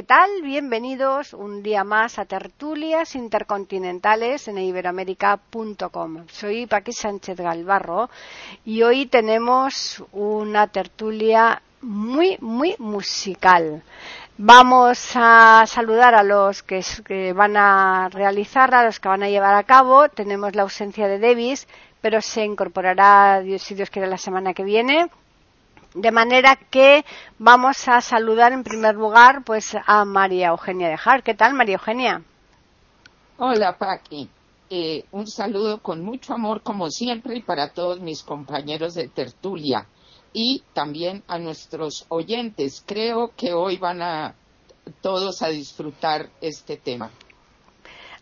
¿Qué 0.00 0.06
tal? 0.06 0.40
Bienvenidos 0.40 1.34
un 1.34 1.62
día 1.62 1.84
más 1.84 2.18
a 2.18 2.24
Tertulias 2.24 3.14
Intercontinentales 3.14 4.48
en 4.48 4.56
iberoamérica.com. 4.56 6.24
Soy 6.26 6.66
Paqui 6.66 6.94
Sánchez 6.94 7.36
Galvarro 7.36 8.08
y 8.64 8.80
hoy 8.80 9.04
tenemos 9.04 10.02
una 10.12 10.68
tertulia 10.68 11.60
muy, 11.82 12.38
muy 12.40 12.76
musical. 12.78 13.82
Vamos 14.38 15.10
a 15.16 15.64
saludar 15.66 16.14
a 16.14 16.22
los 16.22 16.62
que, 16.62 17.34
van 17.34 17.58
a 17.58 18.08
realizarla, 18.10 18.80
a 18.80 18.84
los 18.84 19.00
que 19.00 19.08
van 19.10 19.24
a 19.24 19.28
llevar 19.28 19.54
a 19.54 19.64
cabo. 19.64 20.08
Tenemos 20.08 20.54
la 20.54 20.62
ausencia 20.62 21.08
de 21.08 21.18
Davis, 21.18 21.68
pero 22.00 22.22
se 22.22 22.42
incorporará, 22.42 23.42
si 23.58 23.74
Dios 23.74 23.90
quiere, 23.90 24.08
la 24.08 24.16
semana 24.16 24.54
que 24.54 24.64
viene. 24.64 25.10
De 25.94 26.12
manera 26.12 26.56
que 26.56 27.04
vamos 27.38 27.88
a 27.88 28.00
saludar 28.00 28.52
en 28.52 28.62
primer 28.62 28.94
lugar 28.94 29.42
pues 29.44 29.76
a 29.86 30.04
María 30.04 30.48
Eugenia 30.48 30.88
de 30.88 30.96
Jar. 30.96 31.22
¿Qué 31.22 31.34
tal, 31.34 31.54
María 31.54 31.74
Eugenia? 31.74 32.22
Hola, 33.38 33.76
Paqui. 33.76 34.28
Eh, 34.68 35.04
un 35.10 35.26
saludo 35.26 35.82
con 35.82 36.04
mucho 36.04 36.32
amor, 36.32 36.62
como 36.62 36.90
siempre, 36.90 37.36
y 37.36 37.42
para 37.42 37.72
todos 37.72 38.00
mis 38.00 38.22
compañeros 38.22 38.94
de 38.94 39.08
tertulia 39.08 39.86
y 40.32 40.62
también 40.72 41.24
a 41.26 41.38
nuestros 41.38 42.06
oyentes. 42.08 42.84
Creo 42.86 43.32
que 43.36 43.52
hoy 43.52 43.78
van 43.78 44.00
a 44.02 44.34
todos 45.00 45.42
a 45.42 45.48
disfrutar 45.48 46.28
este 46.40 46.76
tema. 46.76 47.10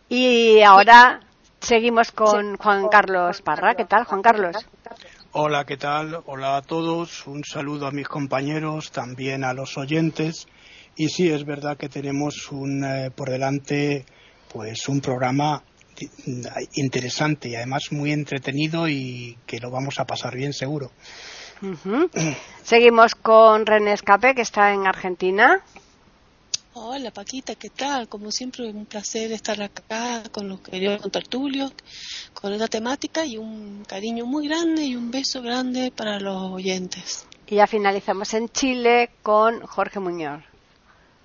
Y 0.07 0.61
ahora 0.61 1.21
seguimos 1.59 2.11
con 2.11 2.57
Juan 2.57 2.87
Carlos 2.87 3.41
Parra. 3.41 3.75
¿Qué 3.75 3.85
tal, 3.85 4.05
Juan 4.05 4.23
Carlos? 4.23 4.55
Hola, 5.31 5.63
¿qué 5.63 5.77
tal? 5.77 6.23
Hola 6.25 6.57
a 6.57 6.63
todos. 6.63 7.27
Un 7.27 7.43
saludo 7.43 7.85
a 7.85 7.91
mis 7.91 8.07
compañeros, 8.07 8.91
también 8.91 9.43
a 9.43 9.53
los 9.53 9.77
oyentes. 9.77 10.47
Y 10.95 11.09
sí, 11.09 11.29
es 11.29 11.45
verdad 11.45 11.77
que 11.77 11.87
tenemos 11.87 12.51
un, 12.51 12.83
eh, 12.83 13.11
por 13.11 13.29
delante 13.29 14.07
pues 14.51 14.89
un 14.89 15.01
programa 15.01 15.61
interesante 16.73 17.49
y 17.49 17.55
además 17.55 17.91
muy 17.91 18.11
entretenido 18.11 18.87
y 18.87 19.37
que 19.45 19.59
lo 19.59 19.69
vamos 19.69 19.99
a 19.99 20.05
pasar 20.05 20.35
bien 20.35 20.51
seguro. 20.51 20.89
Seguimos 22.63 23.13
con 23.13 23.67
René 23.67 23.93
Escape, 23.93 24.33
que 24.33 24.41
está 24.41 24.73
en 24.73 24.87
Argentina. 24.87 25.61
Hola 26.81 27.11
Paquita, 27.11 27.55
¿qué 27.55 27.69
tal? 27.69 28.07
Como 28.07 28.31
siempre, 28.31 28.71
un 28.71 28.85
placer 28.85 29.33
estar 29.33 29.61
acá 29.61 30.23
con 30.31 30.47
los 30.47 30.61
queridos 30.61 31.01
con 31.01 31.11
Tertulio, 31.11 31.73
con 32.33 32.53
esta 32.53 32.69
temática 32.69 33.25
y 33.25 33.37
un 33.37 33.83
cariño 33.85 34.25
muy 34.25 34.47
grande 34.47 34.85
y 34.85 34.95
un 34.95 35.11
beso 35.11 35.41
grande 35.41 35.91
para 35.93 36.21
los 36.21 36.53
oyentes. 36.53 37.27
Y 37.47 37.55
ya 37.55 37.67
finalizamos 37.67 38.33
en 38.33 38.47
Chile 38.47 39.09
con 39.21 39.59
Jorge 39.59 39.99
Muñoz. 39.99 40.41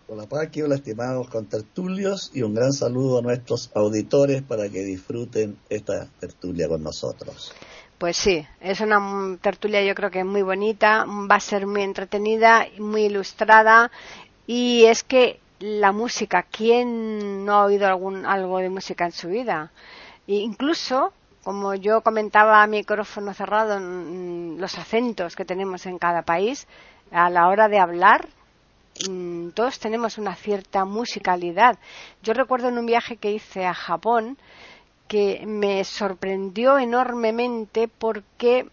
Hola 0.08 0.27
Paqui, 0.27 0.60
hola 0.62 0.75
estimados 0.75 1.28
contertulios 1.28 2.32
y 2.34 2.42
un 2.42 2.52
gran 2.52 2.72
saludo 2.72 3.20
a 3.20 3.22
nuestros 3.22 3.71
auditores 3.76 4.42
para 4.42 4.69
que 4.69 4.81
disfruten 4.81 5.56
esta 5.71 6.09
tertulia 6.19 6.66
con 6.66 6.82
nosotros. 6.82 7.54
Pues 7.98 8.16
sí, 8.16 8.44
es 8.60 8.81
una 8.81 9.38
tertulia 9.41 9.84
yo 9.84 9.94
creo 9.94 10.10
que 10.10 10.25
muy 10.25 10.42
bonita, 10.42 11.04
va 11.06 11.36
a 11.36 11.41
ser 11.41 11.69
muy 11.69 11.82
entretenida, 11.82 12.66
muy 12.81 13.04
ilustrada 13.04 13.92
y 14.48 14.84
es 14.86 15.04
que 15.04 15.41
la 15.64 15.92
música, 15.92 16.42
¿quién 16.42 17.47
no 17.47 17.54
ha 17.54 17.64
oído 17.64 17.86
algún, 17.86 18.26
algo 18.26 18.58
de 18.58 18.69
música 18.69 19.06
en 19.06 19.12
su 19.12 19.28
vida? 19.28 19.72
E 20.28 20.34
incluso, 20.34 21.14
como 21.42 21.75
yo 21.75 22.02
comentaba 22.02 22.62
a 22.62 22.66
micrófono 22.66 23.32
cerrado, 23.32 23.80
los 23.80 24.78
acentos 24.78 25.34
que 25.34 25.47
tenemos 25.47 25.86
en 25.86 25.98
cada 25.98 26.20
país, 26.20 26.69
a 27.10 27.30
la 27.30 27.48
hora 27.48 27.69
de 27.69 27.78
hablar, 27.78 28.28
mm, 29.08 29.50
todos 29.50 29.78
tenemos 29.78 30.19
una 30.19 30.34
cierta 30.34 30.84
musicalidad. 30.84 31.78
Yo 32.22 32.34
recuerdo 32.34 32.69
en 32.69 32.76
un 32.76 32.84
viaje 32.84 33.16
que 33.16 33.32
hice 33.32 33.64
a 33.64 33.72
Japón, 33.72 34.36
que 35.08 35.44
me 35.47 35.82
sorprendió 35.84 36.78
enormemente 36.78 37.88
porque 37.88 38.69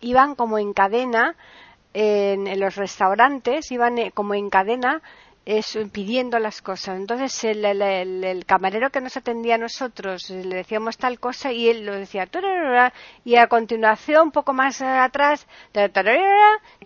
iban 0.00 0.34
como 0.36 0.58
en 0.58 0.72
cadena 0.72 1.34
en, 1.94 2.46
en, 2.46 2.60
los 2.60 2.76
restaurantes, 2.76 3.72
iban 3.72 3.98
eh, 3.98 4.12
como 4.12 4.34
en 4.34 4.50
cadena 4.50 5.02
es, 5.44 5.78
pidiendo 5.92 6.38
las 6.38 6.62
cosas. 6.62 6.96
Entonces 6.96 7.44
el, 7.44 7.64
el, 7.64 7.82
el, 7.82 8.24
el, 8.24 8.44
camarero 8.44 8.90
que 8.90 9.00
nos 9.00 9.16
atendía 9.16 9.56
a 9.56 9.58
nosotros 9.58 10.30
le 10.30 10.56
decíamos 10.56 10.96
tal 10.96 11.18
cosa 11.18 11.52
y 11.52 11.68
él 11.68 11.86
lo 11.86 11.94
decía 11.94 12.28
y 13.24 13.36
a 13.36 13.46
continuación 13.48 14.24
un 14.24 14.30
poco 14.32 14.52
más 14.52 14.80
atrás 14.82 15.46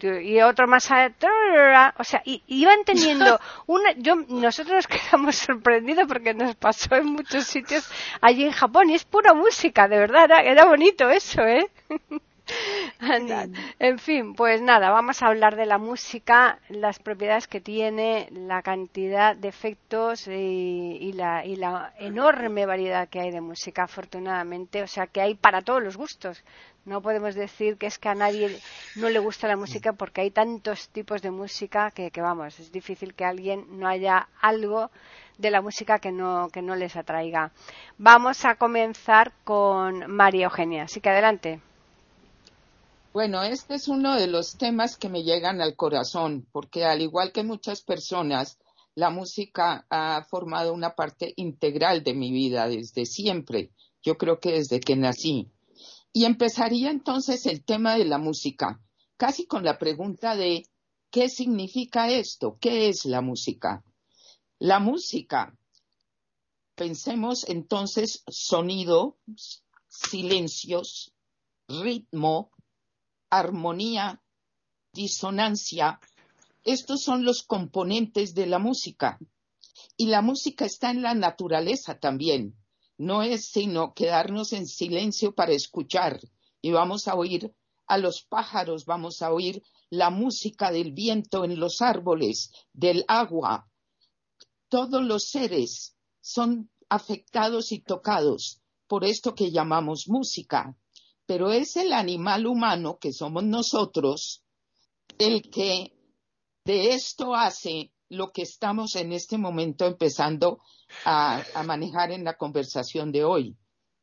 y 0.00 0.40
otro 0.40 0.66
más 0.66 0.90
atrás, 0.90 1.94
o 1.98 2.04
sea, 2.04 2.22
y, 2.24 2.42
iban 2.46 2.84
teniendo 2.84 3.40
una 3.66 3.92
yo 3.96 4.16
nosotros 4.16 4.74
nos 4.74 4.86
quedamos 4.88 5.36
sorprendidos 5.36 6.06
porque 6.06 6.34
nos 6.34 6.54
pasó 6.56 6.94
en 6.96 7.06
muchos 7.06 7.44
sitios 7.44 7.88
allí 8.20 8.44
en 8.44 8.52
Japón 8.52 8.90
y 8.90 8.94
es 8.94 9.04
pura 9.04 9.34
música, 9.34 9.88
de 9.88 9.98
verdad, 9.98 10.24
era, 10.24 10.42
era 10.42 10.64
bonito 10.64 11.10
eso, 11.10 11.42
¿eh? 11.42 11.68
en 13.78 13.98
fin, 13.98 14.34
pues 14.34 14.60
nada, 14.60 14.90
vamos 14.90 15.22
a 15.22 15.28
hablar 15.28 15.56
de 15.56 15.66
la 15.66 15.78
música, 15.78 16.58
las 16.68 16.98
propiedades 16.98 17.46
que 17.46 17.60
tiene, 17.60 18.28
la 18.30 18.62
cantidad 18.62 19.34
de 19.34 19.48
efectos 19.48 20.26
y, 20.28 20.98
y, 21.00 21.12
la, 21.12 21.44
y, 21.44 21.56
la, 21.56 21.94
enorme 21.98 22.66
variedad 22.66 23.08
que 23.08 23.20
hay 23.20 23.30
de 23.30 23.40
música, 23.40 23.84
afortunadamente. 23.84 24.82
O 24.82 24.86
sea, 24.86 25.06
que 25.06 25.20
hay 25.20 25.34
para 25.34 25.62
todos 25.62 25.82
los 25.82 25.96
gustos. 25.96 26.44
No 26.84 27.00
podemos 27.00 27.34
decir 27.34 27.78
que 27.78 27.86
es 27.86 27.98
que 27.98 28.10
a 28.10 28.14
nadie 28.14 28.58
no 28.96 29.08
le 29.08 29.18
gusta 29.18 29.48
la 29.48 29.56
música 29.56 29.94
porque 29.94 30.20
hay 30.20 30.30
tantos 30.30 30.88
tipos 30.90 31.22
de 31.22 31.30
música 31.30 31.90
que, 31.90 32.10
que 32.10 32.20
vamos, 32.20 32.60
es 32.60 32.70
difícil 32.70 33.14
que 33.14 33.24
alguien 33.24 33.66
no 33.78 33.88
haya 33.88 34.28
algo 34.42 34.90
de 35.38 35.50
la 35.50 35.62
música 35.62 35.98
que 35.98 36.12
no, 36.12 36.50
que 36.52 36.60
no 36.60 36.76
les 36.76 36.94
atraiga. 36.94 37.52
Vamos 37.96 38.44
a 38.44 38.56
comenzar 38.56 39.32
con 39.44 40.10
María 40.10 40.44
Eugenia. 40.44 40.84
Así 40.84 41.00
que 41.00 41.08
adelante. 41.08 41.60
Bueno, 43.14 43.44
este 43.44 43.76
es 43.76 43.86
uno 43.86 44.16
de 44.16 44.26
los 44.26 44.58
temas 44.58 44.96
que 44.96 45.08
me 45.08 45.22
llegan 45.22 45.60
al 45.60 45.76
corazón, 45.76 46.48
porque 46.50 46.84
al 46.84 47.00
igual 47.00 47.30
que 47.30 47.44
muchas 47.44 47.80
personas, 47.80 48.58
la 48.96 49.08
música 49.08 49.86
ha 49.88 50.26
formado 50.28 50.74
una 50.74 50.96
parte 50.96 51.32
integral 51.36 52.02
de 52.02 52.12
mi 52.12 52.32
vida 52.32 52.68
desde 52.68 53.06
siempre. 53.06 53.70
Yo 54.02 54.18
creo 54.18 54.40
que 54.40 54.54
desde 54.54 54.80
que 54.80 54.96
nací. 54.96 55.48
Y 56.12 56.24
empezaría 56.24 56.90
entonces 56.90 57.46
el 57.46 57.64
tema 57.64 57.94
de 57.94 58.04
la 58.04 58.18
música, 58.18 58.80
casi 59.16 59.46
con 59.46 59.62
la 59.62 59.78
pregunta 59.78 60.34
de 60.34 60.66
¿qué 61.12 61.28
significa 61.28 62.10
esto? 62.10 62.58
¿Qué 62.60 62.88
es 62.88 63.04
la 63.04 63.20
música? 63.20 63.84
La 64.58 64.80
música, 64.80 65.56
pensemos 66.74 67.48
entonces 67.48 68.24
sonido, 68.26 69.18
silencios, 69.86 71.12
ritmo, 71.68 72.50
armonía, 73.38 74.22
disonancia, 74.92 76.00
estos 76.64 77.02
son 77.02 77.24
los 77.24 77.42
componentes 77.42 78.34
de 78.34 78.46
la 78.46 78.58
música. 78.58 79.18
Y 79.96 80.06
la 80.06 80.22
música 80.22 80.64
está 80.64 80.90
en 80.90 81.02
la 81.02 81.14
naturaleza 81.14 81.98
también. 81.98 82.56
No 82.96 83.22
es 83.22 83.50
sino 83.50 83.92
quedarnos 83.92 84.52
en 84.52 84.66
silencio 84.66 85.34
para 85.34 85.52
escuchar. 85.52 86.20
Y 86.62 86.70
vamos 86.70 87.06
a 87.06 87.16
oír 87.16 87.52
a 87.86 87.98
los 87.98 88.22
pájaros, 88.22 88.86
vamos 88.86 89.20
a 89.20 89.32
oír 89.32 89.62
la 89.90 90.08
música 90.10 90.70
del 90.70 90.92
viento 90.92 91.44
en 91.44 91.60
los 91.60 91.82
árboles, 91.82 92.50
del 92.72 93.04
agua. 93.08 93.68
Todos 94.68 95.02
los 95.02 95.28
seres 95.28 95.96
son 96.20 96.70
afectados 96.88 97.72
y 97.72 97.80
tocados 97.80 98.62
por 98.86 99.04
esto 99.04 99.34
que 99.34 99.50
llamamos 99.50 100.08
música 100.08 100.76
pero 101.26 101.52
es 101.52 101.76
el 101.76 101.92
animal 101.92 102.46
humano, 102.46 102.98
que 102.98 103.12
somos 103.12 103.44
nosotros, 103.44 104.42
el 105.18 105.50
que 105.50 105.92
de 106.64 106.94
esto 106.94 107.34
hace 107.34 107.92
lo 108.08 108.32
que 108.32 108.42
estamos 108.42 108.96
en 108.96 109.12
este 109.12 109.38
momento 109.38 109.86
empezando 109.86 110.60
a, 111.04 111.42
manejar 111.64 112.12
en 112.12 112.24
la 112.24 112.36
conversación 112.36 113.12
de 113.12 113.24
hoy, 113.24 113.56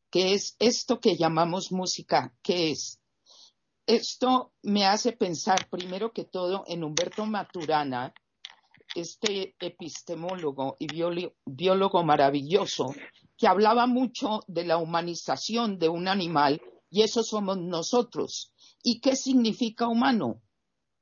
que 0.09 0.33
es 0.33 0.55
esto 0.59 0.99
que 0.99 1.15
llamamos 1.15 1.71
música, 1.71 2.33
¿qué 2.41 2.71
es? 2.71 2.99
Esto 3.85 4.53
me 4.61 4.85
hace 4.85 5.11
pensar 5.11 5.69
primero 5.69 6.11
que 6.11 6.23
todo 6.23 6.63
en 6.67 6.83
Humberto 6.83 7.25
Maturana, 7.25 8.13
este 8.93 9.55
epistemólogo 9.59 10.75
y 10.79 10.87
biólogo 11.45 12.03
maravilloso 12.03 12.93
que 13.37 13.47
hablaba 13.47 13.87
mucho 13.87 14.41
de 14.47 14.65
la 14.65 14.77
humanización 14.77 15.79
de 15.79 15.89
un 15.89 16.07
animal 16.07 16.61
y 16.91 17.01
eso 17.01 17.23
somos 17.23 17.57
nosotros. 17.57 18.53
¿Y 18.83 18.99
qué 18.99 19.15
significa 19.15 19.87
humano? 19.87 20.41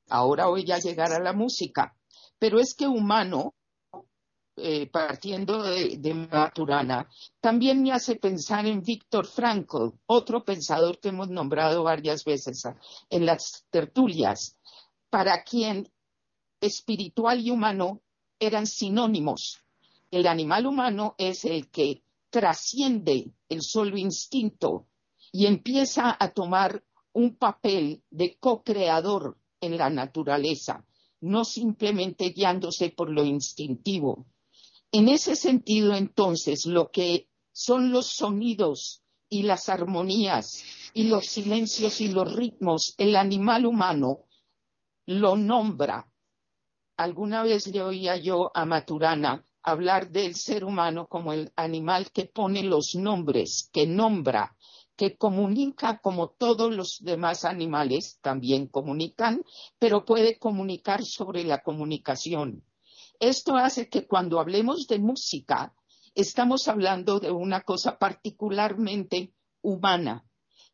Ahora 0.08 0.46
voy 0.46 0.70
a 0.70 0.78
llegar 0.78 1.12
a 1.12 1.20
la 1.20 1.32
música, 1.32 1.96
pero 2.38 2.58
es 2.58 2.74
que 2.74 2.86
humano, 2.86 3.54
eh, 4.56 4.86
partiendo 4.86 5.62
de, 5.62 5.96
de, 5.98 6.14
Maturana, 6.14 7.08
también 7.40 7.82
me 7.82 7.92
hace 7.92 8.16
pensar 8.16 8.66
en 8.66 8.82
Víctor 8.82 9.26
Frankl, 9.26 9.90
otro 10.06 10.44
pensador 10.44 10.98
que 11.00 11.08
hemos 11.08 11.28
nombrado 11.28 11.82
varias 11.82 12.24
veces 12.24 12.62
en 13.08 13.26
las 13.26 13.64
tertulias, 13.70 14.56
para 15.10 15.42
quien 15.42 15.92
espiritual 16.60 17.40
y 17.40 17.50
humano 17.50 18.00
eran 18.38 18.66
sinónimos. 18.66 19.64
El 20.10 20.26
animal 20.26 20.66
humano 20.66 21.14
es 21.18 21.44
el 21.44 21.68
que 21.70 22.02
trasciende 22.30 23.32
el 23.48 23.62
solo 23.62 23.96
instinto 23.96 24.86
y 25.32 25.46
empieza 25.46 26.16
a 26.18 26.30
tomar 26.32 26.82
un 27.12 27.36
papel 27.36 28.02
de 28.10 28.36
co-creador 28.38 29.38
en 29.60 29.76
la 29.76 29.90
naturaleza, 29.90 30.84
no 31.20 31.44
simplemente 31.44 32.30
guiándose 32.30 32.90
por 32.90 33.10
lo 33.10 33.24
instintivo. 33.24 34.26
En 34.92 35.08
ese 35.08 35.36
sentido, 35.36 35.94
entonces, 35.94 36.66
lo 36.66 36.90
que 36.90 37.28
son 37.52 37.92
los 37.92 38.06
sonidos 38.06 39.02
y 39.28 39.42
las 39.42 39.68
armonías 39.68 40.64
y 40.94 41.04
los 41.04 41.26
silencios 41.26 42.00
y 42.00 42.08
los 42.08 42.32
ritmos, 42.34 42.94
el 42.98 43.16
animal 43.16 43.66
humano 43.66 44.24
lo 45.06 45.36
nombra. 45.36 46.10
Alguna 46.96 47.42
vez 47.42 47.66
le 47.68 47.82
oía 47.82 48.16
yo 48.16 48.50
a 48.54 48.64
Maturana 48.64 49.44
hablar 49.62 50.10
del 50.10 50.34
ser 50.34 50.64
humano 50.64 51.06
como 51.06 51.32
el 51.32 51.52
animal 51.56 52.10
que 52.12 52.26
pone 52.26 52.62
los 52.62 52.94
nombres, 52.94 53.68
que 53.72 53.86
nombra, 53.86 54.56
que 55.00 55.16
comunica 55.16 55.98
como 56.02 56.28
todos 56.28 56.70
los 56.74 56.98
demás 57.00 57.46
animales 57.46 58.18
también 58.20 58.66
comunican, 58.66 59.42
pero 59.78 60.04
puede 60.04 60.38
comunicar 60.38 61.06
sobre 61.06 61.42
la 61.42 61.62
comunicación. 61.62 62.66
Esto 63.18 63.56
hace 63.56 63.88
que 63.88 64.06
cuando 64.06 64.38
hablemos 64.38 64.86
de 64.88 64.98
música, 64.98 65.74
estamos 66.14 66.68
hablando 66.68 67.18
de 67.18 67.30
una 67.30 67.62
cosa 67.62 67.98
particularmente 67.98 69.32
humana. 69.62 70.26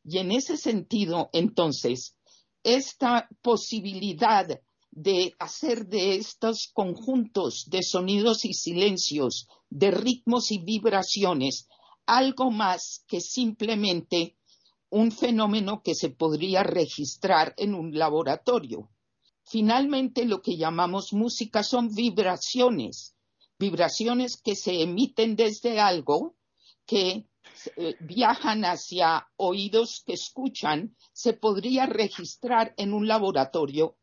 Y 0.02 0.18
en 0.18 0.32
ese 0.32 0.56
sentido, 0.56 1.30
entonces, 1.32 2.16
esta 2.64 3.28
posibilidad 3.42 4.60
de 4.90 5.36
hacer 5.38 5.86
de 5.86 6.16
estos 6.16 6.68
conjuntos 6.74 7.66
de 7.70 7.84
sonidos 7.84 8.44
y 8.44 8.54
silencios, 8.54 9.46
de 9.70 9.92
ritmos 9.92 10.50
y 10.50 10.58
vibraciones, 10.58 11.68
algo 12.06 12.50
más 12.50 13.04
que 13.06 13.20
simplemente 13.20 14.36
un 14.90 15.12
fenómeno 15.12 15.82
que 15.82 15.94
se 15.94 16.10
podría 16.10 16.62
registrar 16.62 17.54
en 17.56 17.74
un 17.74 17.98
laboratorio. 17.98 18.88
Finalmente, 19.44 20.24
lo 20.24 20.42
que 20.42 20.56
llamamos 20.56 21.12
música 21.12 21.62
son 21.62 21.94
vibraciones, 21.94 23.16
vibraciones 23.58 24.36
que 24.36 24.56
se 24.56 24.82
emiten 24.82 25.36
desde 25.36 25.80
algo 25.80 26.36
que 26.84 27.26
eh, 27.76 27.96
viajan 28.00 28.64
hacia 28.64 29.28
oídos 29.36 30.02
que 30.06 30.14
escuchan, 30.14 30.96
se 31.12 31.32
podría 31.32 31.86
registrar 31.86 32.74
en 32.76 32.92
un 32.92 33.06
laboratorio 33.08 33.96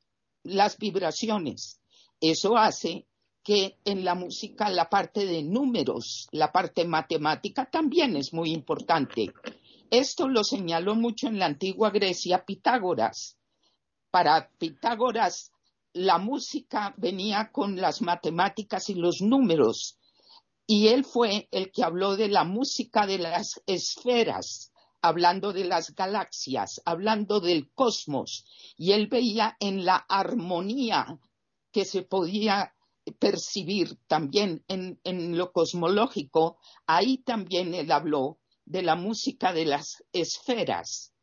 las 0.43 0.77
vibraciones. 0.77 1.81
Eso 2.19 2.57
hace 2.57 3.07
que 3.43 3.77
en 3.85 4.05
la 4.05 4.15
música 4.15 4.69
la 4.69 4.89
parte 4.89 5.25
de 5.25 5.43
números, 5.43 6.27
la 6.31 6.51
parte 6.51 6.85
matemática 6.85 7.69
también 7.69 8.15
es 8.15 8.33
muy 8.33 8.51
importante. 8.51 9.33
Esto 9.91 10.27
lo 10.27 10.43
señaló 10.43 10.95
mucho 10.95 11.27
en 11.27 11.39
la 11.39 11.45
antigua 11.45 11.91
Grecia 11.91 12.45
Pitágoras. 12.45 13.37
Para 14.11 14.49
Pitágoras 14.57 15.51
la 15.93 16.17
música 16.17 16.93
venía 16.97 17.51
con 17.51 17.79
las 17.79 18.01
matemáticas 18.01 18.89
y 18.89 18.95
los 18.95 19.21
números 19.21 19.97
y 20.65 20.87
él 20.87 21.03
fue 21.03 21.47
el 21.51 21.71
que 21.71 21.83
habló 21.83 22.15
de 22.15 22.29
la 22.29 22.43
música 22.43 23.05
de 23.05 23.17
las 23.17 23.61
esferas, 23.67 24.71
hablando 25.01 25.51
de 25.51 25.65
las 25.65 25.93
galaxias, 25.93 26.81
hablando 26.85 27.41
del 27.41 27.71
cosmos, 27.73 28.45
y 28.77 28.93
él 28.93 29.07
veía 29.07 29.57
en 29.59 29.83
la 29.83 29.97
armonía 29.97 31.19
que 31.71 31.85
se 31.85 32.03
podía 32.03 32.73
percibir 33.11 33.97
también 34.07 34.63
en, 34.67 35.37
lo 35.37 35.51
cosmológico, 35.51 36.57
ahí 36.87 37.17
también 37.17 37.73
él 37.73 37.91
habló 37.91 38.39
de 38.65 38.81
la 38.81 38.95
música 38.95 39.51
de 39.53 39.65
las 39.65 40.03
esferas. 40.13 41.13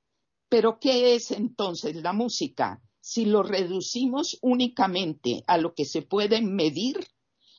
Pero 0.48 0.78
¿qué 0.78 1.14
es 1.14 1.30
entonces 1.30 1.96
la 1.96 2.12
música? 2.12 2.82
Si 3.00 3.24
lo 3.24 3.42
reducimos 3.42 4.38
únicamente 4.42 5.42
a 5.46 5.56
lo 5.56 5.74
que 5.74 5.84
se 5.84 6.02
puede 6.02 6.42
medir, 6.42 7.06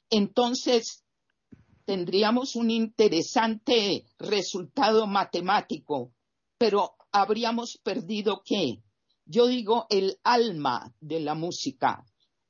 entonces 0.09 1.03
tendríamos 1.85 2.55
un 2.55 2.69
interesante 2.69 4.05
resultado 4.19 5.07
matemático, 5.07 6.13
pero 6.57 6.95
habríamos 7.11 7.77
perdido 7.77 8.43
qué? 8.45 8.83
Yo 9.25 9.47
digo 9.47 9.87
el 9.89 10.19
alma 10.23 10.93
de 10.99 11.21
la 11.21 11.33
música. 11.33 12.05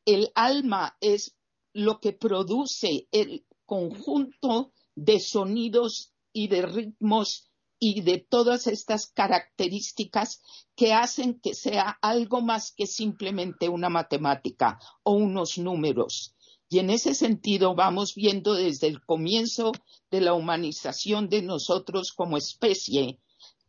El 0.05 0.31
alma 0.35 0.97
es 0.99 1.35
lo 1.73 1.99
que 1.99 2.13
produce 2.13 3.07
el 3.11 3.45
conjunto 3.65 4.73
de 4.95 5.19
sonidos 5.19 6.13
y 6.33 6.47
de 6.47 6.63
ritmos 6.63 7.51
y 7.79 8.01
de 8.01 8.19
todas 8.19 8.67
estas 8.67 9.07
características 9.07 10.41
que 10.75 10.93
hacen 10.93 11.39
que 11.39 11.55
sea 11.55 11.97
algo 12.01 12.41
más 12.41 12.71
que 12.71 12.85
simplemente 12.85 13.69
una 13.69 13.89
matemática 13.89 14.79
o 15.03 15.13
unos 15.13 15.57
números. 15.57 16.35
Y 16.69 16.79
en 16.79 16.89
ese 16.89 17.15
sentido 17.15 17.73
vamos 17.75 18.13
viendo 18.15 18.53
desde 18.53 18.87
el 18.87 19.03
comienzo 19.03 19.71
de 20.11 20.21
la 20.21 20.33
humanización 20.33 21.27
de 21.27 21.41
nosotros 21.41 22.13
como 22.13 22.37
especie 22.37 23.19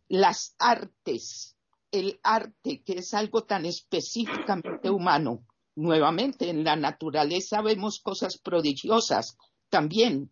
las 0.09 0.55
artes, 0.59 1.57
el 1.91 2.21
arte 2.23 2.83
que 2.85 2.99
es 2.99 3.15
algo 3.15 3.45
tan 3.45 3.65
específicamente 3.65 4.91
humano, 4.91 5.47
nuevamente 5.75 6.51
en 6.51 6.65
la 6.65 6.77
naturaleza 6.77 7.63
vemos 7.63 8.01
cosas 8.01 8.39
prodigiosas 8.39 9.37
también, 9.69 10.31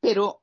pero 0.00 0.42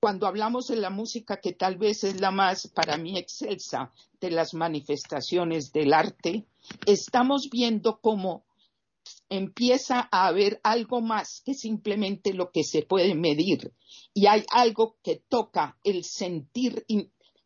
cuando 0.00 0.26
hablamos 0.26 0.66
de 0.68 0.76
la 0.76 0.90
música, 0.90 1.40
que 1.40 1.52
tal 1.52 1.76
vez 1.76 2.04
es 2.04 2.20
la 2.20 2.30
más 2.30 2.68
para 2.68 2.98
mí 2.98 3.16
excelsa 3.16 3.90
de 4.20 4.30
las 4.30 4.52
manifestaciones 4.52 5.72
del 5.72 5.94
arte, 5.94 6.46
estamos 6.84 7.48
viendo 7.50 8.00
cómo 8.00 8.44
empieza 9.28 10.08
a 10.12 10.26
haber 10.26 10.60
algo 10.62 11.00
más 11.00 11.42
que 11.44 11.54
simplemente 11.54 12.34
lo 12.34 12.50
que 12.50 12.64
se 12.64 12.82
puede 12.82 13.14
medir. 13.14 13.72
Y 14.12 14.26
hay 14.26 14.44
algo 14.50 14.98
que 15.02 15.22
toca 15.28 15.78
el 15.84 16.04
sentir 16.04 16.84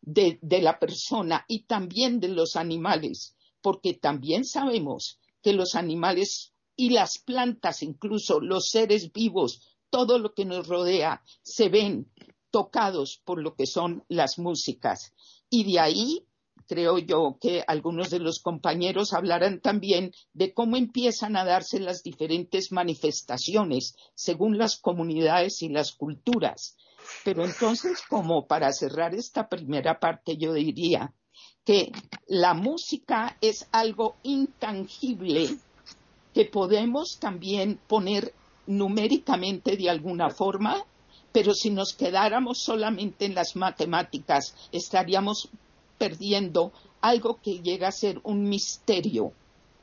de, 0.01 0.39
de 0.41 0.61
la 0.61 0.79
persona 0.79 1.45
y 1.47 1.63
también 1.63 2.19
de 2.19 2.27
los 2.27 2.55
animales, 2.55 3.37
porque 3.61 3.93
también 3.93 4.43
sabemos 4.45 5.18
que 5.41 5.53
los 5.53 5.75
animales 5.75 6.53
y 6.75 6.91
las 6.91 7.17
plantas, 7.17 7.83
incluso 7.83 8.39
los 8.39 8.69
seres 8.69 9.11
vivos, 9.11 9.77
todo 9.89 10.19
lo 10.19 10.33
que 10.33 10.45
nos 10.45 10.67
rodea, 10.67 11.23
se 11.41 11.69
ven 11.69 12.11
tocados 12.51 13.21
por 13.25 13.41
lo 13.41 13.55
que 13.55 13.65
son 13.65 14.03
las 14.07 14.39
músicas. 14.39 15.13
Y 15.49 15.71
de 15.71 15.79
ahí 15.79 16.25
creo 16.67 16.99
yo 16.99 17.37
que 17.41 17.63
algunos 17.67 18.11
de 18.11 18.19
los 18.19 18.39
compañeros 18.39 19.13
hablarán 19.13 19.59
también 19.59 20.13
de 20.33 20.53
cómo 20.53 20.77
empiezan 20.77 21.35
a 21.35 21.43
darse 21.43 21.79
las 21.79 22.03
diferentes 22.03 22.71
manifestaciones 22.71 23.95
según 24.13 24.57
las 24.57 24.77
comunidades 24.77 25.61
y 25.63 25.69
las 25.69 25.93
culturas. 25.93 26.77
Pero 27.25 27.43
entonces, 27.43 28.01
como 28.07 28.45
para 28.47 28.71
cerrar 28.71 29.15
esta 29.15 29.49
primera 29.49 29.99
parte, 29.99 30.37
yo 30.37 30.53
diría 30.53 31.13
que 31.65 31.91
la 32.27 32.53
música 32.53 33.37
es 33.41 33.67
algo 33.71 34.15
intangible 34.23 35.57
que 36.33 36.45
podemos 36.45 37.17
también 37.19 37.79
poner 37.87 38.33
numéricamente 38.67 39.75
de 39.77 39.89
alguna 39.89 40.29
forma, 40.29 40.85
pero 41.31 41.53
si 41.53 41.69
nos 41.69 41.93
quedáramos 41.93 42.59
solamente 42.59 43.25
en 43.25 43.35
las 43.35 43.55
matemáticas, 43.55 44.55
estaríamos 44.71 45.49
perdiendo 45.97 46.71
algo 47.01 47.39
que 47.41 47.59
llega 47.59 47.87
a 47.87 47.91
ser 47.91 48.19
un 48.23 48.47
misterio 48.47 49.33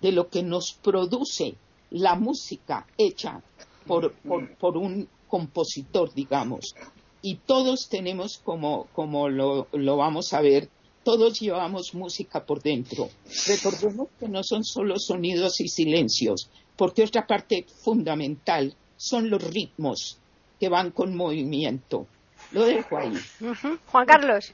de 0.01 0.13
lo 0.13 0.29
que 0.29 0.43
nos 0.43 0.73
produce 0.73 1.57
la 1.91 2.15
música 2.15 2.87
hecha 2.99 3.43
por, 3.87 4.13
por, 4.59 4.77
un 4.77 5.09
compositor, 5.29 6.13
digamos. 6.13 6.75
Y 7.23 7.37
todos 7.37 7.89
tenemos, 7.89 8.39
como, 8.39 8.87
como 8.93 9.29
lo, 9.29 9.69
lo 9.73 9.97
vamos 9.97 10.33
a 10.33 10.41
ver, 10.41 10.69
todos 11.07 11.39
llevamos 11.39 11.95
música 11.95 12.45
por 12.45 12.61
dentro. 12.61 13.09
Recordemos 13.47 14.09
que 14.19 14.29
no 14.29 14.43
son 14.43 14.65
solo 14.65 14.99
sonidos 14.99 15.61
y 15.61 15.69
silencios, 15.69 16.51
porque 16.75 17.05
otra 17.05 17.29
parte 17.29 17.65
fundamental 17.85 18.75
son 18.97 19.31
los 19.31 19.41
ritmos 19.41 20.19
que 20.59 20.69
van 20.69 20.91
con 20.91 21.15
movimiento. 21.15 22.09
Lo 22.51 22.65
dejo 22.65 22.99
ahí. 22.99 23.15
Juan 23.87 24.05
Carlos. 24.05 24.53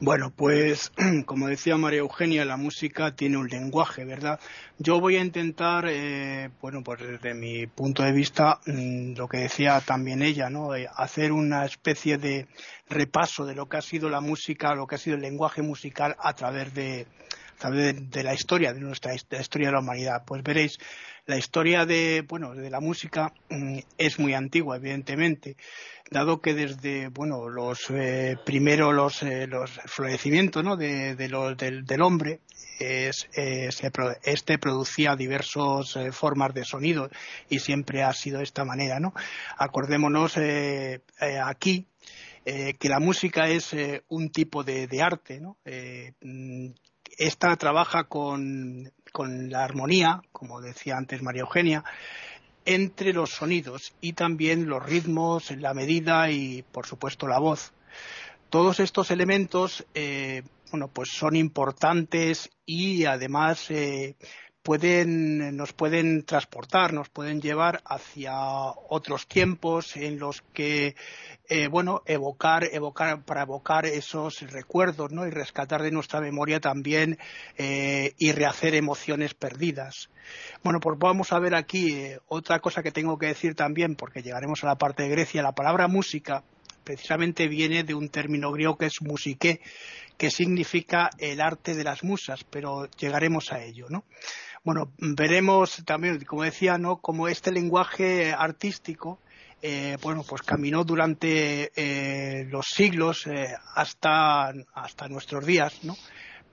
Bueno, 0.00 0.32
pues 0.34 0.90
como 1.24 1.46
decía 1.46 1.76
María 1.76 2.00
Eugenia, 2.00 2.44
la 2.44 2.56
música 2.56 3.14
tiene 3.14 3.36
un 3.36 3.48
lenguaje, 3.48 4.04
¿verdad? 4.04 4.40
Yo 4.76 5.00
voy 5.00 5.16
a 5.16 5.20
intentar, 5.20 5.86
eh, 5.88 6.50
bueno, 6.60 6.82
pues 6.82 7.00
desde 7.00 7.32
mi 7.32 7.68
punto 7.68 8.02
de 8.02 8.12
vista, 8.12 8.58
mm, 8.66 9.14
lo 9.16 9.28
que 9.28 9.38
decía 9.38 9.80
también 9.80 10.20
ella, 10.22 10.50
¿no? 10.50 10.70
Hacer 10.96 11.30
una 11.30 11.64
especie 11.64 12.18
de 12.18 12.48
repaso 12.88 13.46
de 13.46 13.54
lo 13.54 13.68
que 13.68 13.76
ha 13.76 13.82
sido 13.82 14.08
la 14.08 14.20
música, 14.20 14.74
lo 14.74 14.88
que 14.88 14.96
ha 14.96 14.98
sido 14.98 15.14
el 15.14 15.22
lenguaje 15.22 15.62
musical 15.62 16.16
a 16.18 16.34
través 16.34 16.74
de, 16.74 17.06
través 17.58 18.10
de, 18.10 18.22
la 18.22 18.34
historia, 18.34 18.72
de 18.72 18.80
nuestra 18.80 19.14
historia 19.14 19.68
de 19.68 19.72
la 19.72 19.80
humanidad. 19.80 20.24
Pues 20.26 20.42
veréis, 20.42 20.78
la 21.26 21.38
historia 21.38 21.86
de, 21.86 22.24
bueno, 22.28 22.54
de 22.54 22.70
la 22.70 22.80
música 22.80 23.32
mm, 23.48 23.78
es 23.96 24.18
muy 24.18 24.34
antigua, 24.34 24.76
evidentemente, 24.76 25.56
dado 26.10 26.40
que 26.40 26.54
desde, 26.54 27.08
bueno, 27.08 27.48
los 27.48 27.88
eh, 27.90 28.36
primero 28.44 28.92
los, 28.92 29.22
eh, 29.22 29.46
los 29.46 29.70
florecimientos, 29.86 30.62
¿no? 30.62 30.76
de, 30.76 31.14
del, 31.14 32.02
hombre, 32.02 32.40
es, 32.78 33.28
este 33.32 34.58
producía 34.58 35.16
diversas 35.16 35.96
eh, 35.96 36.12
formas 36.12 36.52
de 36.52 36.64
sonido 36.64 37.08
y 37.48 37.60
siempre 37.60 38.02
ha 38.02 38.12
sido 38.12 38.38
de 38.38 38.44
esta 38.44 38.64
manera, 38.64 39.00
¿no? 39.00 39.14
Acordémonos 39.56 40.36
aquí 40.36 41.86
que 42.44 42.88
la 42.88 43.00
música 43.00 43.48
es 43.48 43.74
un 44.08 44.30
tipo 44.30 44.64
de, 44.64 44.86
de 44.86 45.02
arte, 45.02 45.40
¿no? 45.40 45.56
Mm, 46.20 46.72
esta 47.18 47.56
trabaja 47.56 48.04
con 48.04 48.92
con 49.14 49.48
la 49.48 49.62
armonía, 49.62 50.22
como 50.32 50.60
decía 50.60 50.96
antes 50.96 51.22
María 51.22 51.42
Eugenia, 51.42 51.84
entre 52.64 53.12
los 53.12 53.30
sonidos 53.30 53.94
y 54.00 54.14
también 54.14 54.66
los 54.66 54.84
ritmos, 54.84 55.52
la 55.52 55.72
medida 55.72 56.32
y, 56.32 56.64
por 56.72 56.84
supuesto, 56.84 57.28
la 57.28 57.38
voz. 57.38 57.74
Todos 58.50 58.80
estos 58.80 59.12
elementos, 59.12 59.86
eh, 59.94 60.42
bueno, 60.72 60.88
pues 60.88 61.10
son 61.10 61.36
importantes 61.36 62.50
y 62.66 63.04
además 63.04 63.70
eh, 63.70 64.16
pueden, 64.64 65.56
nos 65.56 65.74
pueden 65.74 66.24
transportar, 66.24 66.94
nos 66.94 67.10
pueden 67.10 67.40
llevar 67.42 67.82
hacia 67.84 68.34
otros 68.88 69.28
tiempos 69.28 69.94
en 69.94 70.18
los 70.18 70.40
que 70.54 70.96
eh, 71.50 71.68
bueno, 71.68 72.02
evocar, 72.06 72.64
evocar, 72.72 73.22
para 73.24 73.42
evocar 73.42 73.84
esos 73.84 74.40
recuerdos, 74.50 75.12
¿no? 75.12 75.26
Y 75.26 75.30
rescatar 75.30 75.82
de 75.82 75.90
nuestra 75.90 76.22
memoria 76.22 76.60
también 76.60 77.18
eh, 77.58 78.14
y 78.18 78.32
rehacer 78.32 78.74
emociones 78.74 79.34
perdidas. 79.34 80.08
Bueno, 80.62 80.80
pues 80.80 80.98
vamos 80.98 81.32
a 81.32 81.38
ver 81.38 81.54
aquí 81.54 81.92
eh, 81.92 82.18
otra 82.28 82.60
cosa 82.60 82.82
que 82.82 82.90
tengo 82.90 83.18
que 83.18 83.26
decir 83.26 83.54
también, 83.54 83.94
porque 83.96 84.22
llegaremos 84.22 84.64
a 84.64 84.68
la 84.68 84.78
parte 84.78 85.02
de 85.02 85.10
Grecia. 85.10 85.42
La 85.42 85.52
palabra 85.52 85.88
música 85.88 86.42
precisamente 86.84 87.48
viene 87.48 87.84
de 87.84 87.94
un 87.94 88.08
término 88.08 88.50
griego 88.50 88.78
que 88.78 88.86
es 88.86 89.02
musique, 89.02 89.60
que 90.16 90.30
significa 90.30 91.10
el 91.18 91.42
arte 91.42 91.74
de 91.74 91.84
las 91.84 92.02
musas, 92.02 92.44
pero 92.44 92.88
llegaremos 92.98 93.52
a 93.52 93.62
ello, 93.62 93.86
¿no? 93.90 94.04
Bueno, 94.64 94.90
veremos 94.98 95.84
también, 95.84 96.24
como 96.24 96.42
decía, 96.42 96.78
¿no? 96.78 96.96
Como 96.96 97.28
este 97.28 97.52
lenguaje 97.52 98.32
artístico 98.32 99.18
eh, 99.66 99.96
bueno, 100.02 100.22
pues 100.28 100.42
caminó 100.42 100.84
durante 100.84 101.72
eh, 101.74 102.44
los 102.50 102.66
siglos 102.66 103.26
eh, 103.26 103.46
hasta, 103.74 104.52
hasta 104.74 105.08
nuestros 105.08 105.46
días, 105.46 105.82
¿no? 105.84 105.96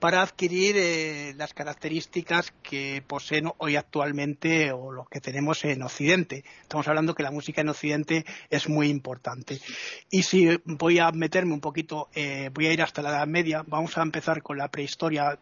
Para 0.02 0.20
adquirir 0.20 0.74
eh, 0.76 1.32
las 1.36 1.54
características 1.54 2.52
que 2.60 3.04
poseen 3.06 3.52
hoy 3.58 3.76
actualmente 3.76 4.72
o 4.72 4.90
lo 4.90 5.04
que 5.04 5.20
tenemos 5.20 5.64
en 5.64 5.80
Occidente. 5.84 6.42
Estamos 6.60 6.88
hablando 6.88 7.14
que 7.14 7.22
la 7.22 7.30
música 7.30 7.60
en 7.60 7.68
Occidente 7.68 8.24
es 8.50 8.68
muy 8.68 8.88
importante. 8.88 9.60
Y 10.10 10.24
si 10.24 10.58
voy 10.64 10.98
a 10.98 11.12
meterme 11.12 11.54
un 11.54 11.60
poquito, 11.60 12.08
eh, 12.16 12.50
voy 12.52 12.66
a 12.66 12.72
ir 12.72 12.82
hasta 12.82 13.00
la 13.00 13.10
Edad 13.10 13.28
Media, 13.28 13.62
vamos 13.64 13.96
a 13.96 14.02
empezar 14.02 14.42
con 14.42 14.58
la 14.58 14.66
prehistoria 14.66 15.38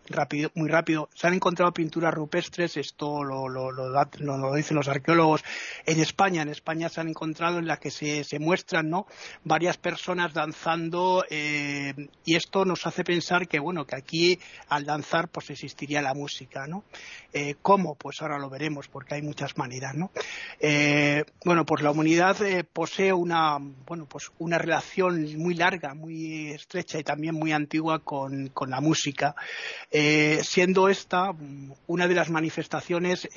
muy 0.54 0.68
rápido. 0.68 1.08
Se 1.14 1.26
han 1.26 1.32
encontrado 1.32 1.72
pinturas 1.72 2.12
rupestres, 2.12 2.76
esto 2.76 3.24
lo, 3.24 3.48
lo, 3.48 3.72
lo, 3.72 4.54
dicen 4.54 4.76
los 4.76 4.88
arqueólogos 4.88 5.42
en 5.86 6.00
España. 6.00 6.42
En 6.42 6.50
España 6.50 6.90
se 6.90 7.00
han 7.00 7.08
encontrado 7.08 7.60
en 7.60 7.66
las 7.66 7.78
que 7.78 7.90
se, 7.90 8.24
se 8.24 8.38
muestran 8.38 8.90
¿no? 8.90 9.06
varias 9.42 9.78
personas 9.78 10.34
danzando 10.34 11.24
eh, 11.30 11.94
y 12.26 12.36
esto 12.36 12.66
nos 12.66 12.86
hace 12.86 13.04
pensar 13.04 13.48
que, 13.48 13.58
bueno, 13.58 13.86
que 13.86 13.96
aquí 13.96 14.38
al 14.68 14.84
danzar 14.84 15.28
pues 15.28 15.50
existiría 15.50 16.02
la 16.02 16.14
música, 16.14 16.66
¿no? 16.66 16.84
Eh, 17.32 17.56
¿Cómo? 17.62 17.94
Pues 17.94 18.22
ahora 18.22 18.38
lo 18.38 18.50
veremos 18.50 18.88
porque 18.88 19.14
hay 19.14 19.22
muchas 19.22 19.56
maneras, 19.56 19.94
¿no? 19.94 20.10
Eh, 20.58 21.24
bueno, 21.44 21.64
pues 21.64 21.82
la 21.82 21.90
humanidad 21.90 22.40
eh, 22.42 22.64
posee 22.64 23.12
una, 23.12 23.58
bueno, 23.86 24.06
pues 24.06 24.30
una 24.38 24.58
relación 24.58 25.36
muy 25.38 25.54
larga, 25.54 25.94
muy 25.94 26.50
estrecha 26.50 26.98
y 26.98 27.04
también 27.04 27.34
muy 27.34 27.52
antigua 27.52 28.00
con, 28.00 28.50
la 28.66 28.80
música, 28.80 29.34
siendo 30.42 30.88
esta 30.88 31.32
una 31.86 32.06
de 32.06 32.14
las 32.14 32.30
manifestaciones 32.30 33.28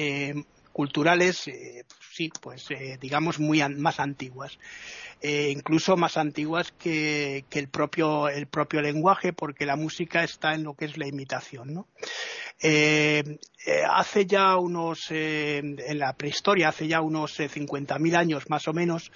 culturales, 0.73 1.49
sí, 2.11 2.31
pues 2.41 2.67
digamos 2.99 3.39
muy 3.39 3.63
más 3.69 3.99
antiguas. 3.99 4.57
Eh, 5.25 5.51
incluso 5.51 5.95
más 5.95 6.17
antiguas 6.17 6.73
que, 6.73 7.45
el, 7.49 7.69
propio, 7.69 8.27
el 8.27 8.45
propio 8.45 8.81
lenguaje, 8.81 9.31
porque 9.31 9.65
la 9.65 9.77
música 9.77 10.21
está 10.21 10.53
en 10.53 10.63
lo 10.63 10.73
que 10.73 10.83
es 10.83 10.97
la 10.97 11.07
imitación. 11.07 11.73
¿no? 11.73 11.87
Eh, 12.61 13.39
eh, 13.65 13.83
hace 13.89 14.25
ya 14.25 14.57
unos, 14.57 15.11
en 15.11 15.77
la 15.97 16.13
prehistoria, 16.13 16.69
hace 16.69 16.87
ya 16.87 17.01
unos 17.01 17.39
50.000 17.39 18.15
años 18.15 18.49
más 18.49 18.67
o 18.67 18.73
menos, 18.73 19.11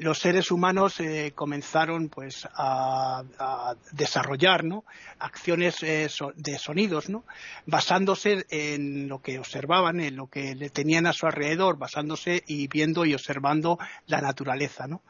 los 0.00 0.18
seres 0.18 0.50
humanos 0.50 0.98
comenzaron 1.34 2.08
pues 2.08 2.48
a, 2.52 3.22
desarrollar 3.92 4.64
¿no? 4.64 4.84
acciones 5.20 5.80
de 5.80 6.58
sonidos, 6.58 7.08
¿no? 7.08 7.24
basándose 7.66 8.44
en 8.50 9.08
lo 9.08 9.20
que 9.20 9.38
observaban, 9.38 10.00
en 10.00 10.16
lo 10.16 10.26
que 10.26 10.56
le 10.56 10.70
tenían 10.70 11.06
a 11.06 11.12
su 11.12 11.26
alrededor, 11.26 11.78
basándose 11.78 12.42
y 12.46 12.66
viendo 12.66 13.04
y 13.04 13.14
observando 13.14 13.78
la 14.06 14.20
naturaleza. 14.20 14.88
¿no? 14.88 15.02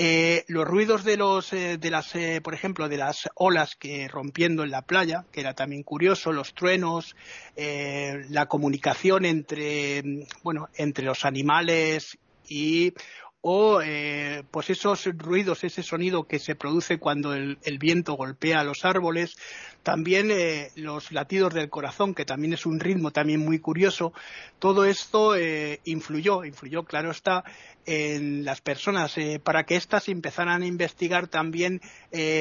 Eh, 0.00 0.44
los 0.46 0.64
ruidos 0.64 1.02
de 1.02 1.16
los, 1.16 1.52
eh, 1.52 1.76
de 1.76 1.90
las, 1.90 2.14
eh, 2.14 2.40
por 2.40 2.54
ejemplo, 2.54 2.88
de 2.88 2.98
las 2.98 3.28
olas 3.34 3.74
que 3.74 4.06
rompiendo 4.06 4.62
en 4.62 4.70
la 4.70 4.82
playa, 4.82 5.24
que 5.32 5.40
era 5.40 5.54
también 5.54 5.82
curioso, 5.82 6.32
los 6.32 6.54
truenos, 6.54 7.16
la 7.56 8.46
comunicación 8.46 9.24
entre, 9.24 10.26
bueno, 10.44 10.68
entre 10.76 11.04
los 11.04 11.24
animales 11.24 12.16
y 12.48 12.94
o 13.40 13.80
eh, 13.82 14.42
pues 14.50 14.68
esos 14.70 15.04
ruidos, 15.16 15.62
ese 15.62 15.82
sonido 15.84 16.24
que 16.24 16.40
se 16.40 16.56
produce 16.56 16.98
cuando 16.98 17.34
el, 17.34 17.58
viento 17.78 18.14
golpea 18.14 18.64
los 18.64 18.84
árboles, 18.84 19.36
también 19.84 20.30
eh, 20.32 20.70
los 20.74 21.12
latidos 21.12 21.54
del 21.54 21.70
corazón, 21.70 22.14
que 22.14 22.24
también 22.24 22.52
es 22.52 22.66
un 22.66 22.80
ritmo 22.80 23.12
también 23.12 23.40
muy 23.40 23.60
curioso, 23.60 24.12
todo 24.58 24.84
esto 24.84 25.36
eh, 25.36 25.80
influyó, 25.84 26.44
influyó, 26.44 26.82
claro 26.82 27.12
está, 27.12 27.44
en 27.86 28.44
las 28.44 28.60
personas 28.60 29.14
para 29.42 29.64
que 29.64 29.76
éstas 29.76 30.10
empezaran 30.10 30.60
a 30.60 30.66
investigar 30.66 31.26
también 31.26 31.80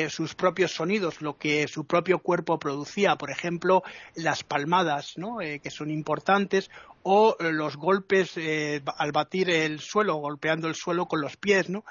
sus 0.09 0.35
propios 0.35 0.73
sonidos, 0.73 1.21
lo 1.21 1.37
que 1.37 1.69
su 1.69 1.85
propio 1.85 2.19
cuerpo 2.19 2.59
producía, 2.59 3.15
por 3.15 3.31
ejemplo, 3.31 3.81
las 4.13 4.43
palmadas, 4.43 5.13
¿no? 5.17 5.37
que 5.37 5.71
son 5.71 5.89
importantes, 5.89 6.69
o 7.09 7.37
los 7.39 7.77
golpes 7.77 8.33
eh, 8.35 8.81
al 8.97 9.13
batir 9.13 9.49
el 9.49 9.79
suelo, 9.79 10.15
golpeando 10.15 10.67
el 10.67 10.75
suelo 10.75 11.05
con 11.05 11.21
los 11.21 11.37
pies, 11.37 11.69
¿no? 11.69 11.85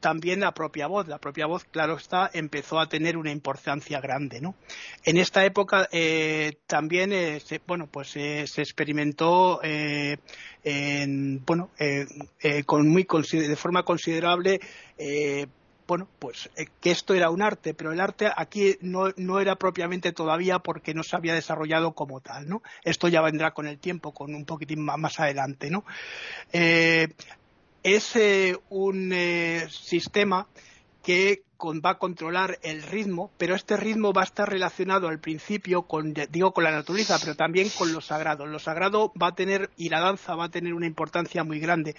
También 0.00 0.40
la 0.40 0.54
propia 0.54 0.86
voz, 0.86 1.06
la 1.08 1.18
propia 1.18 1.44
voz, 1.44 1.64
claro 1.64 1.96
está, 1.98 2.30
empezó 2.32 2.80
a 2.80 2.88
tener 2.88 3.18
una 3.18 3.30
importancia 3.30 4.00
grande, 4.00 4.40
¿no? 4.40 4.54
En 5.04 5.18
esta 5.18 5.44
época 5.44 5.90
eh, 5.92 6.54
también, 6.66 7.12
eh, 7.12 7.40
se, 7.40 7.60
bueno, 7.66 7.86
pues 7.86 8.08
se 8.12 8.62
experimentó, 8.62 9.60
en, 9.62 11.44
bueno, 11.44 11.70
con 12.64 12.88
muy 12.88 13.06
de 13.30 13.56
forma 13.56 13.82
considerable 13.82 14.58
bueno, 15.92 16.08
pues 16.20 16.48
eh, 16.56 16.68
que 16.80 16.90
esto 16.90 17.12
era 17.12 17.28
un 17.28 17.42
arte, 17.42 17.74
pero 17.74 17.92
el 17.92 18.00
arte 18.00 18.30
aquí 18.34 18.78
no, 18.80 19.12
no, 19.18 19.40
era 19.40 19.56
propiamente 19.56 20.10
todavía 20.10 20.58
porque 20.58 20.94
no 20.94 21.02
se 21.02 21.16
había 21.16 21.34
desarrollado 21.34 21.92
como 21.92 22.22
tal, 22.22 22.48
¿no? 22.48 22.62
Esto 22.82 23.08
ya 23.08 23.20
vendrá 23.20 23.52
con 23.52 23.66
el 23.66 23.78
tiempo, 23.78 24.14
con 24.14 24.34
un 24.34 24.46
poquitín 24.46 24.82
más, 24.82 25.20
adelante, 25.20 25.68
¿no? 25.68 25.84
Eh, 26.50 27.08
es 27.82 28.16
eh, 28.16 28.56
un 28.70 29.12
sistema 29.68 30.46
que 31.02 31.42
va 31.70 31.90
a 31.90 31.98
controlar 31.98 32.58
el 32.62 32.82
ritmo, 32.82 33.30
pero 33.38 33.54
este 33.54 33.76
ritmo 33.76 34.12
va 34.12 34.22
a 34.22 34.24
estar 34.24 34.48
relacionado 34.48 35.08
al 35.08 35.20
principio 35.20 35.82
con, 35.82 36.12
digo, 36.30 36.52
con 36.52 36.64
la 36.64 36.70
naturaleza, 36.70 37.18
pero 37.20 37.36
también 37.36 37.68
con 37.78 37.92
lo 37.92 38.00
sagrado. 38.00 38.46
Lo 38.46 38.58
sagrado 38.58 39.12
va 39.20 39.28
a 39.28 39.34
tener, 39.34 39.70
y 39.76 39.88
la 39.88 40.00
danza 40.00 40.34
va 40.34 40.46
a 40.46 40.50
tener 40.50 40.74
una 40.74 40.86
importancia 40.86 41.44
muy 41.44 41.60
grande. 41.60 41.94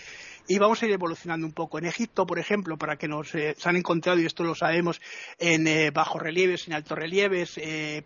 Y 0.48 0.60
vamos 0.60 0.82
a 0.82 0.86
ir 0.86 0.92
evolucionando 0.92 1.48
un 1.48 1.54
poco. 1.54 1.78
En 1.78 1.86
Egipto, 1.86 2.26
por 2.26 2.40
ejemplo, 2.40 2.78
para 2.78 2.98
que 2.98 3.08
nos 3.08 3.34
eh, 3.36 3.56
se 3.58 3.70
han 3.70 3.78
encontrado, 3.78 4.20
y 4.20 4.26
esto 4.26 4.44
lo 4.44 4.56
sabemos, 4.56 5.00
en 5.40 5.68
eh, 5.68 5.92
bajo 5.92 6.20
relieves, 6.20 6.68
en 6.68 6.74
altos 6.74 6.98
relieves, 6.98 7.58
eh, 7.58 8.04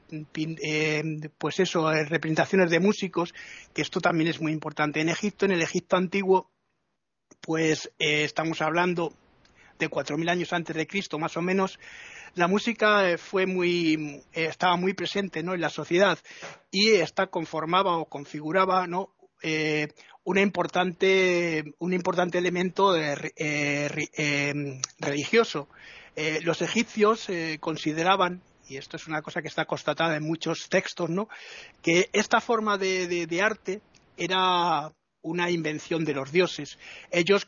pues 1.38 1.60
eso, 1.60 1.92
representaciones 1.92 2.70
de 2.70 2.80
músicos, 2.80 3.34
que 3.74 3.82
esto 3.82 4.00
también 4.00 4.30
es 4.30 4.40
muy 4.40 4.52
importante. 4.52 5.02
En 5.02 5.10
Egipto, 5.10 5.46
en 5.46 5.52
el 5.52 5.62
Egipto 5.62 5.98
antiguo, 5.98 6.52
pues 7.42 7.92
estamos 7.98 8.62
hablando 8.62 9.14
de 9.78 9.90
4.000 9.90 10.30
años 10.30 10.54
antes 10.54 10.76
de 10.76 10.88
Cristo, 10.88 11.20
más 11.20 11.38
o 11.38 11.42
menos, 11.42 11.80
la 12.36 12.48
música 12.48 13.10
eh, 13.10 13.18
fue 13.18 13.46
muy, 13.46 14.22
eh, 14.34 14.46
estaba 14.46 14.76
muy 14.76 14.94
presente 14.94 15.42
¿no? 15.44 15.54
en 15.54 15.62
la 15.62 15.70
sociedad 15.70 16.20
y 16.72 16.90
esta 16.90 17.28
conformaba 17.28 17.98
o 17.98 18.06
configuraba 18.06 18.86
¿no? 18.88 19.10
Eh, 19.42 19.88
una 20.24 20.42
importante, 20.42 21.64
un 21.80 21.94
importante 21.94 22.38
elemento 22.38 22.94
religioso. 25.00 25.70
los 26.42 26.62
egipcios 26.62 27.28
consideraban 27.60 28.42
y 28.68 28.76
esto 28.76 28.98
es 28.98 29.08
una 29.08 29.22
cosa 29.22 29.42
que 29.42 29.48
está 29.48 29.64
constatada 29.64 30.18
en 30.18 30.24
muchos 30.24 30.68
textos, 30.68 31.10
¿no? 31.10 31.30
que 31.82 32.10
esta 32.12 32.42
forma 32.42 32.78
de 32.78 33.42
arte 33.42 33.80
era 34.18 34.92
una 35.28 35.50
invención 35.52 36.06
de 36.06 36.14
los 36.14 36.32
dioses. 36.32 36.80
Ellos 37.12 37.46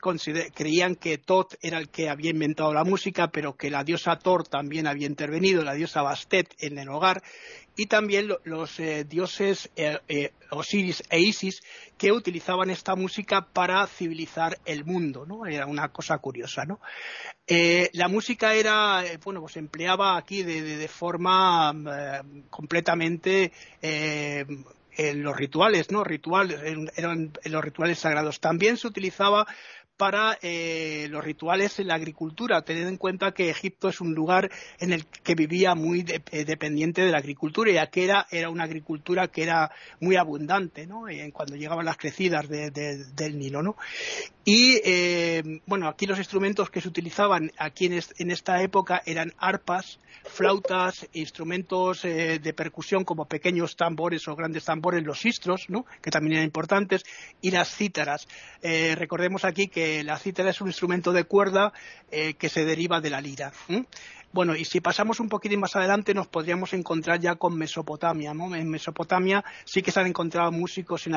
creían 0.54 0.96
que 0.96 1.18
Tot 1.18 1.56
era 1.62 1.78
el 1.78 1.90
que 1.90 2.10
había 2.10 2.32
inventado 2.32 2.74
la 2.74 2.84
música, 2.84 3.30
pero 3.32 3.56
que 3.56 3.70
la 3.70 3.84
diosa 3.84 4.20
Thor 4.20 4.48
también 4.48 4.88
había 4.88 5.08
intervenido, 5.08 5.64
la 5.64 5.74
diosa 5.74 6.02
Bastet 6.02 6.56
en 6.60 6.78
el 6.78 6.90
hogar, 6.90 7.24
y 7.80 7.86
también 7.86 8.28
los 8.44 8.80
eh, 8.82 9.06
dioses 9.06 9.70
eh, 9.78 10.00
eh, 10.10 10.34
Osiris 10.50 11.02
e 11.10 11.22
Isis 11.22 11.64
que 11.98 12.12
utilizaban 12.12 12.70
esta 12.70 12.94
música 12.96 13.48
para 13.54 13.88
civilizar 13.88 14.60
el 14.66 14.84
mundo, 14.84 15.26
¿no? 15.26 15.46
Era 15.46 15.66
una 15.66 15.88
cosa 15.88 16.18
curiosa, 16.18 16.66
¿no? 16.66 16.80
la 17.94 18.08
música 18.08 18.54
era, 18.54 19.04
bueno, 19.24 19.42
pues 19.42 19.58
empleaba 19.58 20.18
aquí 20.18 20.44
de, 20.44 20.88
forma 20.88 21.74
completamente 22.52 23.52
en 25.00 25.24
los 25.24 25.38
rituales, 25.38 25.92
¿no? 25.92 26.04
Rituales, 26.04 26.60
eran 26.98 27.32
los 27.46 27.64
rituales 27.64 28.00
sagrados. 28.00 28.42
También 28.42 28.76
se 28.76 28.88
utilizaba 28.88 29.48
para 30.00 30.40
eh, 30.42 31.08
los 31.10 31.22
rituales 31.22 31.78
en 31.78 31.90
la 31.90 31.96
agricultura. 31.96 32.62
Tened 32.62 32.88
en 32.88 32.96
cuenta 32.96 33.34
que 33.34 33.50
Egipto 33.50 33.90
es 33.90 34.00
un 34.00 34.14
lugar 34.14 34.50
en 34.80 34.94
el 34.94 35.06
que 35.06 35.36
vivía 35.36 35.76
muy 35.76 36.06
eh, 36.08 36.46
dependiente 36.46 37.02
de 37.02 37.12
la 37.12 37.18
agricultura, 37.18 37.70
ya 37.70 37.88
que 37.88 38.06
era, 38.06 38.26
una 38.50 38.64
agricultura 38.64 39.28
que 39.28 39.44
era 39.44 39.72
muy 40.00 40.16
abundante, 40.16 40.88
¿no? 40.88 41.04
cuando 41.34 41.58
llegaban 41.58 41.86
las 41.86 41.98
crecidas 41.98 42.48
del 42.48 43.38
Nilo, 43.38 43.62
¿no? 43.62 43.76
Y, 44.46 44.80
eh, 44.86 45.60
bueno, 45.66 45.90
aquí 45.90 46.06
los 46.06 46.18
instrumentos 46.18 46.70
que 46.70 46.80
se 46.82 46.88
utilizaban 46.88 47.52
aquí 47.58 47.86
en, 47.86 48.32
esta 48.32 48.64
época 48.64 49.04
eran 49.06 49.34
arpas, 49.38 50.00
flautas, 50.24 51.08
instrumentos 51.12 52.04
de 52.04 52.54
percusión 52.56 53.04
como 53.04 53.26
pequeños 53.26 53.76
tambores 53.76 54.28
o 54.28 54.36
grandes 54.36 54.64
tambores, 54.64 55.04
los 55.04 55.20
sistros, 55.20 55.66
¿no? 55.68 55.86
Que 56.02 56.10
también 56.10 56.34
eran 56.34 56.46
importantes, 56.46 57.04
y 57.42 57.52
las 57.52 57.76
cítaras. 57.76 58.28
recordemos 58.62 59.44
aquí 59.46 59.68
que 59.68 59.89
la 60.04 60.18
cítara 60.18 60.50
es 60.50 60.62
un 60.62 60.68
instrumento 60.68 61.12
de 61.12 61.24
cuerda 61.24 61.74
eh, 62.12 62.34
que 62.36 62.50
se 62.50 62.66
deriva 62.66 63.02
de 63.02 63.10
la 63.10 63.22
lira. 63.22 63.52
Bueno, 64.32 64.56
y 64.56 64.64
si 64.66 64.80
pasamos 64.80 65.20
un 65.20 65.28
poquitín 65.28 65.60
más 65.60 65.76
adelante 65.76 66.14
nos 66.14 66.28
podríamos 66.28 66.74
encontrar 66.74 67.20
ya 67.20 67.36
con 67.36 67.58
Mesopotamia. 67.58 68.32
En 68.32 68.70
Mesopotamia 68.70 69.44
sí 69.66 69.82
que 69.82 69.92
se 69.92 70.00
han 70.00 70.08
encontrado 70.08 70.52
músicos 70.52 71.08
en, 71.08 71.16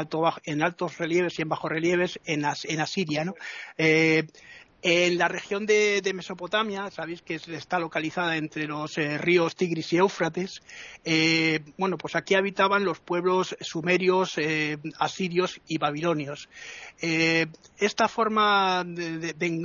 altos 0.63 0.99
relieves 0.99 1.39
y 1.39 1.43
en 1.43 1.49
bajos 1.49 1.71
relieves 1.71 2.19
en, 2.25 2.45
Asiria. 2.45 3.25
¿no? 3.25 3.35
En 4.85 5.17
la 5.17 5.29
región 5.29 5.65
de, 5.65 6.03
Mesopotamia, 6.13 6.91
sabéis 6.91 7.23
que 7.23 7.37
está 7.37 7.79
localizada 7.79 8.37
entre 8.37 8.67
los 8.67 8.99
eh, 8.99 9.17
ríos 9.17 9.55
Tigris 9.55 9.93
y 9.93 9.99
Éufrates, 9.99 10.61
eh, 11.05 11.61
bueno, 11.79 11.97
pues 11.97 12.17
aquí 12.17 12.35
habitaban 12.35 12.85
los 12.85 12.99
pueblos 12.99 13.57
sumerios, 13.61 14.33
eh, 14.39 14.79
asirios 14.99 15.61
y 15.69 15.79
babilonios. 15.79 16.49
esta 16.99 18.09
forma 18.09 18.85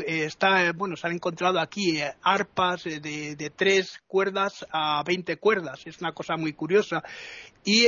está, 0.06 0.72
bueno, 0.74 0.96
se 0.96 1.08
han 1.08 1.14
encontrado 1.14 1.60
aquí 1.60 2.00
arpas 2.22 2.84
de, 2.84 3.52
tres 3.56 4.00
cuerdas 4.08 4.68
a 4.72 5.02
veinte 5.04 5.38
cuerdas, 5.38 5.82
es 5.86 6.00
una 6.00 6.12
cosa 6.12 6.38
muy 6.38 6.54
curiosa. 6.54 7.02
Y 7.66 7.88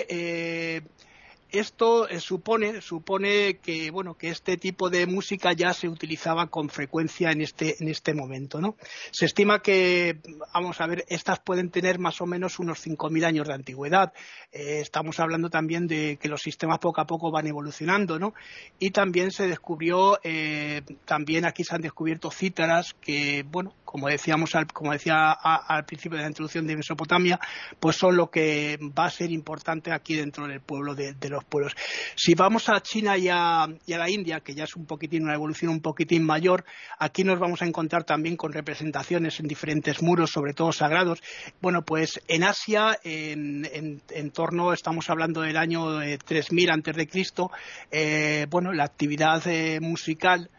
esto 1.52 2.08
eh, 2.08 2.20
supone, 2.20 2.82
supone 2.82 3.58
que, 3.58 3.92
bueno, 3.92 4.16
que 4.16 4.30
este 4.30 4.58
tipo 4.58 4.90
de 4.90 5.08
música 5.08 5.54
ya 5.54 5.74
se 5.74 5.88
utilizaba 5.88 6.48
con 6.48 6.70
frecuencia 6.70 7.32
en 7.32 7.42
este, 7.42 7.82
en 7.82 7.90
este 7.90 8.14
momento, 8.14 8.62
¿no? 8.62 8.76
Se 9.12 9.26
estima 9.26 9.62
que, 9.62 10.20
vamos 10.54 10.80
a 10.80 10.88
ver, 10.88 11.06
estas 11.08 11.40
pueden 11.40 11.70
tener 11.70 12.00
más 12.00 12.22
o 12.22 12.26
menos 12.26 12.60
unos 12.60 12.86
5.000 12.86 13.26
años 13.26 13.48
de 13.48 13.54
antigüedad. 13.54 14.14
Eh, 14.52 14.80
estamos 14.82 15.20
hablando 15.20 15.50
también 15.50 15.88
de 15.88 16.18
que 16.22 16.30
los 16.30 16.42
sistemas 16.42 16.80
poco 16.80 17.02
a 17.02 17.08
poco 17.08 17.32
van 17.32 17.48
evolucionando, 17.48 18.20
¿no? 18.20 18.34
Y 18.78 18.92
también 18.92 19.32
se 19.32 19.48
descubrió, 19.48 20.20
eh, 20.24 20.82
también 21.06 21.46
aquí 21.46 21.64
se 21.64 21.76
han 21.76 21.82
descubierto 21.82 22.32
cítaras 22.32 22.94
que, 22.94 23.44
bueno, 23.50 23.74
como 23.90 24.08
decíamos, 24.08 24.52
como 24.72 24.92
decía 24.92 25.32
al 25.32 25.84
principio 25.84 26.18
de 26.18 26.22
la 26.22 26.30
introducción 26.30 26.68
de 26.68 26.78
Mesopotamia, 26.78 27.40
pues 27.80 27.96
son 27.96 28.16
lo 28.16 28.30
que 28.30 28.78
va 28.96 29.06
a 29.06 29.10
ser 29.10 29.32
importante 29.32 29.92
aquí 29.92 30.16
dentro 30.16 30.48
del 30.48 30.62
pueblo 30.62 30.94
de, 30.94 31.16
los 31.28 31.44
pueblos. 31.44 31.76
Si 32.16 32.36
vamos 32.36 32.70
a 32.70 32.82
China 32.82 33.18
y 33.18 33.30
a, 33.30 33.68
la 33.88 34.10
India, 34.12 34.42
que 34.42 34.54
ya 34.54 34.66
es 34.66 34.76
un 34.76 34.86
poquitín 34.86 35.24
una 35.24 35.34
evolución 35.34 35.72
un 35.72 35.82
poquitín 35.82 36.24
mayor, 36.24 36.66
aquí 37.00 37.24
nos 37.24 37.40
vamos 37.40 37.64
a 37.64 37.66
encontrar 37.66 38.04
también 38.04 38.38
con 38.38 38.54
representaciones 38.54 39.40
en 39.40 39.48
diferentes 39.48 40.04
muros, 40.04 40.30
sobre 40.30 40.54
todo 40.54 40.72
sagrados. 40.72 41.24
Bueno, 41.60 41.82
pues 41.82 42.22
en 42.28 42.44
Asia, 42.44 42.96
en, 43.04 44.32
torno, 44.32 44.72
estamos 44.72 45.10
hablando 45.10 45.42
del 45.42 45.58
año 45.58 46.00
3000 46.28 46.70
antes 46.70 46.96
de 46.96 47.08
Cristo, 47.08 47.50
eh, 47.90 48.46
bueno, 48.52 48.72
la 48.72 48.84
actividad 48.84 49.42
eh, 49.48 49.80
musical 49.82 50.52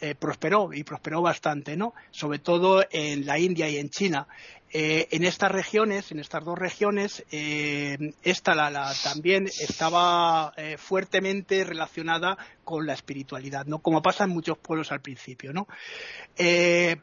eh, 0.00 0.14
prosperó 0.14 0.72
y 0.72 0.84
prosperó 0.84 1.22
bastante, 1.22 1.76
¿no? 1.76 1.94
Sobre 2.10 2.38
todo 2.38 2.84
en 2.90 3.24
la 3.24 3.38
India 3.38 3.68
y 3.68 3.78
en 3.78 3.88
China. 3.88 4.26
Eh, 4.70 5.08
en 5.12 5.24
estas 5.24 5.50
regiones, 5.50 6.12
en 6.12 6.18
estas 6.18 6.44
dos 6.44 6.58
regiones, 6.58 7.24
eh, 7.30 8.12
esta 8.22 8.54
la, 8.54 8.92
también 9.02 9.46
estaba 9.46 10.52
eh, 10.58 10.76
fuertemente 10.76 11.64
relacionada 11.64 12.36
con 12.64 12.86
la 12.86 12.92
espiritualidad, 12.92 13.64
¿no? 13.64 13.78
Como 13.78 14.02
pasa 14.02 14.24
en 14.24 14.30
muchos 14.30 14.58
pueblos 14.58 14.92
al 14.92 15.00
principio, 15.00 15.54
¿no? 15.54 15.66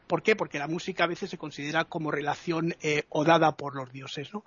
¿Por 0.06 0.22
qué? 0.22 0.36
Porque 0.36 0.60
la 0.60 0.68
música 0.68 1.04
a 1.04 1.08
veces 1.08 1.28
se 1.28 1.38
considera 1.38 1.84
como 1.86 2.12
relación 2.12 2.72
o 3.08 3.24
dada 3.24 3.56
por 3.56 3.74
los 3.74 3.92
dioses, 3.92 4.32
¿no? 4.32 4.44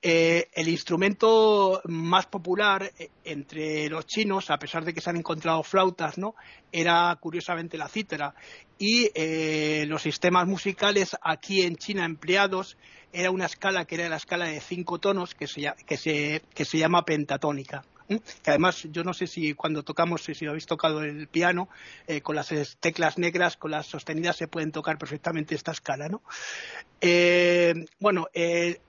el 0.00 0.68
instrumento 0.68 1.80
más 1.84 2.26
popular 2.26 2.90
entre 3.24 3.88
los 3.88 4.06
chinos, 4.06 4.50
a 4.50 4.58
pesar 4.58 4.84
de 4.84 4.92
que 4.92 5.00
se 5.00 5.10
han 5.10 5.16
encontrado 5.16 5.62
flautas, 5.62 6.18
¿no? 6.18 6.34
Era 6.72 7.16
curiosamente 7.20 7.78
la 7.78 7.88
cítara 7.88 8.34
y 8.78 9.10
los 9.86 10.02
sistemas 10.02 10.46
musicales 10.46 11.16
aquí 11.22 11.62
en 11.62 11.76
China 11.76 12.04
empleados 12.04 12.76
era 13.14 13.30
una 13.30 13.46
escala 13.46 13.84
que 13.84 13.94
era 13.94 14.08
la 14.08 14.16
escala 14.16 14.46
de 14.46 14.60
cinco 14.60 14.98
tonos 14.98 15.34
que 15.34 15.46
se, 15.46 15.72
que 15.86 15.96
se, 15.96 16.42
que 16.52 16.64
se 16.64 16.78
llama 16.78 17.04
pentatónica. 17.04 17.84
que 18.08 18.50
además 18.50 18.86
yo 18.90 19.04
no 19.04 19.14
sé 19.14 19.26
si 19.26 19.54
cuando 19.54 19.82
tocamos, 19.82 20.24
si 20.24 20.46
habéis 20.46 20.66
tocado 20.66 21.02
el 21.02 21.28
piano, 21.28 21.68
eh, 22.06 22.20
con 22.20 22.36
las 22.36 22.52
teclas 22.80 23.18
negras, 23.18 23.56
con 23.56 23.70
las 23.70 23.86
sostenidas 23.86 24.36
se 24.36 24.48
pueden 24.48 24.72
tocar 24.72 24.98
perfectamente 24.98 25.54
esta 25.54 25.72
escala, 25.72 26.08
¿no? 26.08 26.22
Eh, 27.00 27.86
bueno, 28.00 28.28
eh, 28.34 28.80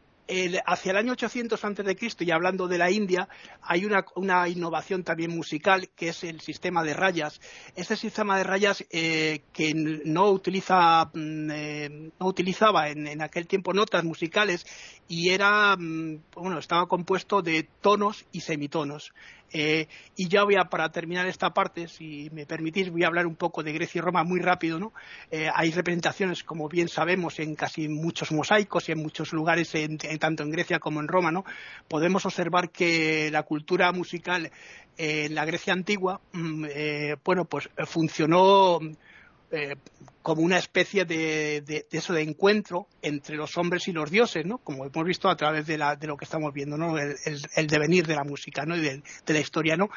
hacia 0.65 0.91
el 0.91 0.97
año 0.97 1.11
800 1.13 1.63
antes 1.63 1.85
de 1.85 1.95
Cristo 1.95 2.23
y 2.23 2.31
hablando 2.31 2.67
de 2.67 2.77
la 2.77 2.89
India 2.89 3.29
hay 3.61 3.85
una, 3.85 4.49
innovación 4.49 5.03
también 5.03 5.31
musical 5.31 5.89
que 5.95 6.09
es 6.09 6.23
el 6.23 6.41
sistema 6.41 6.83
de 6.83 6.93
rayas. 6.93 7.39
Este 7.75 7.95
sistema 7.95 8.37
de 8.37 8.43
rayas 8.43 8.85
eh, 8.89 9.41
que 9.53 9.73
no 9.73 10.29
utiliza 10.31 11.05
mm, 11.13 11.51
eh, 11.51 12.11
no 12.19 12.25
utilizaba 12.27 12.89
en, 12.89 13.21
aquel 13.21 13.47
tiempo 13.47 13.73
notas 13.73 14.03
musicales 14.03 14.65
y 15.07 15.29
era 15.29 15.75
mm, 15.77 16.21
bueno 16.33 16.59
estaba 16.59 16.87
compuesto 16.87 17.41
de 17.41 17.67
tonos 17.81 18.25
y 18.31 18.41
semitonos 18.41 19.13
eh, 19.51 19.87
y 20.15 20.27
ya 20.27 20.43
voy 20.43 20.55
a, 20.55 20.65
para 20.65 20.89
terminar 20.89 21.27
esta 21.27 21.53
parte, 21.53 21.87
si 21.87 22.29
me 22.33 22.45
permitís, 22.45 22.89
voy 22.89 23.03
a 23.03 23.07
hablar 23.07 23.25
un 23.27 23.35
poco 23.35 23.63
de 23.63 23.73
Grecia 23.73 23.99
y 23.99 24.01
Roma 24.01 24.23
muy 24.23 24.39
rápido, 24.39 24.79
¿no? 24.79 24.93
Eh, 25.31 25.49
hay 25.53 25.71
representaciones, 25.71 26.43
como 26.43 26.67
bien 26.67 26.87
sabemos, 26.87 27.39
en 27.39 27.55
casi 27.55 27.87
muchos 27.87 28.31
mosaicos 28.31 28.89
y 28.89 28.91
en 28.91 28.99
muchos 28.99 29.33
lugares, 29.33 29.73
tanto 30.19 30.43
en 30.43 30.51
Grecia 30.51 30.79
como 30.79 30.99
en 30.99 31.07
Roma, 31.07 31.31
¿no? 31.31 31.45
Podemos 31.87 32.25
observar 32.25 32.69
que 32.69 33.29
la 33.31 33.43
cultura 33.43 33.91
musical 33.91 34.51
en 34.97 35.35
la 35.35 35.45
Grecia 35.45 35.73
antigua, 35.73 36.21
mm, 36.33 36.65
eh, 36.69 37.15
bueno, 37.23 37.45
pues 37.45 37.69
funcionó 37.85 38.79
eh, 39.51 39.75
como 40.21 40.41
una 40.41 40.57
especie 40.57 41.05
de, 41.05 41.85
eso 41.91 42.13
de 42.13 42.23
encuentro 42.23 42.87
entre 43.03 43.35
los 43.35 43.57
hombres 43.57 43.87
y 43.87 43.91
los 43.91 44.09
dioses, 44.09 44.43
¿no? 44.43 44.57
Como 44.57 44.85
hemos 44.85 45.05
visto 45.05 45.29
a 45.29 45.35
través 45.35 45.67
de, 45.67 45.77
la, 45.77 45.95
de 45.95 46.07
lo 46.07 46.17
que 46.17 46.25
estamos 46.25 46.51
viendo, 46.51 46.77
¿no? 46.77 46.97
El, 46.97 47.67
devenir 47.67 48.07
de 48.07 48.15
la 48.15 48.23
música, 48.23 48.65
¿no? 48.65 48.75
Y 48.75 48.81
de, 48.81 49.03
la 49.27 49.39
historia, 49.39 49.77
¿no? 49.77 49.89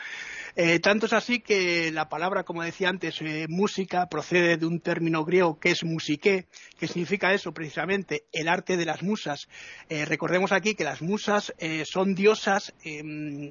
Eh, 0.54 0.80
tanto 0.80 1.06
es 1.06 1.14
así 1.14 1.40
que 1.40 1.90
la 1.92 2.10
palabra, 2.10 2.44
como 2.44 2.62
decía 2.62 2.90
antes, 2.90 3.22
eh, 3.22 3.46
música, 3.48 4.06
procede 4.10 4.58
de 4.58 4.66
un 4.66 4.80
término 4.80 5.24
griego 5.24 5.58
que 5.58 5.70
es 5.70 5.82
musique, 5.82 6.46
que 6.78 6.88
significa 6.88 7.32
eso 7.32 7.52
precisamente, 7.52 8.24
el 8.32 8.48
arte 8.48 8.76
de 8.76 8.84
las 8.84 9.02
musas. 9.02 9.48
recordemos 9.88 10.52
aquí 10.52 10.74
que 10.74 10.84
las 10.84 11.00
musas 11.00 11.54
son 11.84 12.14
diosas 12.14 12.74
em, 12.84 13.50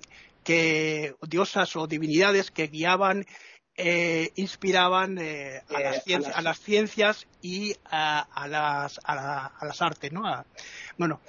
diosas 1.27 1.75
o 1.75 1.87
divinidades 1.87 2.51
que 2.51 2.67
guiaban 2.67 3.25
eh, 3.77 4.31
inspiraban 4.35 5.19
eh, 5.19 5.61
a, 5.69 5.79
las 5.79 6.03
ciencias, 6.03 6.35
a, 6.35 6.41
las 6.41 6.59
ciencias, 6.59 7.27
y 7.41 7.75
a, 7.85 8.47
las, 8.49 8.99
a, 9.03 9.51
las 9.61 9.81
artes. 9.81 10.11
¿no? 10.11 10.23
bueno, 10.97 11.21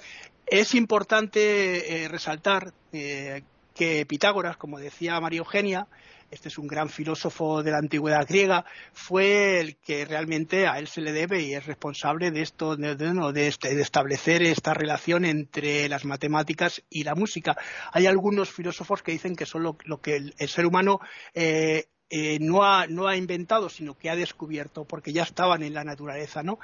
es 0.47 0.73
importante 0.73 2.03
eh, 2.03 2.07
resaltar 2.07 2.73
que 2.91 4.05
Pitágoras, 4.07 4.57
como 4.57 4.79
decía 4.79 5.19
María 5.21 5.39
Eugenia, 5.39 5.87
este 6.31 6.49
es 6.49 6.57
un 6.57 6.67
gran 6.67 6.89
filósofo 6.89 7.63
de 7.63 7.71
la 7.71 7.77
antigüedad 7.77 8.25
griega, 8.27 8.65
fue 8.93 9.59
el 9.59 9.77
que 9.77 10.05
realmente 10.05 10.67
a 10.67 10.77
él 10.79 10.87
se 10.87 11.01
le 11.01 11.11
debe 11.11 11.41
y 11.41 11.53
es 11.53 11.65
responsable 11.65 12.31
de 12.31 12.41
esto, 12.41 12.75
de, 12.75 13.47
este, 13.47 13.75
de 13.75 13.81
establecer 13.81 14.43
esta 14.43 14.73
relación 14.73 15.25
entre 15.25 15.89
las 15.89 16.05
matemáticas 16.05 16.83
y 16.89 17.03
la 17.03 17.15
música. 17.15 17.57
Hay 17.91 18.05
algunos 18.05 18.51
filósofos 18.51 19.01
que 19.01 19.11
dicen 19.11 19.35
que 19.35 19.45
son 19.45 19.63
lo, 19.63 20.01
que 20.01 20.15
el, 20.15 20.49
ser 20.49 20.65
humano 20.65 20.99
eh, 21.33 21.87
eh, 22.09 22.39
no, 22.41 22.63
ha, 22.63 22.87
no 22.87 23.07
ha 23.07 23.15
inventado, 23.15 23.69
sino 23.69 23.95
que 23.97 24.09
ha 24.09 24.15
descubierto, 24.15 24.83
porque 24.83 25.13
ya 25.13 25.23
estaban 25.23 25.61
en 25.61 25.73
la 25.73 25.83
naturaleza, 25.83 26.41
¿no? 26.41 26.59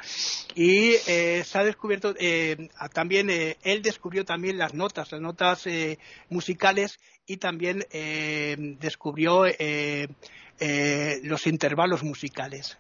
Y 0.55 0.93
eh, 1.07 1.43
se 1.45 1.57
ha 1.59 1.63
descubierto, 1.63 2.15
eh, 2.19 2.69
también, 2.93 3.29
él 3.29 3.81
descubrió 3.83 4.25
también 4.25 4.57
las 4.57 4.73
notas, 4.73 5.11
las 5.11 5.21
notas 5.21 5.65
musicales 6.29 6.99
y 7.27 7.37
también 7.37 7.85
descubrió 8.79 9.45
los 11.23 11.47
intervalos 11.47 12.03
musicales 12.03 12.77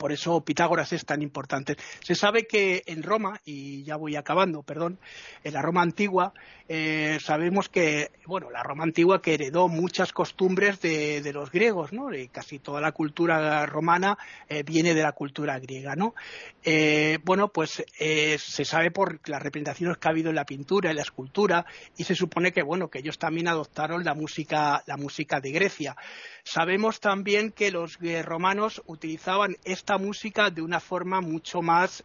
por 0.00 0.12
eso 0.12 0.40
Pitágoras 0.40 0.94
es 0.94 1.04
tan 1.04 1.20
importante. 1.20 1.76
Se 2.02 2.14
sabe 2.14 2.46
que 2.46 2.82
en 2.86 3.02
Roma, 3.02 3.38
y 3.44 3.84
ya 3.84 3.96
voy 3.96 4.16
acabando, 4.16 4.62
perdón, 4.62 4.98
en 5.44 5.52
la 5.52 5.60
Roma 5.60 5.82
antigua, 5.82 6.32
eh, 6.72 7.18
sabemos 7.20 7.68
que, 7.68 8.12
bueno, 8.26 8.48
la 8.48 8.62
Roma 8.62 8.84
antigua 8.84 9.20
que 9.20 9.34
heredó 9.34 9.66
muchas 9.66 10.12
costumbres 10.12 10.80
de, 10.80 11.28
los 11.34 11.50
griegos, 11.50 11.92
¿no? 11.92 12.10
casi 12.30 12.60
toda 12.60 12.80
la 12.80 12.92
cultura 12.92 13.66
romana 13.66 14.16
eh, 14.48 14.62
viene 14.62 14.94
de 14.94 15.02
la 15.02 15.10
cultura 15.10 15.58
griega, 15.58 15.96
¿no? 15.96 16.14
Eh, 16.62 17.18
bueno, 17.24 17.48
pues 17.48 17.82
se 17.98 18.64
sabe 18.64 18.92
por 18.92 19.18
las 19.28 19.42
representaciones 19.42 19.98
que 19.98 20.06
ha 20.06 20.12
habido 20.12 20.28
en 20.30 20.36
la 20.36 20.46
pintura, 20.46 20.90
en 20.90 20.96
la 20.96 21.02
escultura, 21.02 21.66
y 21.96 22.04
se 22.04 22.14
supone 22.14 22.52
que, 22.52 22.62
bueno, 22.62 22.88
que 22.88 23.00
ellos 23.00 23.18
también 23.18 23.48
adoptaron 23.48 24.04
la 24.04 24.14
música, 24.14 24.84
la 24.86 24.96
música 24.96 25.40
de 25.40 25.50
Grecia. 25.50 25.96
Sabemos 26.44 27.00
también 27.00 27.50
que 27.50 27.72
los 27.72 27.98
romanos 28.24 28.80
utilizaban 28.86 29.56
esta 29.64 29.98
música 29.98 30.50
de 30.50 30.62
una 30.62 30.78
forma 30.78 31.20
mucho 31.20 31.62
más 31.62 32.04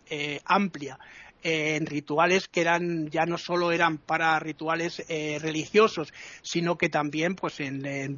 eh, 1.45 1.75
en 1.75 1.86
rituales 1.86 2.47
que 2.47 2.62
eran 2.62 3.08
ya 3.12 3.27
no 3.27 3.38
solo 3.38 3.71
eran 3.71 3.99
para 3.99 4.39
rituales 4.39 5.05
eh, 5.08 5.38
religiosos 5.39 6.12
sino 6.41 6.75
que 6.75 6.89
también 6.89 7.36
pues 7.36 7.60
en, 7.60 8.17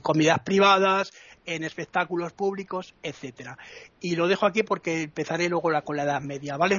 comidas 0.00 0.38
privadas 0.44 1.12
en 1.44 1.64
espectáculos 1.64 2.32
públicos 2.32 2.94
etcétera. 3.02 3.58
Y 4.00 4.14
lo 4.14 4.28
dejo 4.28 4.46
aquí 4.46 4.62
porque 4.62 5.02
empezaré 5.02 5.48
luego 5.48 5.72
la, 5.72 5.82
con 5.82 5.96
la 5.96 6.04
Edad 6.04 6.22
Media 6.22 6.56
vale 6.56 6.78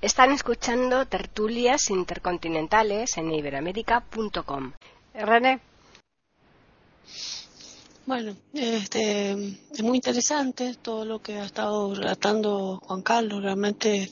están 0.00 0.30
escuchando 0.30 1.06
tertulias 1.06 1.90
intercontinentales 1.90 3.16
en 3.16 3.32
iberoamérica.com 3.32 4.74
René. 5.12 5.60
Bueno, 8.06 8.36
este, 8.54 9.32
es 9.32 9.82
muy 9.82 9.96
interesante 9.96 10.76
todo 10.80 11.04
lo 11.04 11.20
que 11.20 11.34
ha 11.34 11.44
estado 11.44 11.94
relatando 11.94 12.80
Juan 12.82 13.02
Carlos. 13.02 13.42
Realmente 13.42 14.10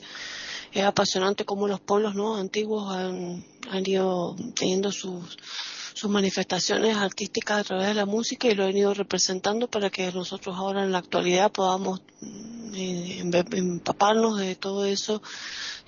es 0.71 0.83
apasionante 0.83 1.45
cómo 1.45 1.67
los 1.67 1.79
pueblos 1.79 2.15
¿no? 2.15 2.37
antiguos 2.37 2.91
han, 2.93 3.43
han 3.69 3.87
ido 3.87 4.35
teniendo 4.55 4.91
sus, 4.91 5.37
sus 5.97 6.11
manifestaciones 6.11 6.95
artísticas 6.95 7.61
a 7.61 7.63
través 7.63 7.87
de 7.87 7.93
la 7.95 8.05
música 8.05 8.47
y 8.47 8.55
lo 8.55 8.65
han 8.65 8.77
ido 8.77 8.93
representando 8.93 9.67
para 9.67 9.89
que 9.89 10.11
nosotros 10.11 10.55
ahora 10.55 10.83
en 10.83 10.91
la 10.91 10.99
actualidad 10.99 11.51
podamos 11.51 12.01
mm, 12.21 13.33
empaparnos 13.53 14.39
de 14.39 14.55
todo 14.55 14.85
eso 14.85 15.21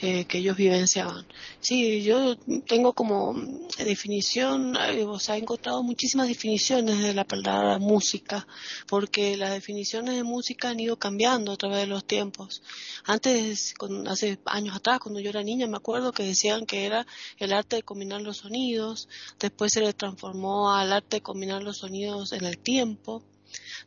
eh, 0.01 0.23
que 0.25 0.37
ellos 0.37 0.55
vivenciaban. 0.55 1.25
Sí, 1.59 2.03
yo 2.03 2.37
tengo 2.65 2.93
como 2.93 3.35
definición, 3.77 4.77
eh, 4.77 5.03
o 5.03 5.19
sea, 5.19 5.35
he 5.35 5.39
encontrado 5.39 5.83
muchísimas 5.83 6.29
definiciones 6.29 6.99
de 6.99 7.13
la 7.13 7.25
palabra 7.25 7.79
música, 7.79 8.47
porque 8.87 9.35
las 9.35 9.51
definiciones 9.51 10.15
de 10.15 10.23
música 10.23 10.69
han 10.69 10.79
ido 10.79 10.97
cambiando 10.97 11.51
a 11.51 11.57
través 11.57 11.79
de 11.79 11.87
los 11.87 12.05
tiempos. 12.05 12.61
Antes, 13.03 13.73
hace 14.07 14.39
años 14.45 14.77
atrás, 14.77 14.99
cuando 14.99 15.19
yo 15.19 15.31
era 15.31 15.43
niña, 15.43 15.67
me 15.67 15.75
acuerdo 15.75 16.13
que 16.13 16.23
decían 16.23 16.65
que 16.65 16.85
era 16.85 17.05
el 17.37 17.51
arte 17.51 17.75
de 17.75 17.83
combinar 17.83 18.21
los 18.21 18.37
sonidos, 18.37 19.09
después 19.37 19.73
se 19.73 19.81
le 19.81 19.89
transformó 19.99 20.73
al 20.73 20.91
arte 20.91 21.17
de 21.17 21.21
combinar 21.21 21.62
los 21.62 21.77
sonidos 21.77 22.31
en 22.31 22.45
el 22.45 22.57
tiempo, 22.57 23.23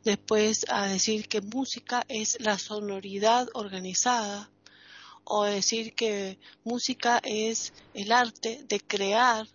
después 0.04 0.64
a 0.68 0.86
decir 0.86 1.26
que 1.26 1.40
música 1.40 2.04
es 2.08 2.38
la 2.40 2.58
sonoridad 2.58 3.48
organizada, 3.54 4.48
o 5.24 5.44
decir 5.44 5.94
que 5.94 6.38
música 6.64 7.20
es 7.24 7.72
el 7.94 8.12
arte 8.12 8.64
de 8.68 8.80
crear 8.80 9.48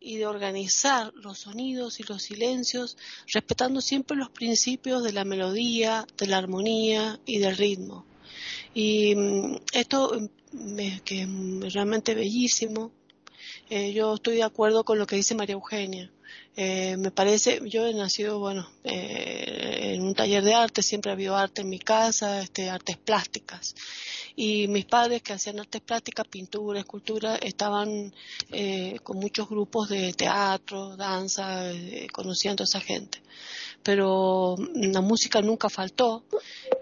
y 0.00 0.16
de 0.16 0.26
organizar 0.26 1.12
los 1.14 1.40
sonidos 1.40 2.00
y 2.00 2.04
los 2.04 2.22
silencios, 2.22 2.96
respetando 3.32 3.80
siempre 3.80 4.16
los 4.16 4.30
principios 4.30 5.02
de 5.04 5.12
la 5.12 5.24
melodía, 5.24 6.06
de 6.16 6.26
la 6.26 6.38
armonía 6.38 7.20
y 7.26 7.38
del 7.38 7.56
ritmo. 7.56 8.06
Y 8.72 9.14
mm, 9.14 9.56
esto 9.72 10.18
mm, 10.52 10.76
que 11.04 11.22
es 11.22 11.72
realmente 11.74 12.14
bellísimo. 12.14 12.92
Eh, 13.68 13.92
yo 13.92 14.14
estoy 14.14 14.36
de 14.36 14.42
acuerdo 14.42 14.84
con 14.84 14.98
lo 14.98 15.06
que 15.06 15.16
dice 15.16 15.34
María 15.34 15.54
Eugenia. 15.54 16.10
Eh, 16.56 16.96
me 16.96 17.10
parece, 17.10 17.60
yo 17.64 17.86
he 17.86 17.94
nacido, 17.94 18.38
bueno, 18.38 18.68
eh, 18.84 19.94
en 19.94 20.02
un 20.02 20.14
taller 20.14 20.42
de 20.44 20.54
arte, 20.54 20.82
siempre 20.82 21.10
ha 21.10 21.14
habido 21.14 21.36
arte 21.36 21.62
en 21.62 21.68
mi 21.68 21.78
casa, 21.78 22.42
este, 22.42 22.70
artes 22.70 22.96
plásticas 22.96 23.74
y 24.36 24.68
mis 24.68 24.86
padres 24.86 25.22
que 25.22 25.34
hacían 25.34 25.60
artes 25.60 25.80
plásticas, 25.82 26.26
pintura, 26.26 26.80
escultura, 26.80 27.36
estaban 27.36 28.14
eh, 28.50 28.96
con 29.02 29.18
muchos 29.18 29.48
grupos 29.48 29.90
de 29.90 30.14
teatro, 30.14 30.96
danza, 30.96 31.70
eh, 31.70 32.06
conociendo 32.12 32.62
a 32.62 32.64
esa 32.64 32.80
gente. 32.80 33.20
Pero 33.82 34.56
la 34.74 35.02
música 35.02 35.42
nunca 35.42 35.68
faltó, 35.68 36.24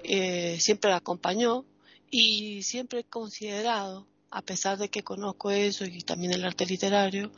eh, 0.04 0.57
siempre 0.61 0.90
la 0.90 0.98
acompañó 0.98 1.64
y 2.11 2.62
siempre 2.62 3.00
he 3.00 3.04
considerado, 3.04 4.07
a 4.30 4.42
pesar 4.42 4.78
de 4.78 4.88
que 4.88 5.02
conozco 5.02 5.50
eso 5.50 5.84
y 5.84 6.02
también 6.02 6.32
el 6.32 6.44
arte 6.44 6.66
literario, 6.66 7.32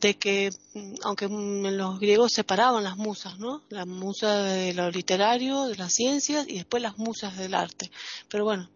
de 0.00 0.18
que, 0.18 0.50
mm, 0.74 0.94
aunque 1.04 1.26
en 1.26 1.76
los 1.76 2.00
griegos 2.00 2.32
separaban 2.32 2.82
las 2.82 2.96
musas, 2.96 3.38
¿no? 3.38 3.64
La 3.68 3.86
musa 3.86 4.42
de 4.42 4.74
lo 4.74 4.90
literario, 4.90 5.66
de 5.66 5.76
las 5.76 5.92
ciencias 5.94 6.46
y 6.48 6.54
después 6.54 6.82
las 6.82 6.98
musas 6.98 7.36
del 7.38 7.54
arte. 7.54 7.90
Pero 8.28 8.44
bueno, 8.44 8.68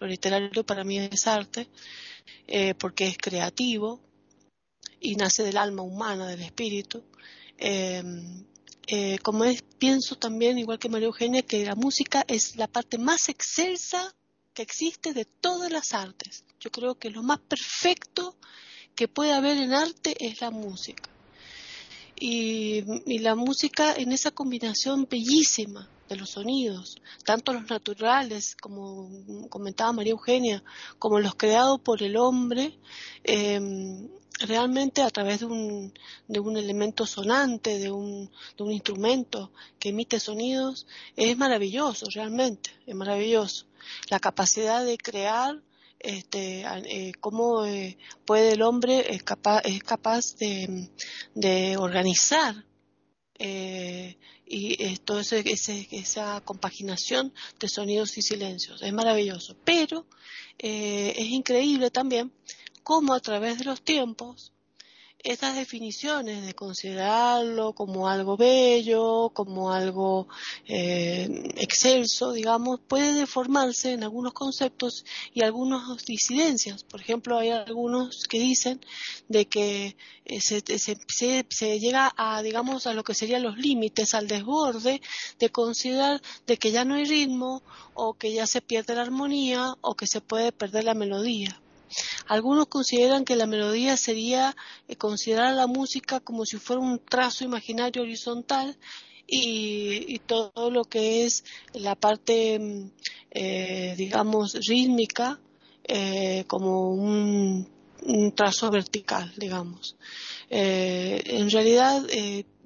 lo 0.00 0.06
literario 0.08 0.64
para 0.66 0.82
mí 0.82 0.98
es 0.98 1.26
arte, 1.28 1.68
eh, 2.48 2.74
porque 2.74 3.06
es 3.06 3.16
creativo 3.16 4.00
y 5.00 5.14
nace 5.16 5.44
del 5.44 5.56
alma 5.56 5.82
humana, 5.82 6.26
del 6.26 6.42
espíritu. 6.42 7.04
Em, 7.58 8.44
eh, 8.88 9.18
como 9.22 9.44
es, 9.44 9.62
pienso 9.78 10.16
también, 10.16 10.58
igual 10.58 10.78
que 10.80 10.88
María 10.88 11.06
Eugenia, 11.06 11.42
que 11.42 11.64
la 11.64 11.76
música 11.76 12.24
es 12.26 12.56
la 12.56 12.66
parte 12.66 12.98
más 12.98 13.28
excelsa 13.28 14.14
que 14.54 14.62
existe 14.62 15.12
de 15.12 15.24
todas 15.24 15.70
las 15.70 15.94
artes. 15.94 16.44
Yo 16.60 16.70
creo 16.70 16.94
que 16.96 17.10
lo 17.10 17.22
más 17.22 17.38
perfecto 17.40 18.36
que 18.94 19.08
puede 19.08 19.32
haber 19.32 19.58
en 19.58 19.72
arte 19.72 20.14
es 20.18 20.40
la 20.40 20.50
música. 20.50 21.10
y 22.24 23.18
la 23.18 23.34
música 23.34 23.94
en 23.96 24.12
esa 24.12 24.30
combinación 24.30 25.08
bellísima 25.10 25.88
de 26.08 26.16
los 26.16 26.30
sonidos, 26.30 26.96
tanto 27.24 27.52
los 27.52 27.68
naturales, 27.70 28.54
como 28.60 29.08
comentaba 29.48 29.92
María 29.92 30.12
Eugenia, 30.12 30.62
como 30.98 31.20
los 31.20 31.34
creados 31.34 31.80
por 31.80 32.02
el 32.02 32.16
hombre, 32.16 32.78
em, 33.24 34.08
realmente 34.46 35.02
a 35.02 35.10
través 35.10 35.40
de 35.40 35.46
un, 35.46 35.92
de 36.28 36.40
un 36.40 36.56
elemento 36.56 37.06
sonante, 37.06 37.78
de 37.78 37.90
un, 37.90 38.30
de 38.56 38.64
un 38.64 38.72
instrumento 38.72 39.52
que 39.78 39.90
emite 39.90 40.20
sonidos, 40.20 40.86
es 41.16 41.36
maravilloso, 41.36 42.06
realmente, 42.12 42.70
es 42.86 42.94
maravilloso. 42.94 43.66
La 44.10 44.20
capacidad 44.20 44.84
de 44.84 44.98
crear 44.98 45.60
este, 45.98 46.62
eh, 46.62 47.12
cómo 47.20 47.64
eh, 47.64 47.96
puede 48.24 48.52
el 48.52 48.62
hombre 48.62 49.14
es 49.14 49.22
capaz, 49.22 49.60
es 49.64 49.82
capaz 49.82 50.36
de, 50.36 50.90
de 51.34 51.76
organizar 51.76 52.64
eh, 53.38 54.16
y 54.54 54.96
todo 54.98 55.20
ese, 55.20 55.42
esa 55.92 56.42
compaginación 56.42 57.32
de 57.58 57.68
sonidos 57.68 58.18
y 58.18 58.22
silencios. 58.22 58.82
Es 58.82 58.92
maravilloso. 58.92 59.56
Pero 59.64 60.06
eh, 60.58 61.14
es 61.16 61.26
increíble 61.28 61.90
también 61.90 62.32
cómo 62.82 63.14
a 63.14 63.20
través 63.20 63.58
de 63.58 63.64
los 63.64 63.82
tiempos 63.82 64.52
estas 65.24 65.54
definiciones 65.54 66.44
de 66.44 66.54
considerarlo 66.54 67.74
como 67.74 68.08
algo 68.08 68.36
bello, 68.36 69.30
como 69.32 69.72
algo 69.72 70.26
eh, 70.66 71.28
excelso, 71.56 72.32
digamos, 72.32 72.80
puede 72.80 73.12
deformarse 73.12 73.92
en 73.92 74.02
algunos 74.02 74.32
conceptos 74.32 75.04
y 75.32 75.42
algunas 75.42 76.04
disidencias. 76.04 76.82
Por 76.82 77.00
ejemplo, 77.00 77.38
hay 77.38 77.50
algunos 77.50 78.24
que 78.28 78.40
dicen 78.40 78.80
de 79.28 79.46
que 79.46 79.96
eh, 80.24 80.40
se, 80.40 80.60
se, 80.78 81.46
se, 81.48 81.78
llega 81.78 82.12
a, 82.16 82.42
digamos, 82.42 82.88
a 82.88 82.94
lo 82.94 83.04
que 83.04 83.14
serían 83.14 83.44
los 83.44 83.56
límites, 83.58 84.14
al 84.14 84.26
desborde 84.26 85.00
de 85.38 85.48
considerar 85.50 86.20
de 86.46 86.56
que 86.56 86.72
ya 86.72 86.84
no 86.84 86.94
hay 86.96 87.04
ritmo 87.04 87.62
o 87.94 88.14
que 88.14 88.32
ya 88.32 88.46
se 88.48 88.60
pierde 88.60 88.96
la 88.96 89.02
armonía 89.02 89.76
o 89.82 89.94
que 89.94 90.08
se 90.08 90.20
puede 90.20 90.50
perder 90.50 90.84
la 90.84 90.94
melodía. 90.94 91.61
Algunos 92.26 92.66
consideran 92.66 93.24
que 93.24 93.36
la 93.36 93.46
melodía 93.46 93.96
sería 93.96 94.56
eh, 94.88 94.96
considerar 94.96 95.54
la 95.54 95.66
música 95.66 96.20
como 96.20 96.44
si 96.44 96.58
fuera 96.58 96.80
un 96.80 96.98
trazo 96.98 97.44
imaginario 97.44 98.02
horizontal 98.02 98.76
y, 99.26 100.18
todo 100.26 100.70
lo 100.70 100.84
que 100.84 101.24
es 101.24 101.44
la 101.72 101.94
parte, 101.94 102.58
mm, 102.58 102.90
eh, 103.30 103.94
digamos, 103.96 104.54
rítmica 104.66 105.40
eh, 105.84 106.44
como 106.46 106.90
un, 106.90 107.70
trazo 108.34 108.68
vertical, 108.70 109.32
digamos. 109.36 109.96
en 110.50 111.48
realidad, 111.50 112.04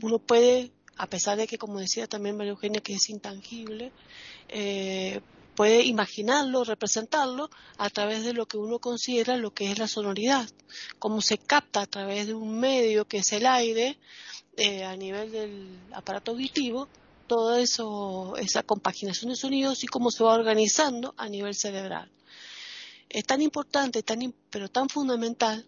uno 0.00 0.18
puede, 0.18 0.72
a 0.96 1.06
pesar 1.08 1.36
de 1.36 1.46
que, 1.46 1.58
como 1.58 1.78
decía 1.78 2.06
también 2.06 2.38
María 2.38 2.52
Eugenia, 2.52 2.80
que 2.80 2.94
es 2.94 3.10
intangible, 3.10 3.92
puede 5.56 5.82
imaginarlo, 5.82 6.62
representarlo 6.62 7.50
a 7.78 7.90
través 7.90 8.22
de 8.24 8.34
lo 8.34 8.46
que 8.46 8.58
uno 8.58 8.78
considera 8.78 9.36
lo 9.36 9.52
que 9.52 9.72
es 9.72 9.78
la 9.78 9.88
sonoridad, 9.88 10.48
cómo 11.00 11.20
se 11.20 11.38
capta 11.38 11.80
a 11.80 11.86
través 11.86 12.28
de 12.28 12.34
un 12.34 12.60
medio 12.60 13.06
que 13.06 13.18
es 13.18 13.32
el 13.32 13.46
aire 13.46 13.98
eh, 14.56 14.84
a 14.84 14.94
nivel 14.96 15.32
del 15.32 15.80
aparato 15.92 16.30
auditivo, 16.32 16.88
toda 17.26 17.60
eso, 17.60 18.36
esa 18.36 18.62
compaginación 18.62 19.30
de 19.30 19.36
sonidos 19.36 19.82
y 19.82 19.88
cómo 19.88 20.10
se 20.10 20.22
va 20.22 20.34
organizando 20.34 21.14
a 21.16 21.28
nivel 21.28 21.54
cerebral. 21.54 22.12
Es 23.08 23.24
tan 23.24 23.40
importante, 23.40 24.02
tan, 24.02 24.34
pero 24.50 24.68
tan 24.68 24.88
fundamental 24.88 25.66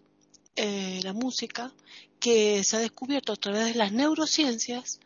eh, 0.55 0.99
la 1.03 1.13
música 1.13 1.73
que 2.19 2.63
se 2.63 2.77
ha 2.77 2.79
descubierto 2.79 3.33
a 3.33 3.37
través 3.37 3.65
de 3.65 3.75
las 3.75 3.91
neurociencias 3.91 4.99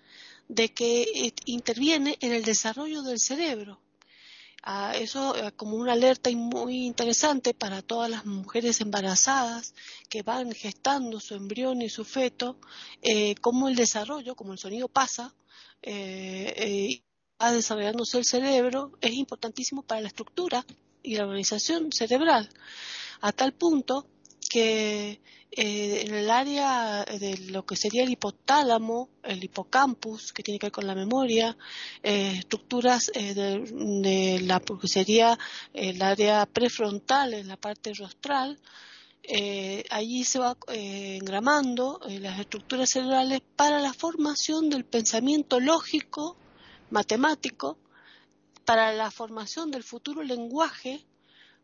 de 0.49 0.69
que 0.69 1.03
eh, 1.03 1.33
interviene 1.45 2.17
en 2.19 2.33
el 2.33 2.43
desarrollo 2.43 3.01
del 3.01 3.19
cerebro 3.19 3.79
eso 4.95 5.35
como 5.57 5.75
una 5.75 5.93
alerta 5.93 6.29
muy 6.31 6.85
interesante 6.85 7.53
para 7.53 7.81
todas 7.81 8.09
las 8.09 8.25
mujeres 8.25 8.79
embarazadas 8.79 9.73
que 10.09 10.23
van 10.23 10.53
gestando 10.53 11.19
su 11.19 11.35
embrión 11.35 11.81
y 11.81 11.89
su 11.89 12.05
feto, 12.05 12.57
eh, 13.01 13.35
cómo 13.41 13.67
el 13.67 13.75
desarrollo, 13.75 14.35
como 14.35 14.53
el 14.53 14.59
sonido 14.59 14.87
pasa, 14.87 15.33
eh, 15.81 16.53
eh, 16.55 17.03
va 17.41 17.51
desarrollándose 17.51 18.19
el 18.19 18.25
cerebro, 18.25 18.93
es 19.01 19.13
importantísimo 19.13 19.81
para 19.81 20.01
la 20.01 20.07
estructura 20.07 20.65
y 21.01 21.15
la 21.15 21.25
organización 21.25 21.91
cerebral, 21.91 22.49
a 23.19 23.33
tal 23.33 23.53
punto 23.53 24.07
que 24.53 25.19
eh, 25.49 26.05
en 26.05 26.13
el 26.13 26.29
área 26.29 27.03
de 27.05 27.37
lo 27.49 27.65
que 27.65 27.75
sería 27.75 28.03
el 28.03 28.11
hipotálamo, 28.11 29.09
el 29.23 29.43
hipocampus, 29.43 30.31
que 30.31 30.43
tiene 30.43 30.59
que 30.59 30.67
ver 30.67 30.71
con 30.71 30.85
la 30.85 30.93
memoria, 30.93 31.57
eh, 32.03 32.35
estructuras 32.37 33.11
eh, 33.15 33.33
de, 33.33 34.39
la 34.41 34.59
que 34.59 34.87
sería 34.87 35.39
el 35.73 35.99
área 36.03 36.45
prefrontal, 36.45 37.33
en 37.33 37.47
la 37.47 37.57
parte 37.57 37.93
rostral, 37.95 38.59
allí 39.89 40.23
se 40.23 40.37
va 40.37 40.55
engramando 40.67 41.99
las 42.19 42.39
estructuras 42.39 42.89
cerebrales 42.91 43.41
para 43.55 43.79
la 43.79 43.93
formación 43.93 44.69
del 44.69 44.85
pensamiento 44.85 45.59
lógico, 45.59 46.37
matemático, 46.91 47.79
para 48.65 48.93
la 48.93 49.09
formación 49.09 49.71
del 49.71 49.83
futuro 49.83 50.21
lenguaje 50.21 51.05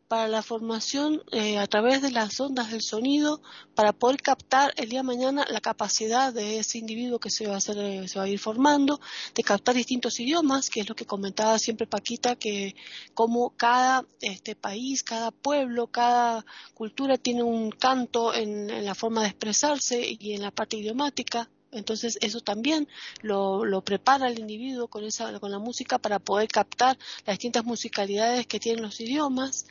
para 0.10 0.28
la 0.28 0.41
formación 0.41 1.22
eh, 1.32 1.60
a 1.60 1.67
través 1.67 2.02
de 2.02 2.10
las 2.10 2.39
ondas 2.39 2.72
del 2.72 2.82
sonido 2.82 3.41
para 3.76 3.93
poder 3.93 4.19
captar 4.19 4.74
el 4.76 4.89
día 4.89 5.02
de 5.02 5.04
mañana 5.04 5.45
la 5.50 5.62
capacidad 5.62 6.34
de 6.34 6.58
ese 6.58 6.80
individuo 6.80 7.19
que 7.19 7.30
se 7.30 7.48
va 7.48 7.54
a, 7.54 7.58
hacer, 7.58 7.78
eh, 7.78 8.08
se 8.08 8.17
va 8.17 8.26
a 8.26 8.28
ir 8.28 8.39
formando, 8.39 9.00
de 9.36 9.43
captar 9.43 9.76
distintos 9.76 10.19
idiomas, 10.19 10.72
que 10.72 10.80
es 10.82 10.89
lo 10.89 10.95
que 10.95 11.06
comentaba 11.06 11.60
siempre 11.60 11.86
Paquita, 11.86 12.36
que 12.36 12.76
como 13.13 13.52
cada 13.52 14.04
este 14.19 14.56
país, 14.56 15.04
cada 15.04 15.30
pueblo, 15.30 15.86
cada 15.88 16.43
cultura 16.74 17.17
tiene 17.17 17.43
un 17.43 17.69
canto 17.69 18.34
en, 18.34 18.72
en 18.72 18.86
la 18.86 18.95
forma 18.95 19.22
de 19.22 19.28
expresarse 19.28 20.17
y 20.19 20.34
en 20.34 20.41
la 20.41 20.50
parte 20.50 20.78
idiomática, 20.78 21.50
entonces 21.71 22.17
eso 22.21 22.41
también 22.41 22.88
lo, 23.21 23.65
lo, 23.65 23.82
prepara 23.84 24.27
el 24.27 24.39
individuo 24.39 24.88
con, 24.88 25.03
esa, 25.03 25.39
con 25.39 25.51
la 25.51 25.60
música 25.60 25.97
para 25.97 26.19
poder 26.19 26.47
captar 26.47 26.97
las 27.25 27.36
distintas 27.36 27.65
musicalidades 27.65 28.47
que 28.47 28.60
tienen 28.60 28.84
los 28.84 28.99
idiomas. 28.99 29.65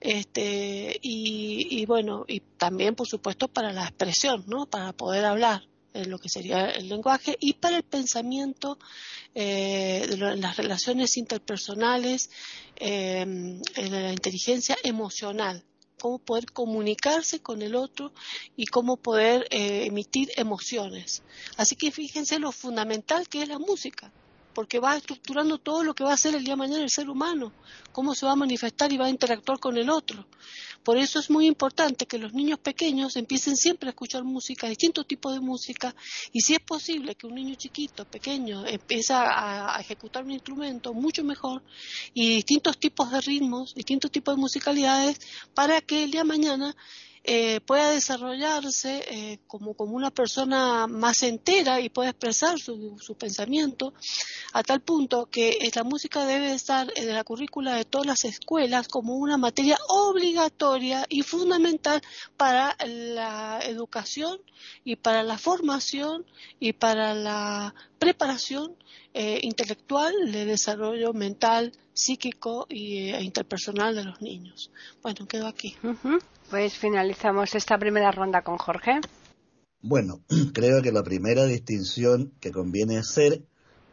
Este, 0.00 0.98
y, 1.00 1.84
bueno, 1.86 2.24
y 2.28 2.40
también 2.40 2.94
por 2.94 3.08
supuesto 3.08 3.48
para 3.48 3.72
la 3.72 3.84
expresión, 3.84 4.44
¿no? 4.46 4.66
Para 4.66 4.92
poder 4.92 5.24
hablar 5.24 5.66
en 5.94 6.10
lo 6.10 6.18
que 6.18 6.28
sería 6.28 6.70
el 6.70 6.88
lenguaje 6.88 7.36
y 7.40 7.54
para 7.54 7.76
el 7.76 7.84
pensamiento 7.84 8.78
eh, 9.34 10.06
de 10.08 10.14
en 10.14 10.40
las 10.40 10.56
relaciones 10.56 11.16
interpersonales, 11.16 12.30
eh, 12.76 13.20
en 13.20 13.92
la 13.92 14.12
inteligencia 14.12 14.76
emocional 14.82 15.64
cómo 16.00 16.18
poder 16.18 16.50
comunicarse 16.52 17.40
con 17.40 17.62
el 17.62 17.74
otro 17.74 18.12
y 18.56 18.66
cómo 18.66 18.96
poder 18.96 19.46
eh, 19.50 19.86
emitir 19.86 20.30
emociones. 20.36 21.22
Así 21.56 21.76
que 21.76 21.90
fíjense 21.90 22.38
lo 22.38 22.52
fundamental 22.52 23.28
que 23.28 23.42
es 23.42 23.48
la 23.48 23.58
música 23.58 24.12
porque 24.54 24.78
va 24.78 24.96
estructurando 24.96 25.58
todo 25.58 25.82
lo 25.82 25.94
que 25.94 26.04
va 26.04 26.12
a 26.12 26.16
ser 26.16 26.34
el 26.34 26.44
día 26.44 26.54
de 26.54 26.58
mañana 26.58 26.82
el 26.82 26.90
ser 26.90 27.10
humano, 27.10 27.52
cómo 27.92 28.14
se 28.14 28.24
va 28.24 28.32
a 28.32 28.36
manifestar 28.36 28.92
y 28.92 28.96
va 28.96 29.06
a 29.06 29.10
interactuar 29.10 29.58
con 29.58 29.76
el 29.76 29.90
otro. 29.90 30.26
Por 30.84 30.98
eso 30.98 31.18
es 31.18 31.30
muy 31.30 31.46
importante 31.46 32.04
que 32.04 32.18
los 32.18 32.34
niños 32.34 32.58
pequeños 32.58 33.16
empiecen 33.16 33.56
siempre 33.56 33.88
a 33.88 33.90
escuchar 33.92 34.22
música, 34.22 34.68
distintos 34.68 35.06
tipos 35.06 35.32
de 35.32 35.40
música, 35.40 35.94
y 36.30 36.42
si 36.42 36.52
es 36.52 36.60
posible 36.60 37.14
que 37.14 37.26
un 37.26 37.34
niño 37.34 37.54
chiquito, 37.54 38.04
pequeño, 38.04 38.66
empiece 38.66 39.14
a, 39.14 39.78
ejecutar 39.80 40.24
un 40.24 40.32
instrumento, 40.32 40.92
mucho 40.92 41.24
mejor, 41.24 41.62
y 42.12 42.34
distintos 42.36 42.78
tipos 42.78 43.10
de 43.10 43.20
ritmos, 43.22 43.74
distintos 43.74 44.10
tipos 44.10 44.36
de 44.36 44.40
musicalidades, 44.40 45.18
para 45.54 45.80
que 45.80 46.04
el 46.04 46.10
día 46.10 46.20
de 46.20 46.28
mañana 46.28 46.76
eh, 47.26 47.60
pueda 47.62 47.90
desarrollarse 47.90 49.02
eh, 49.08 49.38
como, 49.46 49.74
una 49.78 50.10
persona 50.10 50.86
más 50.86 51.22
entera 51.22 51.80
y 51.80 51.88
pueda 51.88 52.10
expresar 52.10 52.58
su, 52.58 52.98
su 52.98 53.14
pensamiento 53.14 53.94
a 54.52 54.62
tal 54.62 54.82
punto 54.82 55.26
que 55.26 55.58
la 55.74 55.84
música 55.84 56.26
debe 56.26 56.52
estar 56.52 56.92
en 56.96 57.14
la 57.14 57.24
currícula 57.24 57.76
de 57.76 57.86
todas 57.86 58.06
las 58.06 58.24
escuelas 58.24 58.88
como 58.88 59.16
una 59.16 59.38
materia 59.38 59.78
obligatoria 59.88 61.06
y 61.08 61.22
fundamental 61.22 62.02
para 62.36 62.76
la 62.86 63.60
educación 63.64 64.38
y 64.84 64.96
para 64.96 65.22
la 65.22 65.38
formación 65.38 66.26
y 66.60 66.74
para 66.74 67.14
la 67.14 67.74
preparación 67.98 68.76
eh, 69.14 69.38
intelectual 69.42 70.32
de 70.32 70.44
desarrollo 70.44 71.12
mental, 71.12 71.72
psíquico 71.94 72.66
e 72.68 73.22
interpersonal 73.22 73.94
de 73.94 74.04
los 74.04 74.20
niños. 74.20 74.70
Bueno, 75.02 75.26
quedo 75.26 75.46
aquí. 75.46 75.76
Pues 76.50 76.74
finalizamos 76.74 77.54
esta 77.54 77.78
primera 77.78 78.10
ronda 78.10 78.42
con 78.42 78.58
Jorge. 78.58 79.00
Bueno, 79.80 80.20
creo 80.52 80.82
que 80.82 80.92
la 80.92 81.02
primera 81.02 81.44
distinción 81.46 82.32
que 82.40 82.50
conviene 82.50 82.98
hacer 82.98 83.42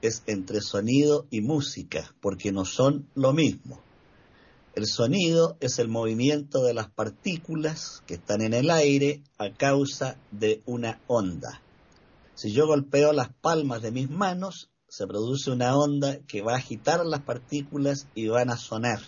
es 0.01 0.23
entre 0.25 0.61
sonido 0.61 1.27
y 1.29 1.41
música, 1.41 2.15
porque 2.21 2.51
no 2.51 2.65
son 2.65 3.07
lo 3.13 3.33
mismo. 3.33 3.81
El 4.73 4.87
sonido 4.87 5.57
es 5.59 5.79
el 5.79 5.89
movimiento 5.89 6.63
de 6.63 6.73
las 6.73 6.89
partículas 6.89 8.01
que 8.07 8.15
están 8.15 8.41
en 8.41 8.53
el 8.53 8.71
aire 8.71 9.21
a 9.37 9.51
causa 9.51 10.17
de 10.31 10.61
una 10.65 11.01
onda. 11.07 11.61
Si 12.35 12.53
yo 12.53 12.65
golpeo 12.65 13.11
las 13.11 13.33
palmas 13.33 13.81
de 13.81 13.91
mis 13.91 14.09
manos, 14.09 14.70
se 14.91 15.07
produce 15.07 15.49
una 15.51 15.77
onda 15.77 16.19
que 16.27 16.41
va 16.41 16.51
a 16.51 16.57
agitar 16.57 17.05
las 17.05 17.21
partículas 17.21 18.07
y 18.13 18.27
van 18.27 18.49
a 18.49 18.57
sonar. 18.57 18.99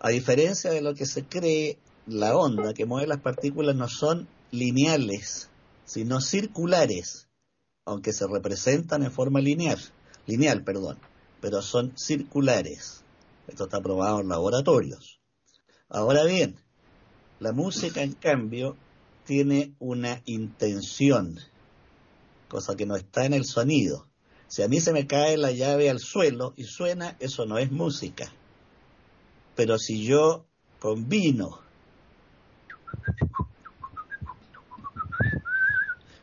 A 0.00 0.08
diferencia 0.08 0.70
de 0.70 0.80
lo 0.80 0.94
que 0.94 1.04
se 1.04 1.26
cree, 1.26 1.78
la 2.06 2.34
onda 2.34 2.72
que 2.72 2.86
mueve 2.86 3.06
las 3.06 3.20
partículas 3.20 3.76
no 3.76 3.88
son 3.88 4.26
lineales, 4.52 5.50
sino 5.84 6.22
circulares, 6.22 7.28
aunque 7.84 8.14
se 8.14 8.26
representan 8.26 9.02
en 9.02 9.12
forma 9.12 9.38
lineal, 9.40 9.78
lineal, 10.24 10.64
perdón, 10.64 10.98
pero 11.42 11.60
son 11.60 11.92
circulares. 11.98 13.04
Esto 13.46 13.64
está 13.64 13.82
probado 13.82 14.22
en 14.22 14.28
laboratorios. 14.28 15.20
Ahora 15.90 16.24
bien, 16.24 16.56
la 17.38 17.52
música, 17.52 18.02
en 18.02 18.14
cambio, 18.14 18.78
tiene 19.26 19.74
una 19.78 20.22
intención. 20.24 21.38
cosa 22.48 22.74
que 22.76 22.86
no 22.86 22.96
está 22.96 23.26
en 23.26 23.34
el 23.34 23.44
sonido. 23.44 24.08
Si 24.48 24.62
a 24.62 24.68
mí 24.68 24.80
se 24.80 24.92
me 24.92 25.06
cae 25.06 25.36
la 25.36 25.52
llave 25.52 25.90
al 25.90 26.00
suelo 26.00 26.54
y 26.56 26.64
suena, 26.64 27.16
eso 27.20 27.46
no 27.46 27.58
es 27.58 27.72
música. 27.72 28.32
Pero 29.56 29.78
si 29.78 30.04
yo 30.04 30.46
combino 30.78 31.64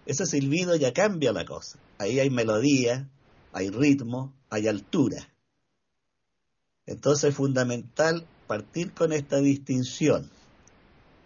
ese 0.06 0.26
silbido 0.26 0.76
ya 0.76 0.94
cambia 0.94 1.32
la 1.32 1.46
cosa. 1.46 1.80
Ahí 1.98 2.20
hay 2.20 2.30
melodía, 2.30 3.10
hay 3.54 3.70
ritmo, 3.70 4.34
hay 4.50 4.68
altura. 4.68 5.30
Entonces 6.86 7.30
es 7.30 7.36
fundamental 7.36 8.28
partir 8.48 8.92
con 8.94 9.14
esta 9.14 9.38
distinción. 9.38 10.30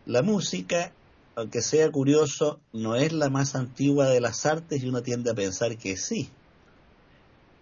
La 0.06 0.22
música, 0.22 0.94
aunque 1.36 1.62
sea 1.62 1.92
curioso, 1.92 2.60
no 2.74 2.96
es 2.96 3.12
la 3.12 3.30
más 3.30 3.56
antigua 3.56 4.08
de 4.10 4.22
las 4.22 4.46
artes 4.46 4.84
y 4.84 4.90
uno 4.90 5.02
tiende 5.02 5.32
a 5.32 5.36
pensar 5.36 5.78
que 5.78 5.98
sí. 5.98 6.30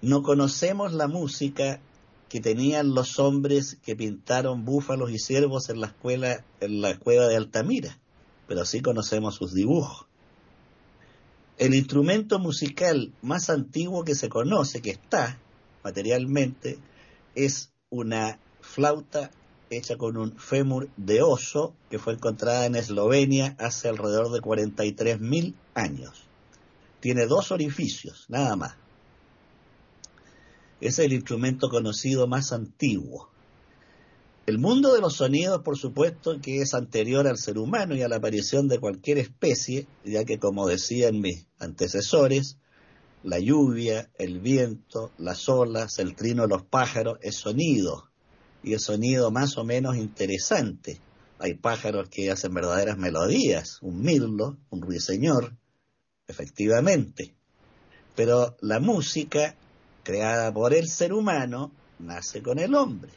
No 0.03 0.21
conocemos 0.21 0.91
la 0.91 1.07
música 1.07 1.79
que 2.27 2.41
tenían 2.41 2.93
los 2.93 3.19
hombres 3.19 3.77
que 3.85 3.95
pintaron 3.95 4.65
búfalos 4.65 5.11
y 5.11 5.17
ciervos 5.17 5.69
en 5.69 5.79
la 5.79 5.87
escuela, 5.87 6.43
en 6.59 6.81
la 6.81 6.99
cueva 6.99 7.27
de 7.27 7.37
Altamira, 7.37 7.97
pero 8.45 8.65
sí 8.65 8.81
conocemos 8.81 9.35
sus 9.35 9.53
dibujos. 9.53 10.05
El 11.57 11.73
instrumento 11.73 12.37
musical 12.37 13.13
más 13.21 13.49
antiguo 13.49 14.03
que 14.03 14.13
se 14.13 14.27
conoce, 14.27 14.81
que 14.81 14.89
está 14.89 15.39
materialmente, 15.85 16.79
es 17.33 17.71
una 17.89 18.41
flauta 18.59 19.31
hecha 19.69 19.95
con 19.95 20.17
un 20.17 20.37
fémur 20.37 20.89
de 20.97 21.21
oso 21.21 21.75
que 21.89 21.97
fue 21.97 22.11
encontrada 22.11 22.65
en 22.65 22.75
Eslovenia 22.75 23.55
hace 23.57 23.87
alrededor 23.87 24.33
de 24.33 24.41
43.000 24.41 25.53
años. 25.75 26.27
Tiene 26.99 27.25
dos 27.25 27.53
orificios, 27.53 28.25
nada 28.27 28.57
más. 28.57 28.82
Es 30.83 30.99
el 30.99 31.13
instrumento 31.13 31.69
conocido 31.69 32.27
más 32.27 32.51
antiguo. 32.51 33.29
El 34.45 34.57
mundo 34.57 34.93
de 34.93 34.99
los 34.99 35.15
sonidos, 35.15 35.61
por 35.63 35.77
supuesto, 35.77 36.41
que 36.41 36.61
es 36.61 36.73
anterior 36.73 37.25
al 37.25 37.37
ser 37.37 37.57
humano 37.57 37.95
y 37.95 38.01
a 38.01 38.09
la 38.09 38.17
aparición 38.17 38.67
de 38.67 38.79
cualquier 38.79 39.17
especie, 39.17 39.87
ya 40.03 40.25
que, 40.25 40.39
como 40.39 40.67
decían 40.67 41.21
mis 41.21 41.47
antecesores, 41.57 42.57
la 43.23 43.39
lluvia, 43.39 44.11
el 44.15 44.41
viento, 44.41 45.13
las 45.17 45.47
olas, 45.47 45.99
el 45.99 46.17
trino 46.17 46.41
de 46.41 46.49
los 46.49 46.63
pájaros 46.63 47.17
es 47.21 47.37
sonido, 47.37 48.09
y 48.61 48.73
es 48.73 48.83
sonido 48.83 49.31
más 49.31 49.57
o 49.57 49.63
menos 49.63 49.95
interesante. 49.95 50.99
Hay 51.39 51.53
pájaros 51.53 52.09
que 52.09 52.29
hacen 52.29 52.53
verdaderas 52.53 52.97
melodías, 52.97 53.77
un 53.81 54.01
mirlo, 54.01 54.57
un 54.69 54.81
ruiseñor, 54.81 55.55
efectivamente. 56.27 57.33
Pero 58.17 58.57
la 58.59 58.81
música, 58.81 59.55
creada 60.03 60.53
por 60.53 60.73
el 60.73 60.87
ser 60.87 61.13
humano, 61.13 61.71
nace 61.99 62.41
con 62.41 62.59
el 62.59 62.75
hombre 62.75 63.11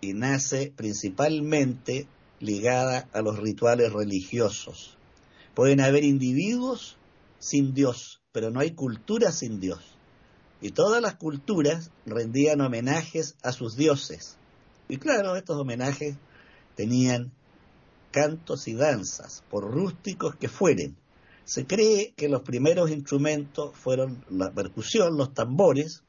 y 0.00 0.12
nace 0.12 0.72
principalmente 0.76 2.06
ligada 2.40 3.08
a 3.12 3.22
los 3.22 3.38
rituales 3.38 3.92
religiosos. 3.92 4.96
Pueden 5.54 5.80
haber 5.80 6.04
individuos 6.04 6.96
sin 7.38 7.72
Dios, 7.72 8.20
pero 8.32 8.50
no 8.50 8.60
hay 8.60 8.72
cultura 8.72 9.32
sin 9.32 9.60
Dios. 9.60 9.80
Y 10.60 10.70
todas 10.70 11.00
las 11.02 11.16
culturas 11.16 11.90
rendían 12.04 12.60
homenajes 12.60 13.36
a 13.42 13.52
sus 13.52 13.76
dioses. 13.76 14.36
Y 14.88 14.98
claro, 14.98 15.36
estos 15.36 15.56
homenajes 15.56 16.16
tenían 16.74 17.32
cantos 18.10 18.68
y 18.68 18.74
danzas, 18.74 19.42
por 19.50 19.70
rústicos 19.70 20.36
que 20.36 20.48
fueren. 20.48 20.96
Se 21.46 21.64
cree 21.64 22.12
que 22.16 22.28
los 22.28 22.42
primeros 22.42 22.90
instrumentos 22.90 23.70
fueron 23.76 24.24
la 24.28 24.50
percusión, 24.50 25.16
los 25.16 25.32
tambores. 25.32 26.02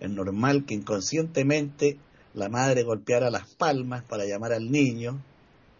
Es 0.00 0.08
normal 0.08 0.64
que 0.64 0.72
inconscientemente 0.72 1.98
la 2.32 2.48
madre 2.48 2.82
golpeara 2.82 3.30
las 3.30 3.46
palmas 3.56 4.04
para 4.04 4.24
llamar 4.24 4.54
al 4.54 4.72
niño, 4.72 5.22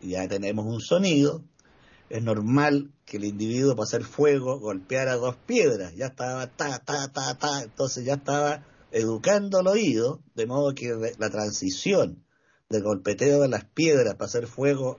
y 0.02 0.10
ya 0.10 0.28
tenemos 0.28 0.66
un 0.66 0.82
sonido. 0.82 1.42
Es 2.10 2.22
normal 2.22 2.92
que 3.06 3.16
el 3.16 3.24
individuo 3.24 3.74
para 3.74 3.84
hacer 3.84 4.04
fuego 4.04 4.60
golpeara 4.60 5.16
dos 5.16 5.36
piedras, 5.36 5.94
ya 5.96 6.08
estaba 6.08 6.46
ta, 6.46 6.78
ta, 6.80 7.10
ta, 7.10 7.38
ta, 7.38 7.62
entonces 7.62 8.04
ya 8.04 8.14
estaba 8.14 8.66
educando 8.92 9.60
el 9.60 9.66
oído, 9.66 10.20
de 10.34 10.46
modo 10.46 10.74
que 10.74 10.94
la 11.18 11.30
transición 11.30 12.22
del 12.68 12.82
golpeteo 12.82 13.40
de 13.40 13.48
las 13.48 13.64
piedras 13.64 14.14
para 14.16 14.26
hacer 14.26 14.46
fuego 14.46 14.98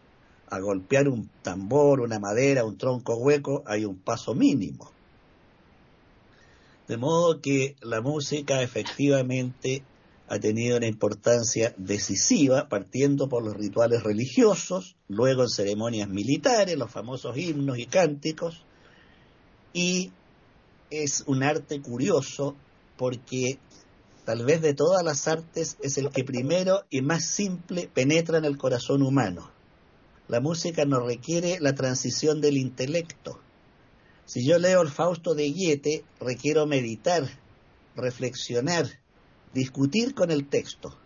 a 0.49 0.59
golpear 0.59 1.07
un 1.07 1.29
tambor, 1.41 2.01
una 2.01 2.19
madera, 2.19 2.65
un 2.65 2.77
tronco 2.77 3.15
hueco, 3.15 3.63
hay 3.65 3.85
un 3.85 3.97
paso 3.97 4.35
mínimo. 4.35 4.91
De 6.87 6.97
modo 6.97 7.41
que 7.41 7.75
la 7.81 8.01
música 8.01 8.61
efectivamente 8.61 9.83
ha 10.27 10.39
tenido 10.39 10.77
una 10.77 10.87
importancia 10.87 11.73
decisiva, 11.77 12.67
partiendo 12.67 13.27
por 13.27 13.43
los 13.43 13.55
rituales 13.55 14.03
religiosos, 14.03 14.95
luego 15.07 15.43
en 15.43 15.49
ceremonias 15.49 16.09
militares, 16.09 16.77
los 16.77 16.91
famosos 16.91 17.37
himnos 17.37 17.77
y 17.77 17.85
cánticos, 17.85 18.63
y 19.73 20.11
es 20.89 21.23
un 21.27 21.43
arte 21.43 21.81
curioso 21.81 22.55
porque 22.97 23.59
tal 24.25 24.45
vez 24.45 24.61
de 24.61 24.73
todas 24.73 25.03
las 25.03 25.27
artes 25.27 25.77
es 25.81 25.97
el 25.97 26.09
que 26.09 26.23
primero 26.23 26.85
y 26.89 27.01
más 27.01 27.25
simple 27.25 27.89
penetra 27.93 28.37
en 28.37 28.45
el 28.45 28.57
corazón 28.57 29.01
humano. 29.01 29.54
La 30.27 30.39
música 30.39 30.85
no 30.85 30.99
requiere 30.99 31.59
la 31.59 31.75
transición 31.75 32.41
del 32.41 32.57
intelecto. 32.57 33.39
Si 34.25 34.45
yo 34.45 34.57
leo 34.57 34.81
el 34.81 34.89
Fausto 34.89 35.35
de 35.35 35.51
Goethe, 35.51 36.03
requiero 36.19 36.65
meditar, 36.65 37.29
reflexionar, 37.95 38.87
discutir 39.53 40.15
con 40.15 40.31
el 40.31 40.47
texto, 40.47 40.97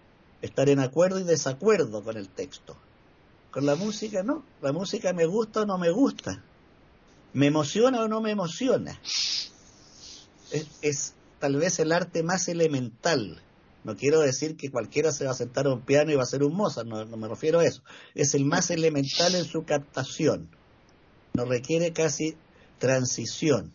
estar 0.42 0.70
en 0.70 0.80
acuerdo 0.80 1.20
y 1.20 1.24
desacuerdo 1.24 2.02
con 2.04 2.16
el 2.16 2.30
texto. 2.30 2.78
Con 3.52 3.66
la 3.66 3.76
música 3.76 4.24
no, 4.24 4.46
la 4.62 4.72
música 4.72 5.12
me 5.12 5.26
gusta 5.26 5.62
o 5.62 5.66
no 5.66 5.78
me 5.78 5.92
gusta, 5.92 6.44
me 7.34 7.48
emociona 7.48 8.02
o 8.04 8.08
no 8.08 8.22
me 8.22 8.32
emociona. 8.32 9.00
Es, 10.82 11.14
tal 11.40 11.58
vez 11.58 11.80
el 11.80 11.92
arte 11.92 12.24
más 12.24 12.48
elemental. 12.48 13.42
No 13.84 13.96
quiero 13.96 14.20
decir 14.20 14.58
que 14.58 14.72
cualquiera 14.72 15.12
se 15.12 15.26
va 15.26 15.32
a 15.32 15.36
sentar 15.36 15.66
a 15.68 15.74
un 15.74 15.82
piano 15.82 16.12
y 16.12 16.16
va 16.16 16.24
a 16.24 16.28
ser 16.28 16.44
un 16.44 16.54
Mozart, 16.54 16.88
no, 16.88 17.06
no 17.06 17.18
me 17.18 17.28
refiero 17.28 17.60
a 17.60 17.66
eso. 17.66 17.82
Es 18.14 18.34
el 18.36 18.46
más 18.46 18.70
elemental 18.72 19.36
en 19.36 19.46
su 19.46 19.64
captación. 19.64 20.50
No 21.34 21.46
requiere 21.46 21.94
casi 21.94 22.36
transición. 22.78 23.72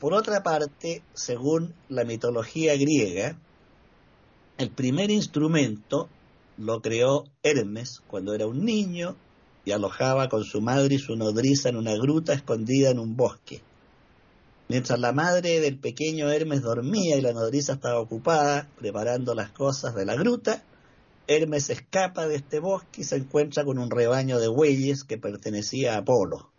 Por 0.00 0.14
otra 0.14 0.42
parte, 0.42 1.02
según 1.12 1.74
la 1.90 2.04
mitología 2.04 2.74
griega, 2.76 3.36
el 4.56 4.70
primer 4.70 5.10
instrumento 5.10 6.08
lo 6.56 6.80
creó 6.80 7.24
Hermes 7.42 8.00
cuando 8.06 8.34
era 8.34 8.46
un 8.46 8.64
niño 8.64 9.16
y 9.64 9.72
alojaba 9.72 10.28
con 10.28 10.44
su 10.44 10.60
madre 10.60 10.94
y 10.94 10.98
su 10.98 11.16
nodriza 11.16 11.68
en 11.68 11.76
una 11.76 11.94
gruta 11.94 12.32
escondida 12.32 12.90
en 12.90 12.98
un 12.98 13.16
bosque. 13.16 13.62
Mientras 14.70 14.98
la 14.98 15.12
madre 15.12 15.60
del 15.60 15.78
pequeño 15.78 16.30
Hermes 16.30 16.62
dormía 16.62 17.16
y 17.16 17.20
la 17.20 17.32
nodriza 17.32 17.74
estaba 17.74 18.00
ocupada 18.00 18.70
preparando 18.78 19.34
las 19.34 19.50
cosas 19.50 19.94
de 19.94 20.06
la 20.06 20.14
gruta, 20.14 20.62
Hermes 21.26 21.68
escapa 21.68 22.26
de 22.26 22.36
este 22.36 22.60
bosque 22.60 23.02
y 23.02 23.04
se 23.04 23.16
encuentra 23.16 23.64
con 23.64 23.78
un 23.78 23.90
rebaño 23.90 24.38
de 24.38 24.48
bueyes 24.48 25.04
que 25.04 25.18
pertenecía 25.18 25.94
a 25.94 25.98
Apolo 25.98 26.50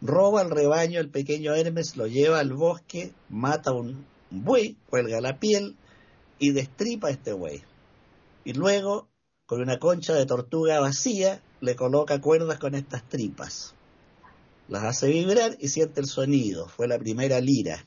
roba 0.00 0.42
el 0.42 0.50
rebaño 0.50 1.00
el 1.00 1.10
pequeño 1.10 1.54
Hermes, 1.54 1.96
lo 1.96 2.06
lleva 2.06 2.40
al 2.40 2.52
bosque, 2.52 3.12
mata 3.28 3.72
un 3.72 4.06
buey, 4.30 4.76
cuelga 4.88 5.20
la 5.20 5.38
piel 5.38 5.76
y 6.38 6.52
destripa 6.52 7.10
este 7.10 7.32
buey. 7.32 7.62
Y 8.44 8.54
luego, 8.54 9.08
con 9.46 9.60
una 9.60 9.78
concha 9.78 10.14
de 10.14 10.26
tortuga 10.26 10.80
vacía, 10.80 11.42
le 11.60 11.76
coloca 11.76 12.20
cuerdas 12.20 12.58
con 12.58 12.74
estas 12.74 13.06
tripas. 13.08 13.74
Las 14.70 14.84
hace 14.84 15.08
vibrar 15.08 15.56
y 15.58 15.66
siente 15.66 16.00
el 16.00 16.06
sonido. 16.06 16.68
Fue 16.68 16.86
la 16.86 16.96
primera 16.96 17.40
lira. 17.40 17.84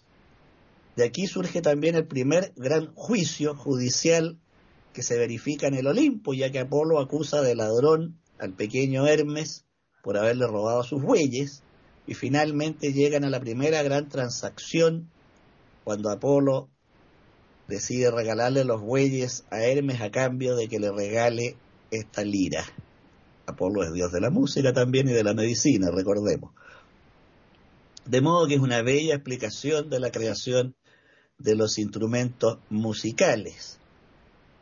De 0.97 1.05
aquí 1.05 1.27
surge 1.27 1.61
también 1.61 1.95
el 1.95 2.05
primer 2.05 2.51
gran 2.57 2.93
juicio 2.93 3.55
judicial 3.55 4.37
que 4.91 5.01
se 5.01 5.17
verifica 5.17 5.67
en 5.67 5.75
el 5.75 5.87
Olimpo, 5.87 6.33
ya 6.33 6.51
que 6.51 6.59
Apolo 6.59 6.99
acusa 6.99 7.41
de 7.41 7.55
ladrón 7.55 8.19
al 8.37 8.51
pequeño 8.51 9.07
Hermes 9.07 9.63
por 10.03 10.17
haberle 10.17 10.45
robado 10.45 10.83
sus 10.83 11.01
bueyes, 11.01 11.63
y 12.05 12.15
finalmente 12.15 12.91
llegan 12.91 13.23
a 13.23 13.29
la 13.29 13.39
primera 13.39 13.81
gran 13.81 14.09
transacción 14.09 15.09
cuando 15.85 16.09
Apolo 16.09 16.69
decide 17.69 18.11
regalarle 18.11 18.65
los 18.65 18.81
bueyes 18.81 19.45
a 19.51 19.63
Hermes 19.63 20.01
a 20.01 20.11
cambio 20.11 20.57
de 20.57 20.67
que 20.67 20.79
le 20.79 20.91
regale 20.91 21.55
esta 21.91 22.25
lira. 22.25 22.65
Apolo 23.45 23.83
es 23.83 23.93
dios 23.93 24.11
de 24.11 24.19
la 24.19 24.29
música 24.29 24.73
también 24.73 25.07
y 25.07 25.13
de 25.13 25.23
la 25.23 25.33
medicina, 25.33 25.89
recordemos. 25.89 26.51
De 28.05 28.21
modo 28.21 28.47
que 28.47 28.55
es 28.55 28.61
una 28.61 28.81
bella 28.81 29.15
explicación 29.15 29.89
de 29.89 29.99
la 29.99 30.11
creación 30.11 30.75
de 31.37 31.55
los 31.55 31.77
instrumentos 31.77 32.59
musicales. 32.69 33.77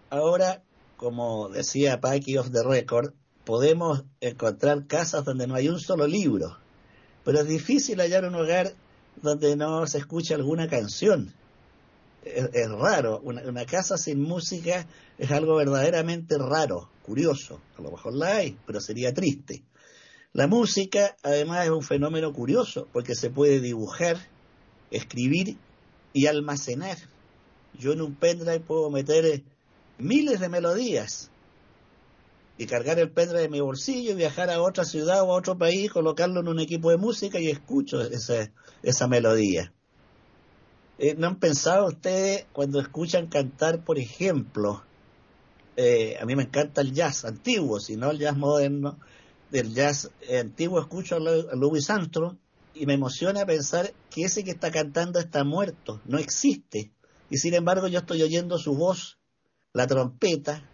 Ahora, 0.09 0.63
como 0.97 1.49
decía 1.49 1.99
Paki 1.99 2.37
of 2.37 2.51
the 2.51 2.63
Record, 2.63 3.13
podemos 3.45 4.03
encontrar 4.19 4.85
casas 4.87 5.25
donde 5.25 5.47
no 5.47 5.55
hay 5.55 5.69
un 5.69 5.79
solo 5.79 6.05
libro, 6.05 6.57
pero 7.23 7.39
es 7.39 7.47
difícil 7.47 7.99
hallar 7.99 8.25
un 8.25 8.35
hogar 8.35 8.73
donde 9.21 9.55
no 9.55 9.85
se 9.87 9.97
escucha 9.97 10.35
alguna 10.35 10.67
canción. 10.67 11.33
Es, 12.23 12.69
raro, 12.69 13.19
una, 13.23 13.65
casa 13.65 13.97
sin 13.97 14.21
música 14.21 14.85
es 15.17 15.31
algo 15.31 15.55
verdaderamente 15.55 16.37
raro, 16.37 16.89
curioso. 17.01 17.59
A 17.79 17.81
lo 17.81 17.91
mejor 17.91 18.13
la 18.13 18.35
hay, 18.37 18.57
pero 18.67 18.79
sería 18.79 19.11
triste. 19.11 19.63
La 20.34 20.47
música, 20.47 21.17
además, 21.23 21.65
es 21.65 21.71
un 21.71 21.84
fenómeno 21.84 22.32
curioso, 22.32 22.88
porque 22.93 23.15
se 23.15 23.29
puede 23.29 23.59
dibujar, 23.59 24.17
escribir 24.89 25.57
y 26.13 26.27
almacenar. 26.27 26.97
Yo 27.77 27.91
en 27.91 28.01
un 28.01 28.15
pendrive 28.15 28.61
puedo 28.61 28.89
meter 28.89 29.25
eh, 29.25 29.43
miles 29.97 30.39
de 30.39 30.47
melodías 30.47 31.29
y 32.57 32.65
cargar 32.65 32.99
el 32.99 33.11
pendrive 33.11 33.45
en 33.45 33.51
mi 33.51 33.59
bolsillo, 33.59 34.15
viajar 34.15 34.49
a 34.49 34.61
otra 34.61 34.86
ciudad 34.86 35.21
o 35.23 35.34
a 35.34 35.38
otro 35.38 35.57
país, 35.57 35.91
colocarlo 35.91 36.39
en 36.39 36.47
un 36.47 36.59
equipo 36.59 36.91
de 36.91 36.97
música 36.97 37.39
y 37.39 37.49
escucho 37.49 38.01
esa, 38.01 38.51
esa 38.84 39.07
melodía. 39.07 39.73
Eh, 40.97 41.15
¿No 41.17 41.27
han 41.27 41.39
pensado 41.39 41.88
ustedes 41.88 42.45
cuando 42.53 42.79
escuchan 42.79 43.27
cantar, 43.27 43.84
por 43.84 43.97
ejemplo, 43.97 44.84
eh, 45.75 46.17
a 46.21 46.25
mí 46.25 46.36
me 46.36 46.43
encanta 46.43 46.82
el 46.82 46.93
jazz 46.93 47.25
antiguo, 47.25 47.79
si 47.79 47.97
no 47.97 48.11
el 48.11 48.19
jazz 48.19 48.38
moderno, 48.38 48.97
del 49.51 49.73
jazz 49.73 50.09
antiguo 50.39 50.79
escucho 50.79 51.17
a 51.17 51.55
Louis 51.55 51.89
Armstrong 51.89 52.37
y 52.73 52.85
me 52.85 52.93
emociona 52.93 53.45
pensar 53.45 53.93
que 54.09 54.23
ese 54.23 54.43
que 54.43 54.51
está 54.51 54.71
cantando 54.71 55.19
está 55.19 55.43
muerto, 55.43 56.01
no 56.05 56.17
existe. 56.17 56.91
Y 57.29 57.37
sin 57.37 57.53
embargo 57.53 57.87
yo 57.87 57.99
estoy 57.99 58.21
oyendo 58.23 58.57
su 58.57 58.75
voz, 58.75 59.19
la 59.73 59.87
trompeta, 59.87 60.67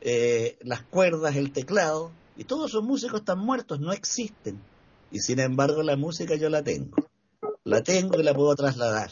eh, 0.00 0.58
las 0.60 0.82
cuerdas, 0.82 1.36
el 1.36 1.52
teclado, 1.52 2.12
y 2.36 2.44
todos 2.44 2.70
esos 2.70 2.84
músicos 2.84 3.20
están 3.20 3.38
muertos, 3.38 3.80
no 3.80 3.92
existen. 3.92 4.60
Y 5.10 5.20
sin 5.20 5.38
embargo 5.40 5.82
la 5.82 5.96
música 5.96 6.34
yo 6.34 6.50
la 6.50 6.62
tengo. 6.62 6.96
La 7.64 7.82
tengo 7.82 8.20
y 8.20 8.22
la 8.22 8.34
puedo 8.34 8.54
trasladar. 8.54 9.10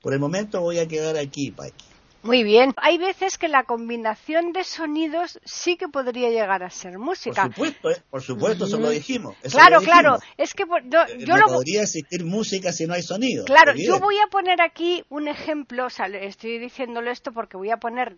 Por 0.00 0.14
el 0.14 0.20
momento 0.20 0.60
voy 0.60 0.78
a 0.78 0.88
quedar 0.88 1.16
aquí, 1.16 1.52
Paqui. 1.52 1.84
Muy 2.22 2.44
bien. 2.44 2.72
Hay 2.76 2.98
veces 2.98 3.36
que 3.36 3.48
la 3.48 3.64
combinación 3.64 4.52
de 4.52 4.62
sonidos 4.62 5.40
sí 5.44 5.76
que 5.76 5.88
podría 5.88 6.30
llegar 6.30 6.62
a 6.62 6.70
ser 6.70 6.98
música. 6.98 7.42
Por 7.44 7.52
supuesto, 7.52 7.90
¿eh? 7.90 8.02
por 8.10 8.22
supuesto, 8.22 8.64
eso 8.66 8.78
lo 8.78 8.90
dijimos. 8.90 9.36
claro, 9.50 9.80
claro. 9.80 10.18
Es 10.36 10.54
que 10.54 10.64
yo, 10.84 11.00
eh, 11.00 11.26
no 11.26 11.46
podría 11.46 11.82
existir 11.82 12.24
música 12.24 12.72
si 12.72 12.86
no 12.86 12.94
hay 12.94 13.02
sonido. 13.02 13.44
Claro, 13.44 13.74
yo 13.74 13.98
voy 13.98 14.18
a 14.18 14.28
poner 14.28 14.60
aquí 14.60 15.04
un 15.08 15.26
ejemplo. 15.26 15.86
O 15.86 15.90
sea, 15.90 16.06
estoy 16.06 16.58
diciéndolo 16.58 17.10
esto 17.10 17.32
porque 17.32 17.56
voy 17.56 17.70
a 17.70 17.78
poner 17.78 18.16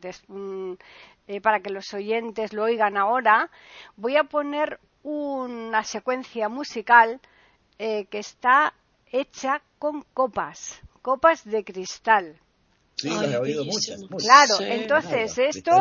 eh, 1.27 1.41
para 1.41 1.61
que 1.61 1.71
los 1.71 1.95
oyentes 1.95 2.53
lo 2.53 2.65
oigan 2.65 2.99
ahora. 2.99 3.51
Voy 3.97 4.17
a 4.17 4.25
poner 4.25 4.81
una 5.03 5.83
secuencia 5.83 6.49
musical 6.49 7.21
que 7.79 8.07
está 8.13 8.73
hecha 9.11 9.61
con 9.79 10.03
copas, 10.15 10.81
copas 11.03 11.45
de 11.45 11.65
cristal. 11.65 12.41
Sí, 12.97 13.09
he 13.09 13.37
oído 13.37 13.65
muchas, 13.65 14.01
Claro, 14.19 14.61
entonces 14.61 15.37
esto 15.39 15.73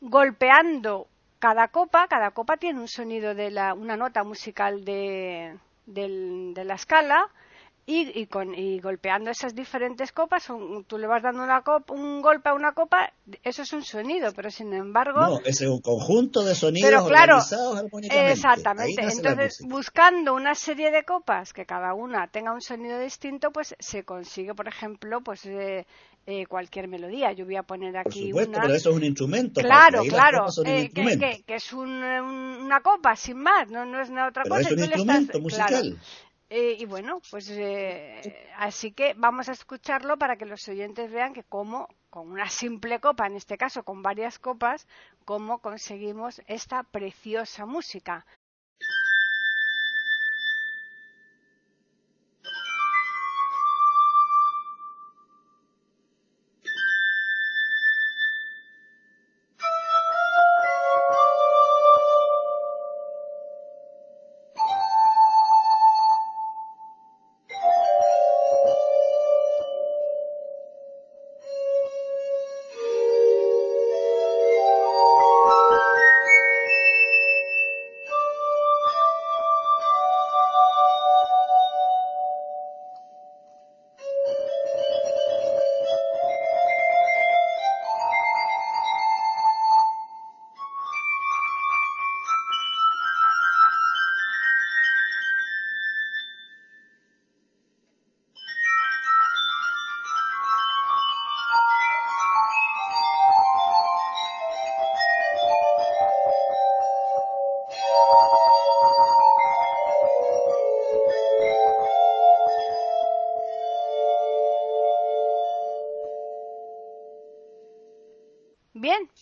golpeando 0.00 1.08
cada 1.38 1.68
copa, 1.68 2.06
cada 2.08 2.32
copa 2.32 2.56
tiene 2.56 2.80
un 2.80 2.88
sonido 2.88 3.34
de 3.34 3.50
la, 3.50 3.74
una 3.74 3.96
nota 3.96 4.24
musical 4.24 4.84
de, 4.84 5.56
de 5.86 6.64
la 6.64 6.74
escala 6.74 7.30
y, 7.92 8.26
con, 8.26 8.54
y 8.54 8.80
golpeando 8.80 9.30
esas 9.30 9.54
diferentes 9.54 10.12
copas, 10.12 10.46
tú 10.86 10.98
le 10.98 11.06
vas 11.06 11.22
dando 11.22 11.42
una 11.42 11.62
copa, 11.62 11.92
un 11.92 12.22
golpe 12.22 12.48
a 12.48 12.54
una 12.54 12.72
copa, 12.72 13.12
eso 13.42 13.62
es 13.62 13.72
un 13.72 13.82
sonido, 13.82 14.32
pero 14.34 14.50
sin 14.50 14.72
embargo... 14.72 15.20
No, 15.20 15.40
es 15.44 15.60
un 15.62 15.80
conjunto 15.80 16.44
de 16.44 16.54
sonidos 16.54 16.88
pero, 16.88 17.06
claro, 17.06 17.38
armónicamente. 17.76 18.32
Exactamente, 18.32 19.02
entonces 19.02 19.58
buscando 19.66 20.34
una 20.34 20.54
serie 20.54 20.90
de 20.90 21.04
copas 21.04 21.52
que 21.52 21.66
cada 21.66 21.94
una 21.94 22.28
tenga 22.28 22.52
un 22.52 22.60
sonido 22.60 22.98
distinto, 22.98 23.50
pues 23.50 23.74
se 23.78 24.04
consigue, 24.04 24.54
por 24.54 24.68
ejemplo, 24.68 25.20
pues 25.22 25.44
eh, 25.46 25.86
eh, 26.26 26.46
cualquier 26.46 26.88
melodía. 26.88 27.32
Yo 27.32 27.44
voy 27.44 27.56
a 27.56 27.62
poner 27.62 27.96
aquí 27.96 28.32
Por 28.32 28.48
una... 28.48 28.60
pero 28.60 28.74
eso 28.74 28.90
es 28.90 28.96
un 28.96 29.04
instrumento. 29.04 29.60
Claro, 29.60 30.02
claro, 30.04 30.46
eh, 30.64 30.90
que, 30.90 31.42
que, 31.46 31.54
es 31.54 31.72
una 31.72 32.80
copa, 32.82 33.16
sin 33.16 33.38
más, 33.38 33.70
no, 33.70 33.84
no 33.84 34.00
es 34.00 34.10
otra 34.10 34.42
pero 34.44 34.56
cosa. 34.56 34.68
es 34.68 34.72
un 34.72 34.80
instrumento 34.80 35.40
musical. 35.40 35.98
Eh, 36.52 36.78
y 36.80 36.84
bueno, 36.84 37.20
pues 37.30 37.48
eh, 37.48 38.20
así 38.56 38.90
que 38.90 39.14
vamos 39.16 39.48
a 39.48 39.52
escucharlo 39.52 40.18
para 40.18 40.34
que 40.34 40.46
los 40.46 40.66
oyentes 40.68 41.12
vean 41.12 41.32
que 41.32 41.44
como 41.44 41.86
con 42.10 42.28
una 42.28 42.48
simple 42.48 42.98
copa, 42.98 43.28
en 43.28 43.36
este 43.36 43.56
caso 43.56 43.84
con 43.84 44.02
varias 44.02 44.40
copas, 44.40 44.88
cómo 45.24 45.60
conseguimos 45.60 46.42
esta 46.48 46.82
preciosa 46.82 47.66
música. 47.66 48.26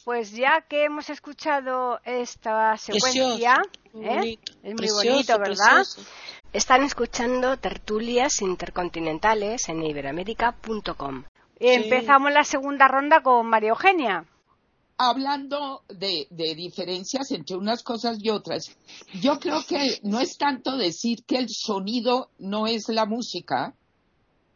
Pues 0.09 0.32
ya 0.32 0.64
que 0.66 0.84
hemos 0.84 1.11
escuchado 1.11 2.00
esta 2.02 2.78
secuencia, 2.78 3.59
¿eh? 3.92 4.38
es 4.62 4.74
muy 4.74 4.88
bonito, 4.88 5.38
¿verdad? 5.38 5.84
Están 6.50 6.82
escuchando 6.82 7.59
tertulias 7.59 8.40
intercontinentales 8.40 9.68
en 9.68 9.82
iberamérica.com. 9.82 11.24
Empezamos 11.61 12.32
la 12.32 12.44
segunda 12.44 12.88
ronda 12.88 13.20
con 13.20 13.48
María 13.48 13.68
Eugenia. 13.68 14.24
Hablando 14.96 15.82
de, 15.88 16.26
de 16.30 16.54
diferencias 16.54 17.30
entre 17.32 17.56
unas 17.56 17.82
cosas 17.82 18.16
y 18.18 18.30
otras, 18.30 18.74
yo 19.20 19.38
creo 19.38 19.62
que 19.68 20.00
no 20.04 20.20
es 20.20 20.38
tanto 20.38 20.78
decir 20.78 21.22
que 21.26 21.36
el 21.36 21.50
sonido 21.50 22.30
no 22.38 22.66
es 22.66 22.88
la 22.88 23.04
música, 23.04 23.74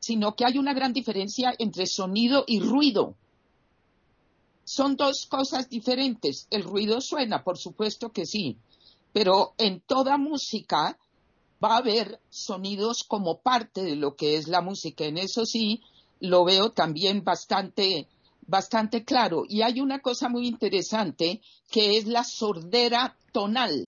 sino 0.00 0.34
que 0.34 0.46
hay 0.46 0.56
una 0.56 0.72
gran 0.72 0.94
diferencia 0.94 1.52
entre 1.58 1.84
sonido 1.84 2.44
y 2.46 2.60
ruido 2.60 3.16
son 4.72 4.96
dos 4.96 5.26
cosas 5.26 5.68
diferentes. 5.68 6.46
El 6.50 6.64
ruido 6.64 7.02
suena, 7.02 7.44
por 7.44 7.58
supuesto 7.58 8.10
que 8.10 8.24
sí, 8.24 8.56
pero 9.12 9.52
en 9.58 9.82
toda 9.82 10.16
música 10.16 10.98
va 11.62 11.74
a 11.74 11.78
haber 11.78 12.22
sonidos 12.30 13.04
como 13.04 13.42
parte 13.42 13.82
de 13.82 13.96
lo 13.96 14.16
que 14.16 14.36
es 14.38 14.48
la 14.48 14.62
música. 14.62 15.04
En 15.04 15.18
eso 15.18 15.44
sí 15.44 15.82
lo 16.20 16.46
veo 16.46 16.70
también 16.70 17.22
bastante, 17.22 18.08
bastante 18.46 19.04
claro. 19.04 19.42
Y 19.46 19.60
hay 19.60 19.82
una 19.82 19.98
cosa 20.00 20.30
muy 20.30 20.46
interesante 20.46 21.42
que 21.70 21.98
es 21.98 22.06
la 22.06 22.24
sordera 22.24 23.18
tonal. 23.30 23.84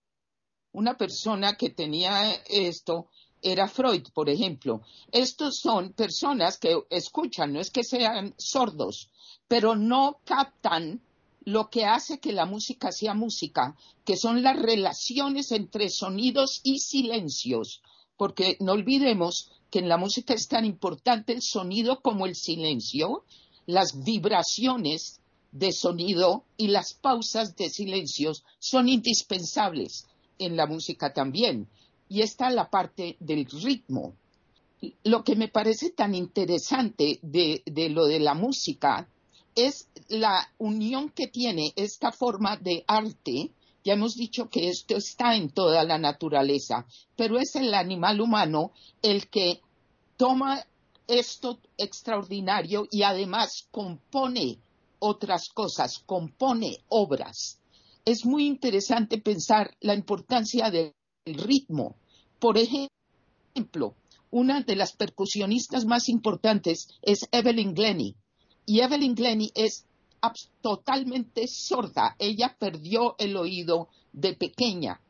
Una 0.72 0.99
persona 0.99 1.57
que 1.57 1.70
tenía 1.70 2.30
esto 2.47 3.09
era 3.45 3.69
Freud, 3.69 4.09
por 4.13 4.29
ejemplo. 4.29 4.81
Estos 5.13 5.61
son 5.61 5.93
personas 5.93 6.59
que 6.59 6.77
escuchan, 6.91 7.53
no 7.53 7.61
es 7.61 7.71
que 7.71 7.85
sean 7.85 8.35
sordos, 8.39 9.11
pero 9.47 9.77
no 9.77 10.19
captan 10.25 11.03
lo 11.45 11.69
que 11.69 11.85
hace 11.85 12.19
que 12.19 12.33
la 12.33 12.47
música 12.47 12.91
sea 12.91 13.13
música, 13.13 13.77
que 14.05 14.17
son 14.17 14.43
las 14.43 14.59
relaciones 14.59 15.53
entre 15.53 15.91
sonidos 15.91 16.61
y 16.65 16.79
silencios, 16.79 17.83
porque 18.17 18.57
no 18.61 18.73
olvidemos 18.73 19.51
que 19.71 19.81
en 19.81 19.89
la 19.89 19.99
música 19.99 20.33
es 20.33 20.49
tan 20.49 20.65
importante 20.65 21.35
el 21.35 21.43
sonido 21.43 22.01
como 22.01 22.25
el 22.25 22.35
silencio, 22.35 23.25
las 23.67 24.05
vibraciones 24.05 25.21
de 25.53 25.73
sonido 25.73 26.45
y 26.57 26.69
las 26.69 26.95
pausas 26.95 27.57
de 27.57 27.69
silencios 27.69 28.45
son 28.59 28.89
indispensables 28.89 30.07
en 30.39 30.57
la 30.57 30.67
música 30.67 31.13
también. 31.13 31.69
Y 32.09 32.23
está 32.23 32.51
la 32.51 32.71
parte 32.71 33.17
del 33.21 33.47
ritmo. 33.47 34.15
lo 35.03 35.25
que 35.25 35.35
me 35.35 35.49
parece 35.49 35.91
tan 35.91 36.15
interesante 36.15 37.19
de, 37.23 37.63
lo 37.89 38.05
de 38.05 38.21
la 38.21 38.35
música 38.35 39.09
es 39.55 39.89
la 40.09 40.53
unión 40.59 41.09
que 41.09 41.29
tiene 41.29 41.73
esta 41.77 42.13
forma 42.13 42.57
de 42.59 42.85
arte. 42.87 43.51
Ya 43.83 43.95
hemos 43.95 44.15
dicho 44.15 44.51
que 44.51 44.69
esto 44.69 44.97
está 44.97 45.37
en 45.37 45.51
toda 45.51 45.85
la 45.85 45.97
naturaleza, 45.97 46.87
pero 47.17 47.39
es 47.39 47.57
el 47.57 47.73
animal 47.73 48.21
humano 48.21 48.73
el 49.01 49.29
que 49.29 49.61
toma 50.17 50.67
esto 51.07 51.59
extraordinario 51.79 52.87
y 52.91 53.03
además 53.03 53.69
compone 53.71 54.59
otras 54.99 55.49
cosas, 55.51 55.99
compone 55.99 56.79
obras. 56.89 57.59
Es 58.05 58.25
muy 58.25 58.47
interesante 58.47 59.19
pensar 59.19 59.77
la 59.81 59.95
importancia 59.95 60.71
del 60.71 60.95
ritmo. 61.27 61.97
Por 62.39 62.59
ejemplo, 62.59 63.95
una 64.31 64.61
de 64.61 64.77
las 64.77 64.93
percusionistas 64.93 65.87
más 65.87 66.09
importantes 66.09 66.89
es 67.03 67.29
Evelyn 67.33 67.75
Glennie. 67.75 68.14
Y 68.66 68.81
Evelyn 68.81 69.14
Glennie 69.14 69.53
es 69.55 69.87
totalmente 70.61 71.47
sorda. 71.49 72.16
Ella 72.18 72.57
perdió 72.59 73.14
el 73.18 73.37
oído 73.37 73.89
de 74.12 74.35
pequeña. 74.35 75.01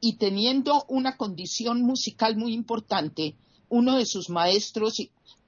Y 0.00 0.16
teniendo 0.16 0.84
una 0.88 1.16
condición 1.16 1.82
musical 1.82 2.36
muy 2.36 2.54
importante, 2.54 3.36
uno 3.68 3.96
de 3.96 4.06
sus 4.06 4.30
maestros 4.30 4.96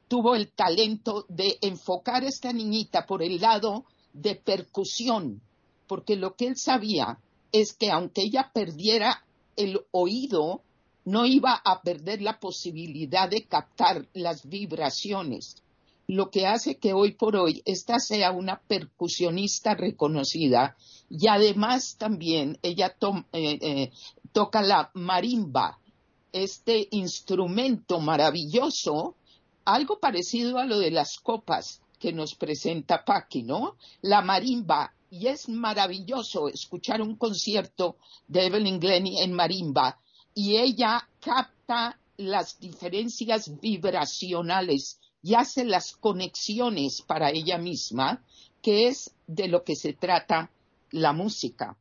tuvo 0.09 0.35
el 0.35 0.51
talento 0.53 1.27
de 1.29 1.59
enfocar 1.61 2.25
a 2.25 2.29
esta 2.29 2.53
niñita 2.53 3.07
por 3.07 3.23
el 3.23 3.41
lado 3.41 3.85
de 4.13 4.37
percusión, 4.37 5.43
porque 5.89 6.15
lo 6.15 6.37
que 6.37 6.47
él 6.47 6.57
sabía 6.57 7.19
es 7.53 7.73
que 7.73 7.91
aunque 7.91 8.23
ella 8.23 8.51
perdiera 8.55 9.24
el 9.57 9.81
oído, 9.91 10.63
no 11.05 11.27
iba 11.27 11.61
a 11.65 11.83
perder 11.83 12.23
la 12.23 12.39
posibilidad 12.39 13.29
de 13.29 13.45
captar 13.45 14.07
las 14.15 14.49
vibraciones, 14.49 15.63
lo 16.07 16.31
que 16.31 16.47
hace 16.47 16.77
que 16.77 16.93
hoy 16.93 17.13
por 17.13 17.37
hoy 17.37 17.63
esta 17.65 17.99
sea 17.99 18.31
una 18.33 18.61
percusionista 18.61 19.75
reconocida 19.75 20.77
y 21.11 21.29
además 21.29 21.97
también 21.99 22.59
ella 22.63 22.97
eh, 23.33 23.59
eh, 23.61 23.93
toca 24.33 24.63
la 24.63 24.91
marimba, 24.95 25.79
este 26.33 26.89
instrumento 26.91 28.01
maravilloso 28.01 29.17
algo 29.65 29.99
parecido 29.99 30.59
a 30.59 30.67
lo 30.67 30.79
de 30.79 30.91
las 30.91 31.19
copas 31.19 31.81
que 31.99 32.13
nos 32.13 32.35
presenta 32.35 33.05
Paqui, 33.05 33.43
¿no? 33.43 33.77
La 34.03 34.21
marimba, 34.21 34.93
y 35.15 35.29
es 35.29 35.49
maravilloso 35.49 36.49
escuchar 36.49 37.01
un 37.01 37.15
concierto 37.15 37.99
de 38.27 38.47
Evelyn 38.47 38.81
Glennie 38.81 39.23
en 39.23 39.33
marimba, 39.33 40.01
y 40.35 40.57
ella 40.57 41.09
capta 41.21 42.01
las 42.17 42.59
diferencias 42.59 43.61
vibracionales 43.61 44.99
y 45.23 45.35
hace 45.35 45.65
las 45.65 45.93
conexiones 45.97 47.01
para 47.01 47.31
ella 47.31 47.59
misma, 47.59 48.25
que 48.61 48.89
es 48.89 49.13
de 49.29 49.47
lo 49.47 49.63
que 49.63 49.77
se 49.77 49.93
trata 49.93 50.51
la 50.91 51.13
música. 51.13 51.79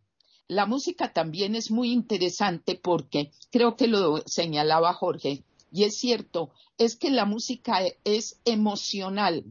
La 0.48 0.68
música 0.68 1.12
también 1.12 1.56
es 1.56 1.72
muy 1.72 1.92
interesante 1.92 2.76
porque 2.76 3.32
creo 3.52 3.76
que 3.76 3.88
lo 3.88 4.22
señalaba 4.28 4.94
Jorge, 4.94 5.44
y 5.72 5.86
es 5.86 5.98
cierto, 5.98 6.52
es 6.78 6.96
que 6.96 7.10
la 7.10 7.26
música 7.26 7.82
es 8.04 8.40
emocional, 8.46 9.44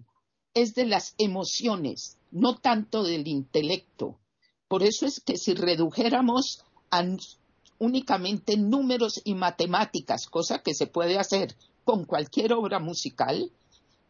es 0.55 0.77
de 0.77 0.87
las 0.87 1.17
emociones, 1.19 2.17
no 2.33 2.57
tanto 2.57 3.05
del 3.05 3.29
intelecto. 3.29 4.19
Por 4.69 4.83
eso 4.83 5.07
es 5.07 5.21
que 5.21 5.37
si 5.37 5.55
redujéramos 5.55 6.65
a 6.91 7.05
únicamente 7.79 8.57
números 8.57 9.21
y 9.25 9.35
matemáticas, 9.35 10.27
cosa 10.27 10.63
que 10.63 10.75
se 10.75 10.87
puede 10.87 11.19
hacer 11.19 11.55
con 11.85 12.05
cualquier 12.05 12.53
obra 12.53 12.79
musical, 12.79 13.51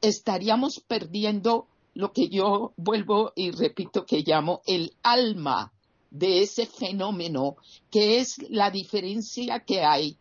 estaríamos 0.01 0.81
perdiendo 0.81 1.67
lo 1.95 2.13
que 2.13 2.29
yo 2.29 2.73
vuelvo 2.77 3.33
y 3.35 3.51
repito 3.51 4.07
que 4.07 4.23
llamo 4.25 4.63
el 4.67 4.95
alma 5.03 5.73
de 6.11 6.43
ese 6.43 6.67
fenómeno, 6.67 7.57
que 7.91 8.19
es 8.19 8.37
la 8.51 8.71
diferencia 8.71 9.61
que 9.61 9.83
hay 9.83 10.17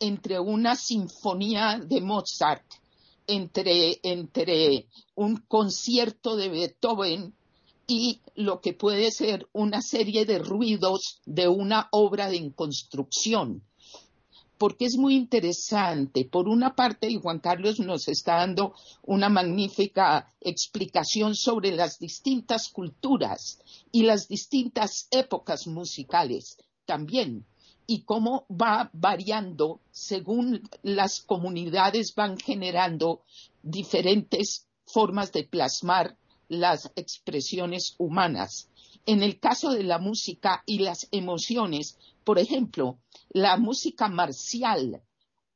entre 0.00 0.40
una 0.40 0.74
sinfonía 0.74 1.78
de 1.78 2.00
Mozart, 2.00 2.64
entre, 3.30 4.00
entre 4.02 4.86
un 5.14 5.36
concierto 5.36 6.36
de 6.36 6.48
Beethoven 6.48 7.34
y 7.86 8.20
lo 8.34 8.60
que 8.60 8.72
puede 8.72 9.10
ser 9.10 9.48
una 9.52 9.82
serie 9.82 10.24
de 10.24 10.38
ruidos 10.38 11.20
de 11.26 11.48
una 11.48 11.88
obra 11.90 12.30
de 12.30 12.52
construcción. 12.54 13.64
Porque 14.58 14.84
es 14.84 14.96
muy 14.96 15.16
interesante. 15.16 16.24
Por 16.24 16.48
una 16.48 16.76
parte, 16.76 17.10
y 17.10 17.18
Juan 17.18 17.40
Carlos 17.40 17.80
nos 17.80 18.08
está 18.08 18.36
dando 18.36 18.74
una 19.02 19.28
magnífica 19.28 20.32
explicación 20.40 21.34
sobre 21.34 21.72
las 21.72 21.98
distintas 21.98 22.68
culturas 22.68 23.58
y 23.90 24.02
las 24.02 24.28
distintas 24.28 25.08
épocas 25.10 25.66
musicales 25.66 26.58
también 26.84 27.46
y 27.90 28.02
cómo 28.02 28.46
va 28.48 28.88
variando 28.92 29.80
según 29.90 30.62
las 30.84 31.22
comunidades 31.22 32.14
van 32.14 32.38
generando 32.38 33.22
diferentes 33.64 34.68
formas 34.86 35.32
de 35.32 35.42
plasmar 35.42 36.16
las 36.46 36.92
expresiones 36.94 37.96
humanas. 37.98 38.68
En 39.06 39.24
el 39.24 39.40
caso 39.40 39.72
de 39.72 39.82
la 39.82 39.98
música 39.98 40.62
y 40.66 40.78
las 40.78 41.08
emociones, 41.10 41.98
por 42.22 42.38
ejemplo, 42.38 43.00
la 43.30 43.56
música 43.56 44.06
marcial, 44.06 45.02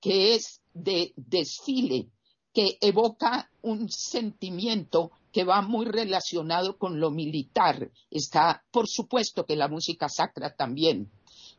que 0.00 0.34
es 0.34 0.60
de 0.72 1.12
desfile, 1.14 2.08
que 2.52 2.78
evoca 2.80 3.48
un 3.62 3.88
sentimiento 3.92 5.12
que 5.30 5.44
va 5.44 5.62
muy 5.62 5.86
relacionado 5.86 6.78
con 6.78 6.98
lo 6.98 7.12
militar. 7.12 7.92
Está, 8.10 8.64
por 8.72 8.88
supuesto, 8.88 9.46
que 9.46 9.54
la 9.54 9.68
música 9.68 10.08
sacra 10.08 10.56
también 10.56 11.12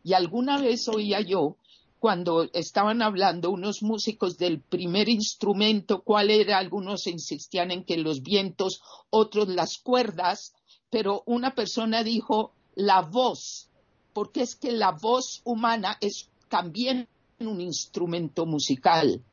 y 0.05 0.13
alguna 0.13 0.61
vez 0.61 0.87
oía 0.87 1.19
yo 1.19 1.57
cuando 1.97 2.43
estaban 2.53 3.01
hablando 3.01 3.49
unos 3.49 3.81
músicos 3.81 4.37
del 4.37 4.61
primer 4.61 5.09
instrumento, 5.09 6.03
cuál 6.03 6.29
era, 6.29 6.59
algunos 6.59 7.07
insistían 7.07 7.71
en 7.71 7.83
que 7.83 7.97
los 7.97 8.21
vientos, 8.21 8.83
otros 9.09 9.47
las 9.47 9.79
cuerdas, 9.79 10.53
pero 10.91 11.23
una 11.25 11.55
persona 11.55 12.03
dijo 12.03 12.53
la 12.75 13.01
voz, 13.01 13.71
porque 14.13 14.41
es 14.41 14.55
que 14.55 14.71
la 14.71 14.91
voz 14.91 15.41
humana 15.43 15.97
es 15.99 16.29
también 16.49 17.07
un 17.39 17.59
instrumento 17.59 18.45
musical. 18.45 19.23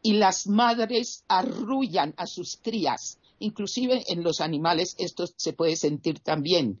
Y 0.00 0.12
las 0.12 0.46
madres 0.46 1.24
arrullan 1.26 2.14
a 2.16 2.28
sus 2.28 2.56
crías, 2.56 3.18
inclusive 3.40 4.04
en 4.06 4.22
los 4.22 4.40
animales 4.40 4.94
esto 4.98 5.24
se 5.36 5.54
puede 5.54 5.74
sentir 5.74 6.20
también. 6.20 6.78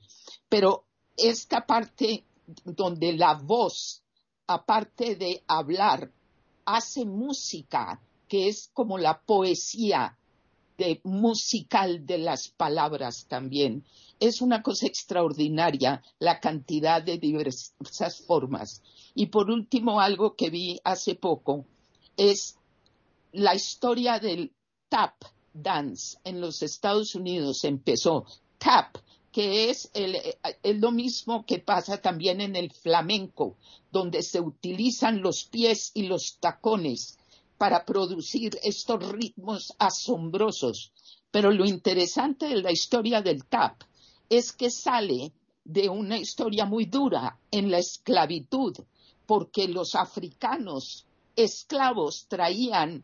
Pero 0.48 0.84
esta 1.16 1.66
parte 1.66 2.24
donde 2.64 3.12
la 3.12 3.34
voz, 3.34 4.02
aparte 4.46 5.16
de 5.16 5.42
hablar, 5.46 6.10
hace 6.64 7.04
música, 7.04 8.00
que 8.28 8.48
es 8.48 8.70
como 8.72 8.98
la 8.98 9.20
poesía 9.20 10.16
de 10.76 11.00
musical 11.04 12.04
de 12.04 12.18
las 12.18 12.48
palabras 12.48 13.26
también. 13.28 13.84
Es 14.18 14.40
una 14.40 14.62
cosa 14.62 14.86
extraordinaria 14.86 16.02
la 16.18 16.40
cantidad 16.40 17.02
de 17.02 17.18
diversas 17.18 18.20
formas. 18.26 18.82
Y 19.14 19.26
por 19.26 19.50
último, 19.50 20.00
algo 20.00 20.34
que 20.34 20.50
vi 20.50 20.80
hace 20.84 21.14
poco 21.14 21.66
es 22.16 22.56
la 23.32 23.54
historia 23.54 24.18
del 24.18 24.52
tap 24.88 25.14
dance 25.52 26.18
en 26.24 26.40
los 26.40 26.62
Estados 26.62 27.14
Unidos. 27.14 27.64
Empezó 27.64 28.24
tap 28.58 28.96
que 29.34 29.68
es, 29.68 29.90
lo 30.62 30.92
mismo 30.92 31.44
que 31.44 31.58
pasa 31.58 32.00
también 32.00 32.40
en 32.40 32.54
el 32.54 32.70
flamenco, 32.70 33.56
donde 33.90 34.22
se 34.22 34.38
utilizan 34.38 35.22
los 35.22 35.44
pies 35.46 35.90
y 35.92 36.04
los 36.04 36.38
tacones 36.38 37.18
para 37.58 37.84
producir 37.84 38.56
estos 38.62 39.08
ritmos 39.10 39.74
asombrosos. 39.80 40.92
Pero 41.32 41.50
lo 41.50 41.64
interesante 41.64 42.46
de 42.46 42.62
la 42.62 42.70
historia 42.70 43.22
del 43.22 43.44
tap 43.44 43.82
es 44.30 44.52
que 44.52 44.70
sale 44.70 45.32
de 45.64 45.88
una 45.88 46.16
historia 46.16 46.64
muy 46.64 46.84
dura 46.84 47.36
en 47.50 47.72
la 47.72 47.78
esclavitud, 47.78 48.76
porque 49.26 49.66
los 49.66 49.96
africanos 49.96 51.06
esclavos 51.34 52.26
traían 52.28 53.02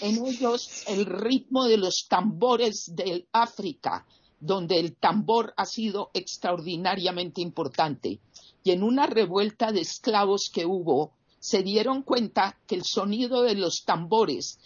en 0.00 0.24
ellos 0.24 0.84
el 0.86 1.06
ritmo 1.06 1.64
de 1.64 1.76
los 1.76 2.06
tambores 2.06 2.94
del 2.94 3.26
África, 3.32 4.06
donde 4.40 4.80
el 4.80 4.96
tambor 4.96 5.52
ha 5.56 5.66
sido 5.66 6.10
extraordinariamente 6.14 7.40
importante. 7.40 8.20
Y 8.64 8.72
en 8.72 8.82
una 8.82 9.06
revuelta 9.06 9.70
de 9.72 9.80
esclavos 9.80 10.50
que 10.52 10.66
hubo, 10.66 11.12
se 11.38 11.62
dieron 11.62 12.02
cuenta 12.02 12.58
que 12.66 12.74
el 12.74 12.84
sonido 12.84 13.42
de 13.42 13.54
los 13.54 13.84
tambores 13.84 14.58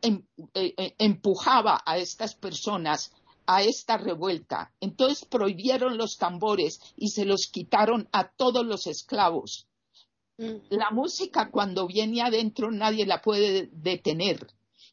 em, 0.00 0.24
eh, 0.54 0.74
eh, 0.76 0.94
empujaba 0.98 1.82
a 1.84 1.98
estas 1.98 2.34
personas 2.34 3.12
a 3.46 3.62
esta 3.62 3.96
revuelta. 3.96 4.72
Entonces 4.80 5.24
prohibieron 5.24 5.98
los 5.98 6.16
tambores 6.16 6.80
y 6.96 7.08
se 7.08 7.24
los 7.24 7.48
quitaron 7.48 8.08
a 8.12 8.28
todos 8.28 8.64
los 8.64 8.86
esclavos. 8.86 9.66
La 10.70 10.90
música 10.90 11.50
cuando 11.50 11.86
viene 11.86 12.22
adentro 12.22 12.70
nadie 12.70 13.06
la 13.06 13.20
puede 13.20 13.68
detener. 13.72 14.46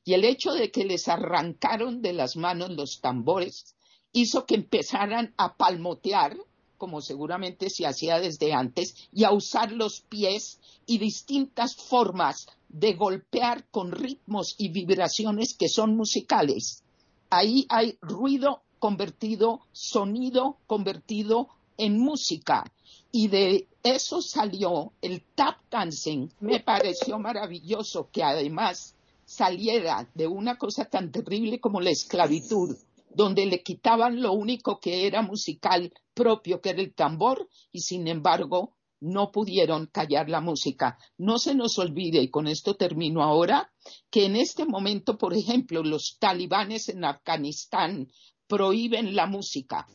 Y 0.03 0.13
el 0.13 0.25
hecho 0.25 0.53
de 0.53 0.71
que 0.71 0.85
les 0.85 1.07
arrancaron 1.07 2.01
de 2.01 2.13
las 2.13 2.35
manos 2.35 2.71
los 2.71 2.99
tambores 2.99 3.75
hizo 4.11 4.45
que 4.45 4.55
empezaran 4.55 5.33
a 5.37 5.55
palmotear, 5.55 6.37
como 6.77 7.01
seguramente 7.01 7.69
se 7.69 7.85
hacía 7.85 8.19
desde 8.19 8.53
antes, 8.53 8.95
y 9.11 9.23
a 9.23 9.31
usar 9.31 9.71
los 9.71 10.01
pies 10.01 10.59
y 10.85 10.97
distintas 10.97 11.75
formas 11.75 12.47
de 12.69 12.93
golpear 12.93 13.65
con 13.69 13.91
ritmos 13.91 14.55
y 14.57 14.69
vibraciones 14.69 15.55
que 15.55 15.67
son 15.67 15.95
musicales. 15.95 16.83
Ahí 17.29 17.65
hay 17.69 17.97
ruido 18.01 18.61
convertido, 18.79 19.61
sonido 19.71 20.57
convertido 20.67 21.49
en 21.77 21.99
música. 21.99 22.71
Y 23.11 23.27
de 23.27 23.67
eso 23.83 24.21
salió 24.21 24.93
el 25.01 25.23
tap 25.35 25.57
dancing. 25.69 26.29
Me 26.39 26.59
pareció 26.59 27.17
maravilloso 27.19 28.09
que 28.11 28.23
además 28.23 28.95
saliera 29.25 30.09
de 30.15 30.27
una 30.27 30.57
cosa 30.57 30.85
tan 30.85 31.11
terrible 31.11 31.59
como 31.59 31.81
la 31.81 31.91
esclavitud, 31.91 32.75
donde 33.09 33.45
le 33.45 33.63
quitaban 33.63 34.21
lo 34.21 34.33
único 34.33 34.79
que 34.79 35.07
era 35.07 35.21
musical 35.21 35.91
propio, 36.13 36.61
que 36.61 36.71
era 36.71 36.81
el 36.81 36.93
tambor, 36.93 37.47
y 37.71 37.81
sin 37.81 38.07
embargo 38.07 38.75
no 39.01 39.31
pudieron 39.31 39.87
callar 39.87 40.29
la 40.29 40.41
música. 40.41 40.97
No 41.17 41.37
se 41.37 41.55
nos 41.55 41.77
olvide, 41.79 42.21
y 42.21 42.29
con 42.29 42.47
esto 42.47 42.75
termino 42.75 43.23
ahora, 43.23 43.71
que 44.09 44.25
en 44.25 44.35
este 44.35 44.65
momento, 44.65 45.17
por 45.17 45.33
ejemplo, 45.33 45.83
los 45.83 46.17
talibanes 46.19 46.89
en 46.89 47.05
Afganistán 47.05 48.07
prohíben 48.47 49.15
la 49.15 49.25
música. 49.25 49.87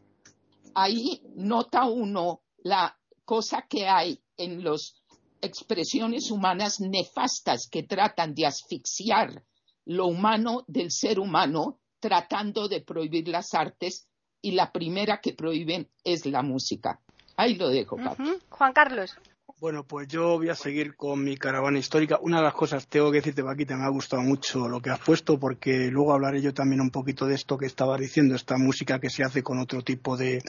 Ahí 0.74 1.22
nota 1.36 1.86
uno 1.86 2.42
la 2.58 2.98
cosa 3.24 3.66
que 3.68 3.86
hay 3.86 4.20
en 4.36 4.64
las 4.64 4.94
expresiones 5.40 6.30
humanas 6.30 6.80
nefastas 6.80 7.68
que 7.70 7.82
tratan 7.82 8.34
de 8.34 8.46
asfixiar 8.46 9.44
lo 9.84 10.06
humano 10.06 10.64
del 10.66 10.90
ser 10.90 11.20
humano, 11.20 11.80
tratando 12.05 12.68
de 12.68 12.82
prohibir 12.82 13.28
las 13.28 13.55
artes, 13.55 14.07
y 14.42 14.50
la 14.50 14.70
primera 14.72 15.22
que 15.22 15.32
prohíben 15.32 15.88
es 16.05 16.26
la 16.26 16.42
música. 16.42 17.00
Ahí 17.34 17.55
lo 17.55 17.70
dejo, 17.70 17.96
Juan 18.50 18.74
Carlos. 18.74 19.16
Bueno, 19.64 19.82
pues 19.82 20.08
yo 20.08 20.36
voy 20.36 20.50
a 20.50 20.54
seguir 20.54 20.94
con 20.94 21.24
mi 21.24 21.38
caravana 21.38 21.78
histórica. 21.78 22.18
Una 22.20 22.36
de 22.36 22.42
las 22.42 22.52
cosas, 22.52 22.86
tengo 22.86 23.10
que 23.10 23.20
decirte, 23.20 23.42
Paquita, 23.42 23.74
me 23.74 23.86
ha 23.86 23.88
gustado 23.88 24.20
mucho 24.20 24.68
lo 24.68 24.82
que 24.82 24.90
has 24.90 25.00
puesto, 25.00 25.40
porque 25.40 25.86
luego 25.90 26.12
hablaré 26.12 26.42
yo 26.42 26.52
también 26.52 26.82
un 26.82 26.90
poquito 26.90 27.24
de 27.24 27.34
esto 27.34 27.56
que 27.56 27.64
estaba 27.64 27.96
diciendo, 27.96 28.34
esta 28.34 28.58
música 28.58 28.98
que 29.00 29.08
se 29.08 29.24
hace 29.24 29.42
con 29.42 29.58
otro 29.58 29.80
tipo 29.80 30.18
de, 30.18 30.42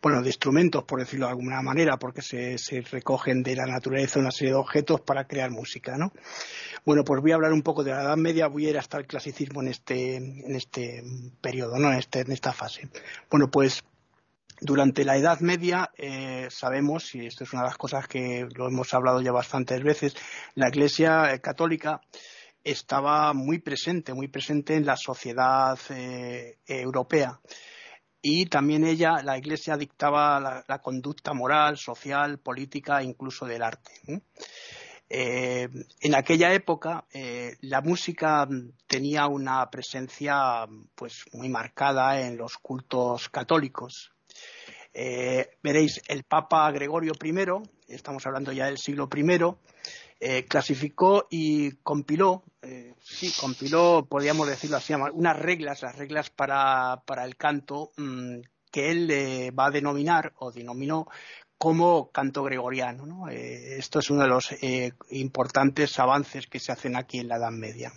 bueno, 0.00 0.22
de 0.22 0.28
instrumentos, 0.28 0.84
por 0.84 1.00
decirlo 1.00 1.26
de 1.26 1.32
alguna 1.32 1.60
manera, 1.60 1.96
porque 1.96 2.22
se, 2.22 2.56
se 2.56 2.82
recogen 2.82 3.42
de 3.42 3.56
la 3.56 3.66
naturaleza 3.66 4.20
una 4.20 4.30
serie 4.30 4.52
de 4.52 4.60
objetos 4.60 5.00
para 5.00 5.26
crear 5.26 5.50
música, 5.50 5.98
¿no? 5.98 6.12
Bueno, 6.84 7.02
pues 7.02 7.20
voy 7.20 7.32
a 7.32 7.34
hablar 7.34 7.52
un 7.52 7.62
poco 7.62 7.82
de 7.82 7.90
la 7.90 8.02
Edad 8.02 8.16
Media, 8.16 8.46
voy 8.46 8.66
a 8.66 8.70
ir 8.70 8.78
hasta 8.78 8.96
el 8.96 9.08
clasicismo 9.08 9.60
en 9.62 9.68
este, 9.68 10.14
en 10.18 10.54
este 10.54 11.02
periodo, 11.40 11.80
¿no? 11.80 11.90
En, 11.90 11.98
este, 11.98 12.20
en 12.20 12.30
esta 12.30 12.52
fase. 12.52 12.88
Bueno, 13.28 13.50
pues 13.50 13.82
durante 14.62 15.04
la 15.04 15.16
Edad 15.16 15.40
Media 15.40 15.90
eh, 15.96 16.46
sabemos, 16.48 17.14
y 17.14 17.26
esto 17.26 17.44
es 17.44 17.52
una 17.52 17.62
de 17.62 17.68
las 17.68 17.76
cosas 17.76 18.06
que 18.06 18.46
lo 18.54 18.68
hemos 18.68 18.94
hablado 18.94 19.20
ya 19.20 19.32
bastantes 19.32 19.82
veces, 19.82 20.14
la 20.54 20.68
Iglesia 20.68 21.38
católica 21.40 22.00
estaba 22.62 23.32
muy 23.32 23.58
presente, 23.58 24.14
muy 24.14 24.28
presente 24.28 24.76
en 24.76 24.86
la 24.86 24.96
sociedad 24.96 25.76
eh, 25.90 26.58
europea. 26.66 27.40
Y 28.20 28.46
también 28.46 28.84
ella, 28.84 29.20
la 29.24 29.36
Iglesia, 29.36 29.76
dictaba 29.76 30.64
la, 30.68 30.78
conducta 30.78 31.32
moral, 31.32 31.76
social, 31.76 32.38
política, 32.38 33.02
incluso 33.02 33.46
del 33.46 33.64
arte. 33.64 34.22
Eh, 35.08 35.68
en 36.00 36.14
aquella 36.14 36.54
época 36.54 37.04
la 37.60 37.80
música 37.82 38.48
tenía 38.86 39.26
una 39.26 39.68
presencia 39.68 40.66
pues 40.94 41.24
muy 41.32 41.48
marcada 41.48 42.20
en 42.20 42.38
los 42.38 42.56
cultos 42.58 43.28
católicos 43.28 44.12
eh, 44.94 45.56
veréis, 45.62 46.02
el 46.08 46.24
Papa 46.24 46.70
Gregorio 46.70 47.12
I, 47.22 47.34
estamos 47.88 48.26
hablando 48.26 48.52
ya 48.52 48.66
del 48.66 48.78
siglo 48.78 49.08
I, 49.14 49.24
eh, 50.20 50.44
clasificó 50.44 51.26
y 51.30 51.72
compiló, 51.76 52.44
eh, 52.60 52.94
sí, 53.00 53.32
compiló, 53.40 54.06
podríamos 54.08 54.46
decirlo 54.48 54.76
así, 54.76 54.94
unas 54.94 55.38
reglas, 55.38 55.82
las 55.82 55.96
reglas 55.96 56.30
para, 56.30 57.02
el 57.24 57.36
canto 57.36 57.90
mm, 57.96 58.40
que 58.70 58.90
él 58.90 59.52
va 59.58 59.66
a 59.66 59.70
denominar 59.70 60.32
o 60.38 60.52
denominó 60.52 61.08
como 61.58 62.10
canto 62.10 62.42
gregoriano. 62.42 63.28
esto 63.28 64.00
es 64.00 64.10
uno 64.10 64.22
de 64.22 64.28
los 64.28 64.50
importantes 65.10 65.98
avances 65.98 66.46
que 66.48 66.58
se 66.58 66.72
hacen 66.72 66.96
aquí 66.96 67.18
en 67.18 67.28
la 67.28 67.36
Edad 67.36 67.52
Media. 67.52 67.92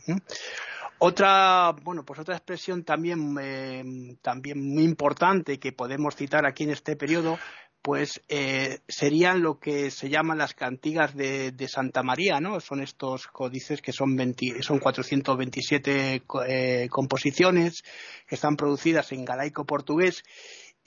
Otra, 0.98 1.76
bueno, 1.84 2.04
pues 2.06 2.20
otra 2.20 2.36
expresión 2.36 2.84
también, 2.84 3.36
eh, 3.42 3.84
también 4.22 4.62
muy 4.62 4.84
importante 4.84 5.60
que 5.60 5.74
podemos 5.74 6.16
citar 6.16 6.46
aquí 6.46 6.64
en 6.64 6.72
este 6.72 6.96
periodo, 6.96 7.38
pues 7.86 8.20
eh, 8.30 8.80
serían 8.88 9.44
lo 9.44 9.60
que 9.60 9.92
se 9.92 10.10
llaman 10.10 10.40
las 10.40 10.56
cantigas 10.56 11.16
de, 11.16 11.54
Santa 11.68 12.02
María, 12.02 12.40
¿no? 12.40 12.60
Son 12.60 12.82
estos 12.82 13.28
códices 13.28 13.80
que 13.80 13.92
son, 13.92 14.16
20, 14.16 14.64
son 14.64 14.80
427 14.80 16.24
eh, 16.48 16.88
composiciones 16.90 17.84
que 18.28 18.34
están 18.34 18.56
producidas 18.56 19.12
en 19.12 19.24
galaico 19.24 19.66
portugués 19.66 20.24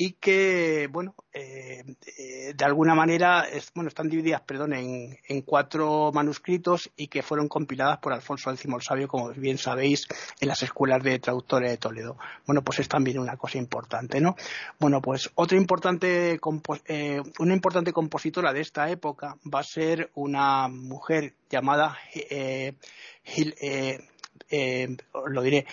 y 0.00 0.12
que, 0.12 0.88
bueno, 0.92 1.16
eh, 1.32 1.82
eh, 2.16 2.54
de 2.56 2.64
alguna 2.64 2.94
manera, 2.94 3.44
bueno, 3.74 3.88
están 3.88 4.08
divididas, 4.08 4.40
perdón, 4.42 4.72
en, 4.72 5.18
en, 5.26 5.42
cuatro 5.42 6.12
manuscritos 6.14 6.88
y 6.96 7.08
que 7.08 7.24
fueron 7.24 7.48
compiladas 7.48 7.98
por 7.98 8.12
Alfonso 8.12 8.52
X 8.52 8.64
el 8.64 8.80
Sabio, 8.80 9.08
como 9.08 9.30
bien 9.30 9.58
sabéis, 9.58 10.06
en 10.38 10.46
las 10.46 10.62
escuelas 10.62 11.02
de 11.02 11.18
traductores 11.18 11.72
de 11.72 11.78
Toledo. 11.78 12.16
Bueno, 12.46 12.62
pues 12.62 12.78
es 12.78 12.88
también 12.88 13.18
una 13.18 13.36
cosa 13.36 13.58
importante, 13.58 14.20
¿no? 14.20 14.36
Bueno, 14.78 15.02
pues 15.02 15.30
otra 15.34 15.58
importante, 15.58 16.38
eh, 16.86 17.22
una 17.40 17.54
importante 17.54 17.92
compositora 17.92 18.52
de 18.52 18.60
esta 18.60 18.88
época 18.88 19.36
va 19.52 19.60
a 19.60 19.64
ser 19.64 20.12
una 20.14 20.68
mujer 20.68 21.34
llamada, 21.50 21.98
lo 25.28 25.42
diré, 25.42 25.66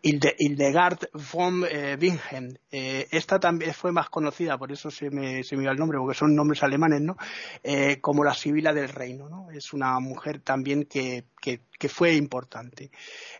Hildegard 0.00 1.08
von 1.12 1.64
eh, 1.68 1.96
Bingen. 1.96 2.58
Eh, 2.70 3.08
esta 3.10 3.40
también 3.40 3.74
fue 3.74 3.90
más 3.90 4.08
conocida, 4.08 4.56
por 4.56 4.70
eso 4.70 4.90
se 4.90 5.10
me, 5.10 5.42
se 5.42 5.56
me 5.56 5.64
iba 5.64 5.72
el 5.72 5.78
nombre, 5.78 5.98
porque 5.98 6.16
son 6.16 6.36
nombres 6.36 6.62
alemanes, 6.62 7.00
¿no? 7.00 7.16
Eh, 7.64 8.00
como 8.00 8.22
la 8.22 8.34
Sibila 8.34 8.72
del 8.72 8.88
Reino, 8.88 9.28
¿no? 9.28 9.50
Es 9.50 9.72
una 9.72 9.98
mujer 9.98 10.40
también 10.40 10.84
que, 10.84 11.24
que, 11.40 11.60
fue 11.88 12.14
importante. 12.14 12.90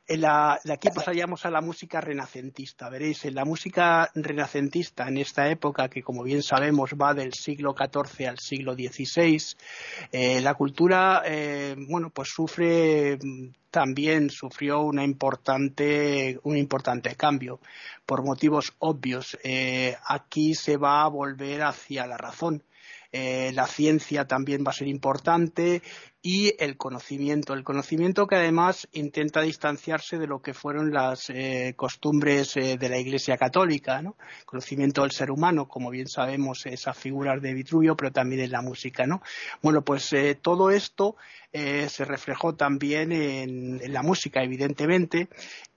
En 0.06 0.22
la, 0.22 0.58
de 0.64 0.72
aquí 0.72 0.88
pasaríamos 0.94 1.44
a 1.44 1.50
la 1.50 1.60
música 1.60 2.00
renacentista. 2.00 2.88
Veréis, 2.88 3.24
en 3.24 3.34
la 3.34 3.44
música 3.44 4.10
renacentista 4.14 5.06
en 5.08 5.18
esta 5.18 5.48
época, 5.48 5.88
que 5.88 6.02
como 6.02 6.22
bien 6.22 6.42
sabemos 6.42 6.90
va 7.00 7.14
del 7.14 7.34
siglo 7.34 7.74
XIV 7.76 8.28
al 8.28 8.38
siglo 8.38 8.74
XVI, 8.74 10.40
la 10.40 10.54
cultura, 10.54 11.22
bueno, 11.88 12.10
pues 12.10 12.28
sufre 12.28 13.18
también 13.78 14.28
sufrió 14.28 14.80
una 14.80 15.04
importante, 15.04 16.40
un 16.42 16.56
importante 16.56 17.14
cambio 17.14 17.60
por 18.04 18.24
motivos 18.24 18.74
obvios. 18.80 19.38
Eh, 19.44 19.96
aquí 20.04 20.56
se 20.56 20.76
va 20.76 21.04
a 21.04 21.08
volver 21.08 21.62
hacia 21.62 22.04
la 22.04 22.16
razón. 22.16 22.64
Eh, 23.10 23.52
la 23.54 23.66
ciencia 23.66 24.26
también 24.26 24.62
va 24.66 24.70
a 24.70 24.74
ser 24.74 24.88
importante 24.88 25.82
y 26.20 26.54
el 26.58 26.76
conocimiento. 26.76 27.54
El 27.54 27.64
conocimiento 27.64 28.26
que 28.26 28.36
además 28.36 28.86
intenta 28.92 29.40
distanciarse 29.40 30.18
de 30.18 30.26
lo 30.26 30.42
que 30.42 30.52
fueron 30.52 30.92
las 30.92 31.30
eh, 31.30 31.72
costumbres 31.76 32.54
de 32.54 32.88
la 32.88 32.98
Iglesia 32.98 33.38
Católica, 33.38 34.02
¿no? 34.02 34.16
Conocimiento 34.44 35.02
del 35.02 35.12
ser 35.12 35.30
humano, 35.30 35.68
como 35.68 35.90
bien 35.90 36.08
sabemos, 36.08 36.66
esas 36.66 36.98
figuras 36.98 37.40
de 37.40 37.54
Vitruvio, 37.54 37.96
pero 37.96 38.12
también 38.12 38.42
en 38.42 38.50
la 38.50 38.60
música, 38.60 39.06
¿no? 39.06 39.22
Bueno, 39.62 39.82
pues 39.82 40.14
todo 40.42 40.70
esto 40.70 41.16
se 41.52 42.04
reflejó 42.04 42.56
también 42.56 43.12
en, 43.12 43.92
la 43.92 44.02
música, 44.02 44.42
evidentemente, 44.42 45.28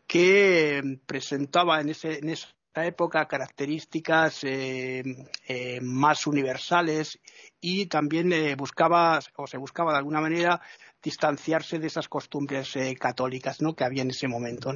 que 0.07 0.99
presentaba 1.05 1.79
en, 1.79 1.89
ese, 1.89 2.19
en 2.19 2.29
época 2.75 3.27
características 3.27 4.43
eh, 4.43 5.03
eh, 5.47 5.79
más 5.81 6.25
universales 6.25 7.19
y 7.59 7.87
también 7.87 8.31
eh, 8.31 8.55
buscaba 8.55 9.19
o 9.35 9.45
se 9.45 9.57
buscaba 9.57 9.91
de 9.91 9.97
alguna 9.97 10.21
manera 10.21 10.61
distanciarse 11.03 11.79
de 11.79 11.87
esas 11.87 12.07
costumbres 12.07 12.75
católicas 12.99 13.59
¿no? 13.59 13.75
que 13.75 13.83
había 13.83 14.03
en 14.03 14.11
ese 14.11 14.27
momento. 14.27 14.71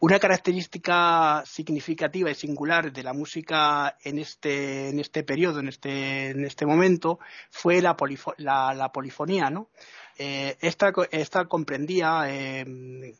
Una 0.00 0.18
característica 0.18 1.44
significativa 1.44 2.30
y 2.30 2.34
singular 2.34 2.90
de 2.90 3.02
la 3.02 3.12
música 3.12 3.98
en 4.02 4.18
este, 4.18 4.88
en 4.88 4.98
este 4.98 5.22
periodo, 5.22 5.60
en 5.60 5.68
este, 5.68 6.30
en 6.30 6.46
este 6.46 6.64
momento, 6.64 7.18
fue 7.50 7.82
la, 7.82 7.94
polifonía. 7.94 9.50
¿no? 9.50 9.68
Eh, 10.16 10.56
esta, 10.62 11.44
comprendía 11.44 12.26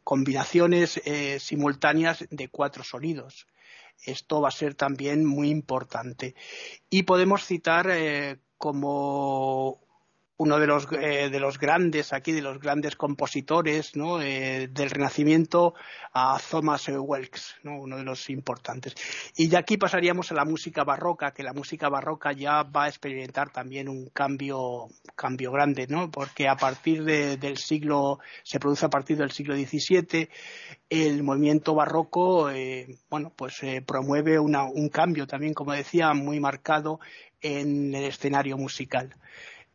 combinaciones 0.03 1.03
simultáneas 1.39 2.25
de 2.31 2.49
cuatro 2.49 2.83
sonidos. 2.83 3.47
Esto 4.05 4.41
va 4.41 4.49
a 4.49 4.53
ser 4.53 4.75
también 4.75 5.25
muy 5.25 5.51
importante. 5.51 6.35
Y 6.91 7.05
podemos 7.05 7.45
citar 7.45 7.89
como 8.59 9.81
uno 10.43 10.59
de 10.59 10.67
los, 10.67 10.89
eh, 10.91 11.31
de 11.31 11.39
los 11.39 11.57
grandes 11.57 12.13
aquí, 12.13 12.33
de 12.33 12.43
los 12.43 12.59
grandes 12.59 12.97
compositores 12.97 13.95
¿no? 13.95 14.21
Eh, 14.21 14.69
del 14.69 14.91
Renacimiento, 14.91 15.75
a 16.13 16.37
Thomas 16.51 16.89
Welks, 16.89 17.55
¿no? 17.63 17.79
uno 17.79 17.97
de 17.97 18.03
los 18.03 18.29
importantes. 18.29 18.95
Y 19.37 19.47
de 19.47 19.57
aquí 19.57 19.77
pasaríamos 19.77 20.33
a 20.33 20.35
la 20.35 20.45
música 20.45 20.83
barroca, 20.83 21.31
que 21.31 21.45
la 21.45 21.53
música 21.53 21.89
barroca 21.89 22.33
ya 22.33 22.65
va 22.65 22.85
a 22.85 22.89
experimentar 22.89 23.51
también 23.51 23.89
un 23.89 24.09
cambio, 24.09 24.89
cambio 25.15 25.53
grande, 25.53 25.87
¿no? 25.89 26.11
porque 26.11 26.49
a 26.49 26.57
partir 26.57 27.05
del 27.05 27.57
siglo, 27.57 28.19
se 28.43 28.59
produce 28.59 28.87
a 28.87 28.91
partir 28.91 29.17
del 29.17 29.31
siglo 29.31 29.55
XVII, 29.55 30.29
el 30.91 31.23
movimiento 31.23 31.75
barroco, 31.77 32.51
eh, 32.51 32.99
bueno, 33.09 33.33
pues 33.35 33.61
promueve 33.87 34.41
un 34.41 34.89
cambio 34.89 35.29
también, 35.29 35.55
como 35.55 35.73
decía, 35.73 36.13
muy 36.15 36.41
marcado 36.41 36.99
en 37.41 37.95
el 37.95 38.05
escenario 38.05 38.57
musical. 38.57 39.15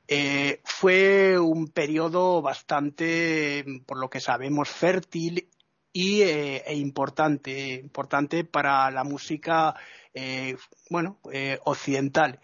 Eh, 0.07 0.61
fue 0.63 1.37
un 1.37 1.67
periodo 1.67 2.41
bastante, 2.41 3.65
por 3.85 3.97
lo 3.97 4.09
que 4.09 4.21
sabemos, 4.21 4.69
fértil 4.69 5.49
y, 5.91 6.21
eh, 6.21 6.63
e 6.65 6.75
importante, 6.75 7.73
importante 7.75 8.45
para 8.45 8.89
la 8.91 9.03
música, 9.03 9.75
eh, 10.13 10.55
bueno, 10.89 11.19
occidental. 11.65 12.39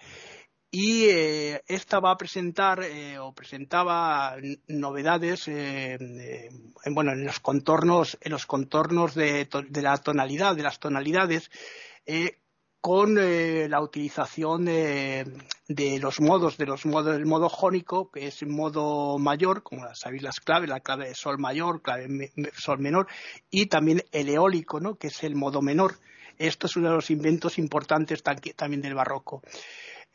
Y 0.72 1.06
esta 1.68 2.00
va 2.00 2.12
a 2.12 2.18
presentar 2.18 2.82
o 3.22 3.34
presentaba 3.36 4.36
novedades, 4.68 5.48
bueno, 6.88 7.12
en 7.12 7.26
los 7.26 7.40
contornos, 7.40 8.18
en 8.22 8.32
los 8.32 8.48
contornos 8.48 9.14
de 9.14 9.48
la 9.84 9.98
tonalidad, 10.00 10.56
de 10.56 10.64
las 10.64 10.80
tonalidades, 10.80 11.52
con 12.84 13.18
eh, 13.18 13.70
la 13.70 13.80
utilización 13.80 14.66
de, 14.66 15.26
los 16.02 16.20
modos, 16.20 16.58
de 16.58 16.66
los 16.66 16.86
modos, 16.86 17.14
del 17.14 17.26
modo 17.26 17.48
jónico, 17.48 18.12
que 18.12 18.28
es 18.28 18.46
modo 18.46 19.18
mayor, 19.20 19.64
como 19.64 19.96
sabéis 19.96 20.22
las 20.22 20.42
claves, 20.42 20.68
la 20.68 20.82
clave 20.82 21.08
de 21.08 21.16
sol 21.16 21.40
mayor, 21.40 21.82
clave 21.82 22.10
de 22.10 22.52
sol 22.54 22.80
menor, 22.80 23.08
y 23.50 23.68
también 23.68 24.04
el 24.12 24.28
eólico, 24.28 24.82
¿no? 24.82 24.96
que 24.96 25.08
es 25.08 25.24
el 25.24 25.34
modo 25.34 25.62
menor. 25.62 25.96
Esto 26.38 26.68
es 26.68 26.76
uno 26.76 26.90
de 26.90 26.96
los 26.96 27.10
inventos 27.10 27.58
importantes 27.58 28.22
también 28.22 28.82
del 28.82 28.96
barroco. 28.96 29.42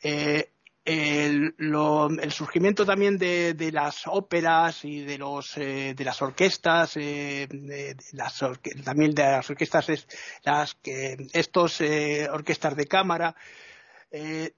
Eh, 0.03 0.51
el, 0.89 2.31
surgimiento 2.31 2.85
también 2.85 3.17
de, 3.17 3.69
las 3.71 4.07
óperas 4.07 4.83
y 4.83 5.01
de 5.01 5.17
los 5.17 5.55
eh, 5.57 5.93
de 5.95 6.03
las 6.03 6.21
orquestas 6.21 6.93
eh, 6.95 7.47
también 8.83 9.13
de 9.13 9.23
las 9.23 9.49
orquestas 9.49 9.87
las 10.43 10.73
que 10.75 11.17
estos 11.33 11.81
eh, 11.81 12.27
orquestas 12.31 12.75
de 12.75 12.87
cámara 12.87 13.35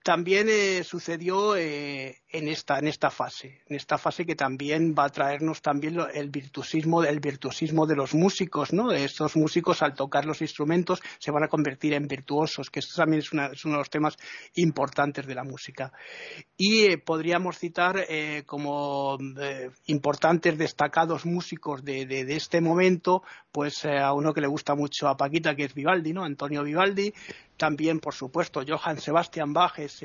también 0.04 0.47
sucedió 0.84 1.58
en 2.32 2.47
esta, 2.47 2.80
en 2.80 2.88
esta 2.88 3.10
fase, 3.10 3.62
en 3.68 3.76
esta 3.76 3.97
fase 3.97 4.26
que 4.26 4.36
también 4.36 4.95
va 4.97 5.06
a 5.06 5.10
traernos 5.10 5.62
también 5.62 5.97
el 6.14 6.30
virtuosismo, 6.30 7.04
el 7.04 7.20
virtuosismo 7.20 7.86
de 7.86 7.95
los 7.95 8.14
músicos, 8.14 8.72
¿no? 8.72 8.91
Estos 8.91 9.36
músicos 9.36 9.82
al 9.82 9.93
tocar 9.93 10.26
los 10.26 10.41
instrumentos 10.41 11.02
se 11.20 11.32
van 11.32 11.43
a 11.43 11.49
convertir 11.49 11.93
en 11.93 12.08
virtuosos, 12.08 12.70
que 12.70 12.80
esto 12.80 12.95
también 12.95 13.22
es, 13.22 13.34
uno 13.34 13.49
de 13.49 13.78
los 13.78 13.89
temas 13.89 14.18
importantes 14.56 15.28
de 15.28 15.36
la 15.36 15.43
música. 15.43 15.91
Y 16.56 16.84
eh, 16.84 16.97
podríamos 16.97 17.58
citar 17.58 18.06
eh, 18.08 18.43
como 18.45 19.18
eh, 19.41 19.70
importantes 19.88 20.58
destacados 20.58 21.26
músicos 21.26 21.84
de, 21.84 22.06
de, 22.06 22.36
este 22.36 22.62
momento, 22.62 23.24
pues 23.52 23.86
a 23.86 24.14
uno 24.14 24.34
que 24.34 24.41
le 24.41 24.47
gusta 24.47 24.76
mucho 24.76 25.08
a 25.08 25.18
Paquita, 25.18 25.56
que 25.56 25.66
es 25.66 25.74
Vivaldi, 25.74 26.14
¿no? 26.14 26.24
Antonio 26.24 26.64
Vivaldi, 26.64 27.14
también, 27.62 27.99
por 27.99 28.16
supuesto, 28.16 28.64
Johann 28.68 28.99
Sebastian 28.99 29.53
Bach 29.53 29.78
es 29.78 30.03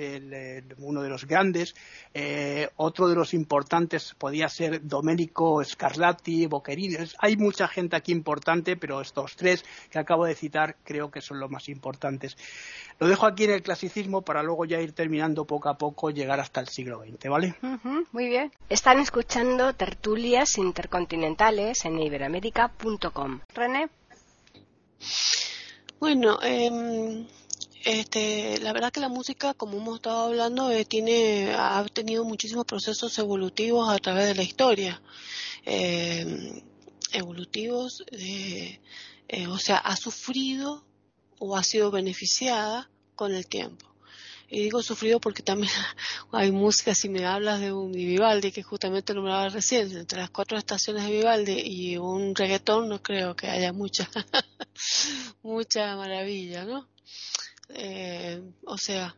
uno 0.77 1.01
de 1.01 1.09
los 1.09 1.25
grandes, 1.25 1.75
eh, 2.13 2.69
otro 2.77 3.09
de 3.09 3.15
los 3.15 3.33
importantes 3.33 4.15
podía 4.19 4.47
ser 4.51 4.87
Domenico 4.87 5.65
Scarlatti, 5.65 6.45
Boccherini. 6.45 6.99
Hay 7.19 7.39
mucha 7.39 7.67
gente 7.67 7.97
aquí 7.97 8.13
importante, 8.13 8.77
pero 8.77 9.01
estos 9.01 9.37
tres 9.37 9.65
que 9.89 9.99
acabo 9.99 10.27
de 10.27 10.35
citar 10.35 10.77
creo 10.85 11.11
que 11.11 11.23
son 11.23 11.41
los 11.41 11.51
más 11.51 11.71
importantes. 11.71 12.37
Lo 12.99 13.09
dejo 13.09 13.25
aquí 13.25 13.45
en 13.45 13.53
el 13.53 13.63
clasicismo 13.63 14.21
para 14.21 14.43
luego 14.43 14.67
ya 14.67 14.79
ir 14.79 14.93
terminando 14.93 15.47
poco 15.47 15.71
a 15.71 15.79
poco, 15.79 16.11
llegar 16.11 16.39
hasta 16.41 16.61
el 16.61 16.69
siglo 16.69 17.03
XX, 17.03 17.31
¿vale? 17.31 17.55
muy 18.13 18.29
bien. 18.29 18.53
Están 18.69 18.99
escuchando 18.99 19.73
tertulias 19.73 20.59
intercontinentales 20.59 21.87
en 21.87 21.99
iberamérica.com. 22.01 23.41
René. 23.55 23.89
Bueno, 25.99 26.39
eh, 26.43 27.27
este, 27.87 28.59
la 28.63 28.73
verdad 28.73 28.91
que 28.91 28.99
la 28.99 29.09
música, 29.09 29.55
como 29.55 29.77
hemos 29.79 29.99
estado 29.99 30.27
hablando, 30.27 30.73
eh, 30.73 30.85
tiene, 30.85 31.55
ha 31.57 31.87
tenido 31.93 32.25
muchísimos 32.25 32.65
procesos 32.65 33.17
evolutivos 33.17 33.89
a 33.89 33.99
través 33.99 34.27
de 34.27 34.35
la 34.35 34.43
historia. 34.43 35.01
Eh, 35.65 36.65
evolutivos, 37.13 38.05
eh, 38.11 38.81
o 39.49 39.59
sea, 39.59 39.77
ha 39.77 39.95
sufrido 39.95 40.85
o 41.39 41.57
ha 41.57 41.63
sido 41.63 41.93
beneficiada 41.93 42.91
con 43.15 43.33
el 43.33 43.47
tiempo. 43.47 43.87
Y 44.49 44.63
digo 44.63 44.83
sufrido 44.83 45.21
porque 45.21 45.45
también 45.45 45.71
hay 46.33 46.51
música, 46.51 46.93
si 46.93 47.09
me 47.09 47.25
hablas 47.25 47.61
de 47.61 47.73
un 47.73 47.93
Vivaldi, 47.93 48.51
que 48.51 48.65
justamente 48.65 49.15
nombraba 49.15 49.49
recién, 49.49 49.97
entre 49.97 50.19
las 50.19 50.31
cuatro 50.31 50.59
estaciones 50.59 51.05
de 51.05 51.13
Vivaldi 51.13 51.61
y 51.65 51.99
un 51.99 52.35
reggaetón, 52.35 52.89
no 52.89 53.01
creo 53.01 53.37
que 53.37 53.47
haya 53.47 53.73
mucha, 53.73 54.11
mucha 55.45 55.95
maravilla, 55.95 56.65
¿no? 56.65 56.89
Eh, 57.69 58.43
o 58.65 58.79
sea, 58.79 59.17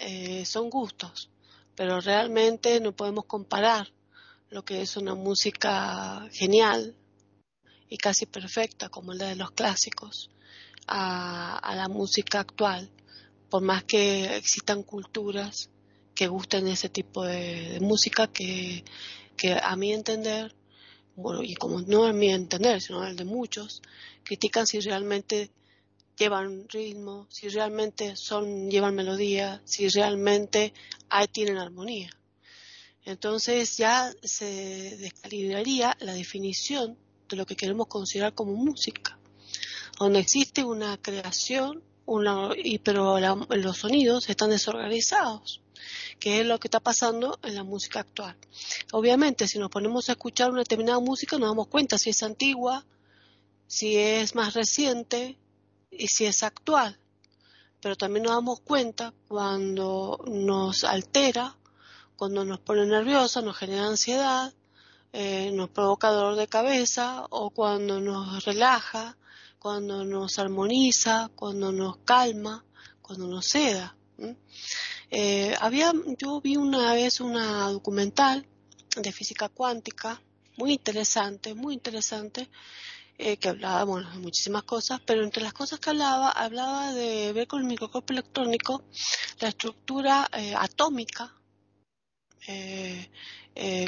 eh, 0.00 0.44
son 0.44 0.70
gustos, 0.70 1.30
pero 1.74 2.00
realmente 2.00 2.80
no 2.80 2.92
podemos 2.92 3.24
comparar 3.26 3.92
lo 4.50 4.64
que 4.64 4.82
es 4.82 4.96
una 4.96 5.14
música 5.14 6.28
genial 6.32 6.94
y 7.88 7.96
casi 7.96 8.26
perfecta 8.26 8.88
como 8.88 9.12
la 9.14 9.26
de 9.26 9.36
los 9.36 9.50
clásicos 9.52 10.30
a, 10.86 11.74
la 11.76 11.88
música 11.88 12.40
actual, 12.40 12.90
por 13.50 13.62
más 13.62 13.84
que 13.84 14.36
existan 14.36 14.82
culturas 14.82 15.70
que 16.14 16.28
gusten 16.28 16.68
ese 16.68 16.88
tipo 16.88 17.24
de, 17.24 17.78
música 17.80 18.26
que, 18.28 18.84
que 19.36 19.54
a 19.54 19.74
mi 19.76 19.92
entender, 19.92 20.54
bueno, 21.16 21.42
y 21.42 21.54
como 21.54 21.80
no 21.80 22.04
a 22.04 22.12
mi 22.12 22.30
entender, 22.30 22.80
sino 22.80 23.04
el 23.04 23.16
de 23.16 23.24
muchos, 23.24 23.82
critican 24.24 24.66
si 24.66 24.80
realmente 24.80 25.50
llevan 26.16 26.68
ritmo, 26.68 27.26
si 27.30 27.48
realmente 27.48 28.16
son, 28.16 28.70
llevan 28.70 28.94
melodía, 28.94 29.60
si 29.64 29.88
realmente 29.88 30.72
hay, 31.08 31.28
tienen 31.28 31.58
armonía. 31.58 32.10
Entonces 33.04 33.76
ya 33.76 34.12
se 34.22 34.96
descalibraría 34.96 35.96
la 36.00 36.14
definición 36.14 36.96
de 37.28 37.36
lo 37.36 37.44
que 37.44 37.56
queremos 37.56 37.86
considerar 37.86 38.34
como 38.34 38.54
música, 38.54 39.18
donde 39.98 40.20
existe 40.20 40.64
una 40.64 40.96
creación, 40.96 41.82
una, 42.06 42.50
y, 42.56 42.78
pero 42.78 43.18
los 43.20 43.76
sonidos 43.76 44.28
están 44.28 44.50
desorganizados, 44.50 45.60
que 46.18 46.40
es 46.40 46.46
lo 46.46 46.58
que 46.58 46.68
está 46.68 46.80
pasando 46.80 47.38
en 47.42 47.54
la 47.54 47.64
música 47.64 48.00
actual. 48.00 48.36
Obviamente, 48.92 49.48
si 49.48 49.58
nos 49.58 49.70
ponemos 49.70 50.08
a 50.08 50.12
escuchar 50.12 50.50
una 50.50 50.60
determinada 50.60 51.00
música, 51.00 51.38
nos 51.38 51.50
damos 51.50 51.68
cuenta 51.68 51.98
si 51.98 52.10
es 52.10 52.22
antigua, 52.22 52.86
si 53.66 53.96
es 53.96 54.34
más 54.34 54.54
reciente, 54.54 55.36
y 55.98 56.08
si 56.08 56.26
es 56.26 56.42
actual. 56.42 56.98
Pero 57.80 57.96
también 57.96 58.24
nos 58.24 58.34
damos 58.34 58.60
cuenta 58.60 59.12
cuando 59.28 60.18
nos 60.26 60.84
altera, 60.84 61.56
cuando 62.16 62.44
nos 62.44 62.60
pone 62.60 62.86
nerviosa, 62.86 63.42
nos 63.42 63.56
genera 63.56 63.86
ansiedad, 63.86 64.54
eh, 65.12 65.50
nos 65.52 65.70
provoca 65.70 66.10
dolor 66.10 66.36
de 66.36 66.48
cabeza 66.48 67.26
o 67.30 67.50
cuando 67.50 68.00
nos 68.00 68.44
relaja, 68.44 69.16
cuando 69.58 70.04
nos 70.04 70.38
armoniza, 70.38 71.30
cuando 71.36 71.72
nos 71.72 71.98
calma, 71.98 72.64
cuando 73.00 73.26
nos 73.26 73.46
seda. 73.46 73.96
Eh, 75.10 75.54
había, 75.60 75.92
yo 76.18 76.40
vi 76.40 76.56
una 76.56 76.94
vez 76.94 77.20
una 77.20 77.70
documental 77.70 78.46
de 78.96 79.12
física 79.12 79.48
cuántica 79.48 80.20
muy 80.56 80.72
interesante, 80.72 81.54
muy 81.54 81.74
interesante, 81.74 82.48
eh, 83.16 83.36
que 83.36 83.48
hablaba, 83.48 83.84
bueno, 83.84 84.10
de 84.10 84.18
muchísimas 84.18 84.64
cosas, 84.64 85.00
pero 85.06 85.22
entre 85.22 85.40
las 85.42 85.52
cosas 85.52 85.78
que 85.78 85.90
hablaba, 85.90 86.30
hablaba 86.30 86.92
de 86.92 87.32
ver 87.32 87.46
con 87.46 87.60
el 87.60 87.66
microscopio 87.66 88.14
electrónico 88.14 88.82
la 89.38 89.48
estructura 89.48 90.28
eh, 90.36 90.52
atómica, 90.58 91.32
eh, 92.48 93.08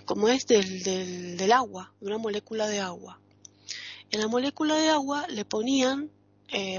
como 0.05 0.29
es 0.29 0.47
del, 0.47 0.81
del, 0.85 1.37
del, 1.37 1.53
agua, 1.53 1.93
de 2.01 2.07
una 2.07 2.19
molécula 2.19 2.69
de 2.69 2.79
agua. 2.79 3.19
En 4.13 4.21
la 4.21 4.29
molécula 4.29 4.77
de 4.77 4.91
agua 4.91 5.27
le 5.27 5.45
ponían, 5.45 6.13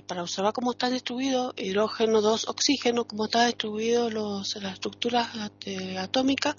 para 0.08 0.24
observar 0.24 0.54
cómo 0.54 0.72
está 0.72 0.90
distribuido 0.90 1.54
hidrógeno, 1.58 2.22
dos, 2.22 2.48
oxígeno, 2.48 3.06
cómo 3.06 3.26
está 3.26 3.46
distribuido 3.46 4.10
los, 4.10 4.56
las 4.56 4.76
estructuras 4.76 5.28
atómicas, 5.98 6.56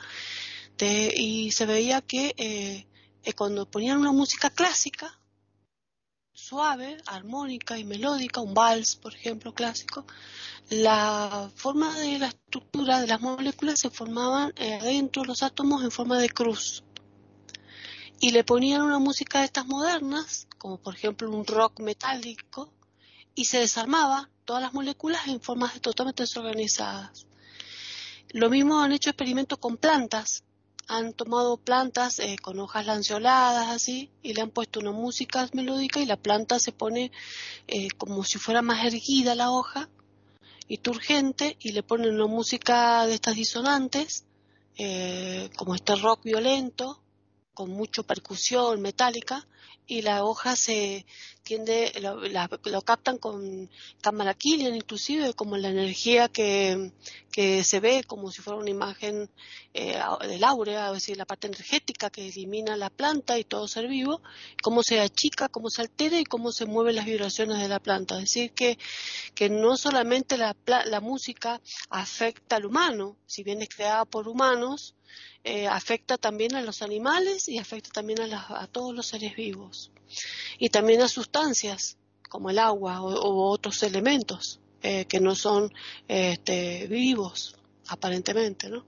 y 0.79 1.51
se 1.51 1.65
veía 1.65 2.03
que 2.03 2.87
cuando 3.35 3.69
ponían 3.71 3.99
una 3.99 4.13
música 4.13 4.51
clásica, 4.51 5.18
suave, 6.39 6.97
armónica 7.07 7.77
y 7.79 7.85
melódica, 7.85 8.41
un 8.41 8.55
vals, 8.55 8.95
por 8.97 9.13
ejemplo, 9.13 9.53
clásico, 9.53 10.07
la 10.71 11.51
forma 11.55 11.99
de 11.99 12.19
la 12.21 12.29
estructura 12.29 13.01
de 13.01 13.09
las 13.09 13.21
moléculas 13.21 13.81
se 13.81 13.91
formaban 13.91 14.53
eh, 14.57 14.75
adentro 14.75 15.23
de 15.23 15.29
los 15.29 15.43
átomos 15.43 15.83
en 15.83 15.91
forma 15.91 16.19
de 16.19 16.31
cruz. 16.31 16.85
Y 18.21 18.31
le 18.31 18.45
ponían 18.45 18.83
una 18.83 19.01
música 19.01 19.41
de 19.41 19.47
estas 19.47 19.67
modernas, 19.67 20.47
como 20.59 20.79
por 20.79 20.95
ejemplo 20.95 21.31
un 21.31 21.45
rock 21.45 21.81
metálico, 21.81 22.73
y 23.35 23.45
se 23.47 23.59
desarmaba 23.59 24.31
todas 24.45 24.63
las 24.63 24.73
moléculas 24.73 25.27
en 25.27 25.41
formas 25.41 25.81
totalmente 25.81 26.23
desorganizadas. 26.23 27.27
Lo 28.31 28.49
mismo 28.49 28.81
han 28.81 28.93
hecho 28.93 29.11
experimentos 29.11 29.59
con 29.59 29.77
plantas. 29.77 30.45
Han 30.89 31.13
tomado 31.13 31.59
plantas 31.59 32.19
eh, 32.19 32.37
con 32.41 32.59
hojas 32.59 32.87
lanceoladas 32.87 33.69
así 33.69 34.11
y 34.23 34.33
le 34.33 34.41
han 34.41 34.51
puesto 34.51 34.81
una 34.81 34.91
música 34.91 35.49
melódica 35.53 36.01
y 36.01 36.07
la 36.07 36.17
planta 36.17 36.59
se 36.59 36.73
pone 36.73 37.13
eh, 37.67 37.89
como 37.99 38.25
si 38.25 38.39
fuera 38.39 38.63
más 38.63 38.85
erguida 38.85 39.35
la 39.35 39.51
hoja 39.51 39.89
y 40.67 40.79
turgente 40.79 41.57
y 41.61 41.73
le 41.73 41.83
ponen 41.83 42.15
una 42.15 42.27
música 42.27 43.07
de 43.07 43.15
estas 43.15 43.37
disonantes 43.37 44.25
eh, 44.77 45.51
como 45.57 45.75
este 45.75 45.95
rock 45.97 46.23
violento 46.25 47.03
con 47.53 47.71
mucha 47.71 48.03
percusión 48.03 48.81
metálica 48.81 49.47
y 49.89 50.03
la 50.03 50.23
hoja 50.23 50.55
se 50.55 51.07
tiende, 51.43 51.93
lo, 52.01 52.83
captan 52.83 53.17
con 53.17 53.71
cámara 54.03 54.35
Killian 54.35 54.77
inclusive, 54.77 55.33
como 55.33 55.57
la 55.57 55.71
energía 55.71 56.29
que, 56.29 56.93
que 57.39 57.63
se 57.63 57.79
ve 57.79 58.03
como 58.03 58.33
si 58.33 58.43
fuera 58.43 58.59
una 58.59 58.69
imagen 58.69 59.31
eh, 59.73 59.97
del 60.23 60.43
áurea, 60.43 60.89
es 60.89 60.95
decir, 60.95 61.17
la 61.17 61.25
parte 61.25 61.47
energética 61.47 62.11
que 62.11 62.27
elimina 62.27 62.77
la 62.77 62.91
planta 62.91 63.39
y 63.39 63.45
todo 63.45 63.69
ser 63.69 63.87
vivo, 63.87 64.21
cómo 64.61 64.83
se 64.83 64.99
achica, 64.99 65.49
cómo 65.49 65.71
se 65.71 65.83
altera 65.83 66.19
y 66.19 66.25
cómo 66.25 66.51
se 66.51 66.67
mueven 66.67 66.97
las 66.97 67.05
vibraciones 67.05 67.61
de 67.61 67.69
la 67.69 67.79
planta. 67.79 68.17
Es 68.17 68.23
decir, 68.23 68.51
que, 68.55 68.77
que 69.37 69.51
no 69.51 69.77
solamente 69.77 70.37
la, 70.37 70.57
la 70.67 71.01
música 71.01 71.61
afecta 71.91 72.57
al 72.57 72.67
humano, 72.67 73.17
si 73.27 73.45
bien 73.45 73.63
es 73.63 73.69
creada 73.69 74.05
por 74.05 74.27
humanos, 74.27 74.97
eh, 75.45 75.69
afecta 75.69 76.19
también 76.19 76.57
a 76.57 76.63
los 76.63 76.83
animales 76.83 77.49
y 77.49 77.59
afecta 77.59 77.91
también 77.91 78.21
a, 78.21 78.67
todos 78.67 78.93
los 78.93 79.07
seres 79.07 79.37
vivos. 79.37 79.93
Y 80.59 80.71
también 80.71 81.03
a 81.03 81.09
sustancias 81.09 81.99
como 82.29 82.51
el 82.51 82.59
agua 82.59 83.01
o, 83.01 83.49
otros 83.49 83.81
elementos 83.85 84.59
eh, 84.83 85.05
que 85.07 85.21
no 85.21 85.35
son 85.35 85.73
este, 86.07 86.87
vivos, 86.89 87.57
aparentemente, 87.89 88.69
¿no? 88.69 88.87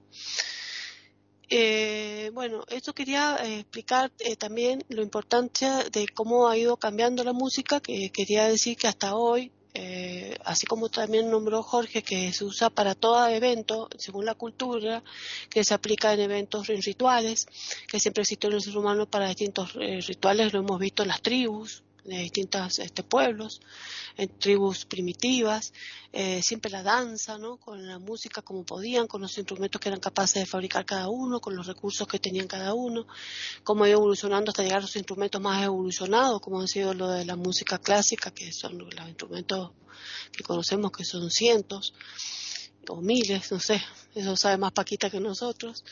Eh, 1.49 2.31
bueno, 2.33 2.63
esto 2.69 2.93
quería 2.93 3.37
explicar 3.43 4.09
también 4.39 4.85
lo 4.87 5.01
importante 5.01 5.65
de 5.91 6.07
cómo 6.07 6.47
ha 6.47 6.57
ido 6.57 6.77
cambiando 6.77 7.25
la 7.25 7.33
música, 7.33 7.81
que 7.81 8.09
quería 8.09 8.47
decir 8.47 8.77
que 8.77 8.87
hasta 8.87 9.15
hoy 9.15 9.51
eh, 9.73 10.35
así 10.43 10.65
como 10.65 10.89
también 10.89 11.29
nombró 11.29 11.63
Jorge, 11.63 12.03
que 12.03 12.33
se 12.33 12.43
usa 12.43 12.69
para 12.69 12.93
todo 12.93 13.25
evento, 13.27 13.87
según 13.97 14.25
la 14.25 14.35
cultura, 14.35 15.03
que 15.49 15.63
se 15.63 15.73
aplica 15.73 16.13
en 16.13 16.19
eventos 16.19 16.69
en 16.69 16.81
rituales, 16.81 17.47
que 17.87 17.99
siempre 17.99 18.23
existe 18.23 18.47
en 18.47 18.53
el 18.53 18.61
ser 18.61 18.77
humano 18.77 19.05
para 19.09 19.27
distintos 19.27 19.71
eh, 19.79 20.01
rituales, 20.05 20.51
lo 20.51 20.59
hemos 20.59 20.79
visto 20.79 21.03
en 21.03 21.09
las 21.09 21.21
tribus, 21.21 21.83
de 22.03 22.17
distintos 22.17 22.79
este, 22.79 23.03
pueblos, 23.03 23.61
en 24.17 24.29
tribus 24.39 24.85
primitivas, 24.85 25.73
eh, 26.11 26.41
siempre 26.43 26.71
la 26.71 26.83
danza, 26.83 27.37
¿no? 27.37 27.57
con 27.57 27.85
la 27.85 27.99
música 27.99 28.41
como 28.41 28.63
podían, 28.63 29.07
con 29.07 29.21
los 29.21 29.37
instrumentos 29.37 29.79
que 29.79 29.89
eran 29.89 29.99
capaces 29.99 30.41
de 30.41 30.45
fabricar 30.45 30.85
cada 30.85 31.09
uno, 31.09 31.39
con 31.39 31.55
los 31.55 31.67
recursos 31.67 32.07
que 32.07 32.19
tenían 32.19 32.47
cada 32.47 32.73
uno, 32.73 33.05
cómo 33.63 33.85
iba 33.85 33.97
evolucionando 33.97 34.49
hasta 34.49 34.63
llegar 34.63 34.79
a 34.79 34.81
los 34.81 34.95
instrumentos 34.95 35.41
más 35.41 35.63
evolucionados, 35.63 36.41
como 36.41 36.59
han 36.59 36.67
sido 36.67 36.93
lo 36.93 37.09
de 37.09 37.25
la 37.25 37.35
música 37.35 37.77
clásica, 37.77 38.31
que 38.31 38.51
son 38.51 38.77
los 38.77 39.07
instrumentos 39.07 39.71
que 40.31 40.43
conocemos 40.43 40.91
que 40.91 41.05
son 41.05 41.29
cientos 41.29 41.93
o 42.87 43.01
miles, 43.01 43.51
no 43.51 43.59
sé, 43.59 43.81
eso 44.15 44.35
sabe 44.35 44.57
más 44.57 44.71
Paquita 44.71 45.09
que 45.09 45.19
nosotros. 45.19 45.83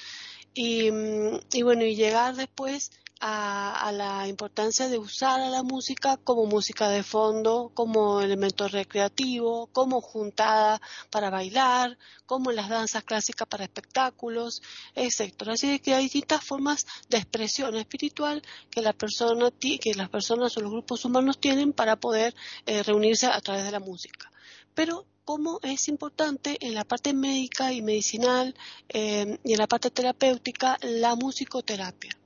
Y, 0.53 0.91
mm, 0.91 1.39
y 1.53 1.62
bueno, 1.62 1.86
y 1.86 1.95
llegar 1.95 2.36
después 2.36 2.91
a, 3.22 3.91
la 3.91 4.28
importancia 4.28 4.88
de 4.88 4.97
usar 4.97 5.41
a 5.41 5.49
la 5.49 5.63
música 5.63 6.17
como 6.17 6.45
música 6.45 6.89
de 6.89 7.03
fondo, 7.03 7.72
como 7.74 8.22
elemento 8.22 8.67
recreativo, 8.67 9.67
como 9.67 10.01
juntada 10.01 10.82
para 11.09 11.30
bailar, 11.30 11.97
como 12.26 12.51
las 12.51 12.70
danzas 12.70 13.03
clásicas 13.03 13.47
para 13.47 13.65
espectáculos, 13.65 14.61
etc. 14.95 15.49
Así 15.49 15.80
que 15.80 15.93
hay 15.93 16.03
distintas 16.03 16.43
formas 16.43 16.86
de 17.09 17.17
expresión 17.17 17.76
espiritual 17.76 18.41
que 18.70 18.82
la 18.82 18.93
persona 18.93 19.51
que 19.59 19.93
las 19.95 20.09
personas 20.09 20.55
o 20.57 20.61
los 20.61 20.72
grupos 20.72 21.05
humanos 21.05 21.39
tienen 21.39 21.74
para 21.74 21.97
poder 21.97 22.34
eh, 22.65 22.84
reunirse 22.84 23.28
a 23.28 23.41
través 23.41 23.65
de 23.65 23.72
la 23.72 23.80
música. 23.80 24.32
Pero 24.74 25.05
como 25.26 25.59
es 25.61 25.88
importante 25.89 26.57
en 26.61 26.74
la 26.74 26.86
parte 26.86 27.13
médica 27.13 27.74
y 27.74 27.82
medicinal 27.82 28.55
eh, 28.88 29.38
y 29.43 29.53
en 29.53 29.59
la 29.59 29.67
parte 29.67 29.91
terapéutica 29.91 30.78
la 30.82 31.15
musicoterapia 31.15 32.20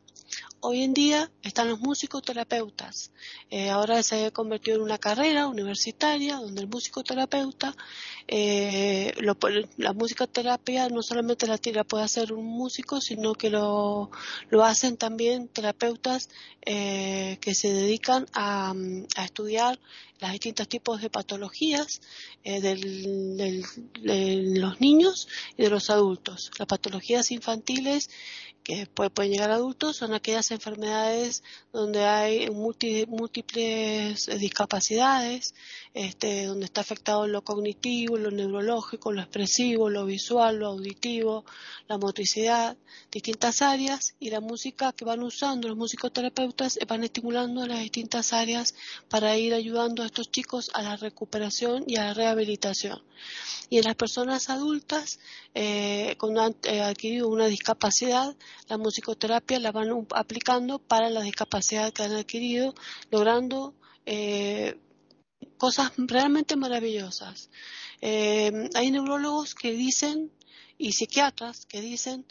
hoy 0.63 0.81
en 0.81 0.93
día 0.93 1.29
están 1.41 1.67
los 1.67 1.81
musicoterapeutas. 1.81 3.11
Eh, 3.49 3.69
ahora 3.69 4.01
se 4.01 4.25
ha 4.25 4.31
convertido 4.31 4.77
en 4.77 4.83
una 4.83 4.97
carrera 4.97 5.47
universitaria 5.47 6.37
donde 6.37 6.61
el 6.61 6.67
musicoterapeuta, 6.67 7.75
eh, 8.27 9.13
la 9.77 9.93
musicoterapia 9.93 10.87
no 10.87 11.03
solamente 11.03 11.47
la, 11.47 11.83
puede 11.83 12.05
hacer 12.05 12.31
un 12.31 12.45
músico, 12.45 13.01
sino 13.01 13.33
que 13.33 13.49
lo, 13.49 14.09
hacen 14.63 14.95
también 14.95 15.49
terapeutas 15.49 16.29
eh, 16.65 17.37
que 17.41 17.53
se 17.55 17.73
dedican 17.73 18.25
a, 18.33 18.73
estudiar 19.21 19.79
los 20.21 20.31
distintos 20.31 20.69
tipos 20.69 21.01
de 21.01 21.09
patologías 21.09 21.99
de 22.45 23.61
los 24.55 24.79
niños 24.79 25.27
y 25.57 25.63
de 25.63 25.69
los 25.69 25.89
adultos. 25.89 26.51
Las 26.57 26.67
patologías 26.67 27.31
infantiles 27.31 28.09
que 28.63 28.87
pueden 28.87 29.31
llegar 29.31 29.51
a 29.51 29.55
adultos 29.55 29.97
son 29.97 30.13
aquellas 30.13 30.51
enfermedades 30.51 31.43
donde 31.73 32.05
hay 32.05 32.49
múltiples 32.49 34.29
discapacidades, 34.39 35.53
este, 35.93 36.45
donde 36.45 36.65
está 36.65 36.81
afectado 36.81 37.27
lo 37.27 37.43
cognitivo, 37.43 38.17
lo 38.17 38.31
neurológico, 38.31 39.11
lo 39.11 39.21
expresivo, 39.21 39.89
lo 39.89 40.05
visual, 40.05 40.57
lo 40.57 40.67
auditivo, 40.67 41.45
la 41.87 41.97
motricidad, 41.97 42.77
distintas 43.11 43.61
áreas 43.61 44.15
y 44.19 44.29
la 44.29 44.39
música 44.39 44.93
que 44.93 45.05
van 45.05 45.21
usando 45.21 45.67
los 45.67 45.77
musicoterapeutas 45.77 46.79
van 46.87 47.03
estimulando 47.03 47.67
las 47.67 47.79
distintas 47.79 48.33
áreas 48.33 48.75
para 49.09 49.37
ir 49.37 49.53
ayudando 49.53 50.03
a 50.03 50.05
estos 50.05 50.31
chicos 50.31 50.71
a 50.73 50.81
la 50.81 50.95
recuperación 50.95 51.83
y 51.87 51.97
a 51.97 52.05
la 52.05 52.13
rehabilitación. 52.13 53.03
Y 53.69 53.77
en 53.77 53.85
las 53.85 53.95
personas 53.95 54.49
adultas, 54.49 55.19
eh, 55.55 56.15
cuando 56.19 56.41
han 56.43 56.55
eh, 56.63 56.81
adquirido 56.81 57.27
una 57.27 57.47
discapacidad, 57.47 58.35
la 58.67 58.77
musicoterapia 58.77 59.59
la 59.59 59.71
van 59.71 60.07
aplicando 60.15 60.79
para 60.79 61.09
la 61.09 61.21
discapacidad 61.21 61.91
que 61.93 62.03
han 62.03 62.13
adquirido, 62.13 62.73
logrando 63.11 63.75
eh, 64.05 64.79
cosas 65.57 65.91
realmente 65.97 66.55
maravillosas. 66.55 67.49
Eh, 68.01 68.69
hay 68.73 68.91
neurólogos 68.91 69.55
que 69.55 69.71
dicen 69.73 70.31
y 70.77 70.93
psiquiatras 70.93 71.65
que 71.65 71.81
dicen 71.81 72.25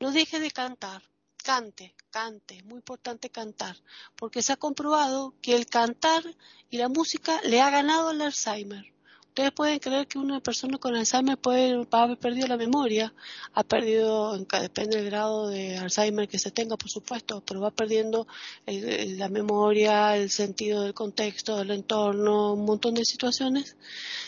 no 0.00 0.12
deje 0.12 0.40
de 0.40 0.50
cantar, 0.50 1.02
cante, 1.42 1.94
cante, 2.10 2.62
muy 2.64 2.76
importante 2.76 3.30
cantar, 3.30 3.76
porque 4.16 4.42
se 4.42 4.52
ha 4.52 4.56
comprobado 4.56 5.34
que 5.40 5.54
el 5.54 5.66
cantar 5.66 6.22
y 6.70 6.78
la 6.78 6.88
música 6.88 7.40
le 7.44 7.60
ha 7.60 7.70
ganado 7.70 8.10
el 8.10 8.20
Alzheimer. 8.20 8.93
Ustedes 9.34 9.50
pueden 9.50 9.80
creer 9.80 10.06
que 10.06 10.16
una 10.16 10.38
persona 10.38 10.78
con 10.78 10.94
Alzheimer 10.94 11.36
puede 11.36 11.84
haber 11.90 12.16
perdido 12.18 12.46
la 12.46 12.56
memoria, 12.56 13.12
ha 13.52 13.64
perdido, 13.64 14.38
depende 14.38 14.98
del 14.98 15.06
grado 15.06 15.48
de 15.48 15.76
Alzheimer 15.76 16.28
que 16.28 16.38
se 16.38 16.52
tenga, 16.52 16.76
por 16.76 16.88
supuesto, 16.88 17.42
pero 17.44 17.60
va 17.60 17.72
perdiendo 17.72 18.28
la 18.64 19.28
memoria, 19.28 20.16
el 20.16 20.30
sentido 20.30 20.82
del 20.82 20.94
contexto, 20.94 21.56
del 21.56 21.72
entorno, 21.72 22.52
un 22.52 22.64
montón 22.64 22.94
de 22.94 23.04
situaciones 23.04 23.76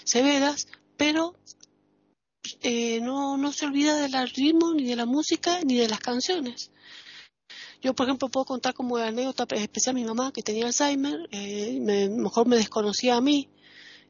severas, 0.03 0.67
pero 0.97 1.37
eh, 2.63 3.01
no, 3.01 3.37
no 3.37 3.53
se 3.53 3.67
olvida 3.67 3.95
del 3.95 4.29
ritmo, 4.31 4.75
ni 4.75 4.87
de 4.87 4.97
la 4.97 5.07
música, 5.07 5.61
ni 5.63 5.77
de 5.77 5.87
las 5.87 6.01
canciones. 6.01 6.73
Yo, 7.81 7.95
por 7.95 8.07
ejemplo, 8.07 8.29
puedo 8.29 8.45
contar 8.45 8.75
como 8.75 8.97
anécdota 8.97 9.47
especial 9.55 9.95
a 9.95 10.01
mi 10.01 10.05
mamá 10.05 10.33
que 10.33 10.43
tenía 10.43 10.67
Alzheimer, 10.67 11.29
eh, 11.31 11.79
mejor 12.11 12.49
me 12.49 12.57
desconocía 12.57 13.15
a 13.15 13.21
mí, 13.21 13.49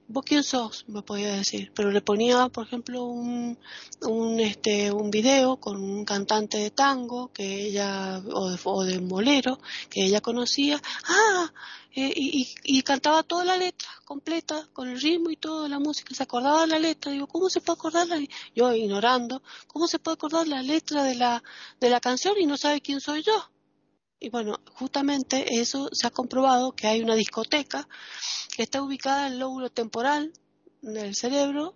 ¿Vos 0.08 0.24
quién 0.24 0.44
sos? 0.44 0.84
Me 0.88 1.02
podía 1.02 1.34
decir. 1.34 1.72
Pero 1.74 1.90
le 1.90 2.00
ponía, 2.00 2.48
por 2.48 2.66
ejemplo, 2.66 3.04
un, 3.04 3.58
un, 4.02 4.40
este, 4.40 4.92
un 4.92 5.10
video 5.10 5.56
con 5.56 5.82
un 5.82 6.04
cantante 6.04 6.58
de 6.58 6.70
tango 6.70 7.32
que 7.32 7.66
ella, 7.66 8.22
o 8.32 8.50
de, 8.50 8.58
o 8.64 8.84
de 8.84 8.98
bolero, 8.98 9.58
que 9.90 10.04
ella 10.04 10.20
conocía. 10.20 10.80
¡Ah! 11.08 11.52
Eh, 11.92 12.12
y, 12.14 12.54
y, 12.62 12.82
cantaba 12.82 13.22
toda 13.22 13.44
la 13.44 13.56
letra 13.56 13.88
completa, 14.04 14.68
con 14.74 14.88
el 14.88 15.00
ritmo 15.00 15.30
y 15.30 15.36
toda 15.36 15.68
la 15.68 15.78
música. 15.80 16.14
Se 16.14 16.22
acordaba 16.22 16.60
de 16.62 16.66
la 16.68 16.78
letra. 16.78 17.10
Digo, 17.10 17.26
¿cómo 17.26 17.48
se 17.50 17.60
puede 17.60 17.76
acordar 17.78 18.06
la 18.06 18.18
Yo 18.54 18.72
ignorando, 18.74 19.42
¿cómo 19.66 19.88
se 19.88 19.98
puede 19.98 20.14
acordar 20.14 20.46
la 20.46 20.62
letra 20.62 21.02
de 21.02 21.16
la, 21.16 21.42
de 21.80 21.90
la 21.90 22.00
canción 22.00 22.34
y 22.38 22.46
no 22.46 22.56
sabe 22.56 22.80
quién 22.80 23.00
soy 23.00 23.22
yo? 23.22 23.50
Y 24.18 24.30
bueno, 24.30 24.60
justamente 24.72 25.60
eso 25.60 25.88
se 25.92 26.06
ha 26.06 26.10
comprobado 26.10 26.72
que 26.72 26.86
hay 26.86 27.02
una 27.02 27.14
discoteca 27.14 27.86
que 28.54 28.62
está 28.62 28.82
ubicada 28.82 29.26
en 29.26 29.34
el 29.34 29.38
lóbulo 29.40 29.70
temporal 29.70 30.32
del 30.80 31.14
cerebro, 31.14 31.74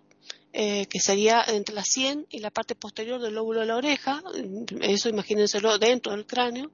eh, 0.53 0.87
que 0.87 0.99
sería 0.99 1.43
entre 1.47 1.75
la 1.75 1.83
sien 1.83 2.25
y 2.29 2.39
la 2.39 2.51
parte 2.51 2.75
posterior 2.75 3.21
del 3.21 3.35
lóbulo 3.35 3.61
de 3.61 3.67
la 3.67 3.77
oreja, 3.77 4.23
eso 4.81 5.09
imagínenselo 5.09 5.77
dentro 5.77 6.13
del 6.13 6.25
cráneo, 6.25 6.71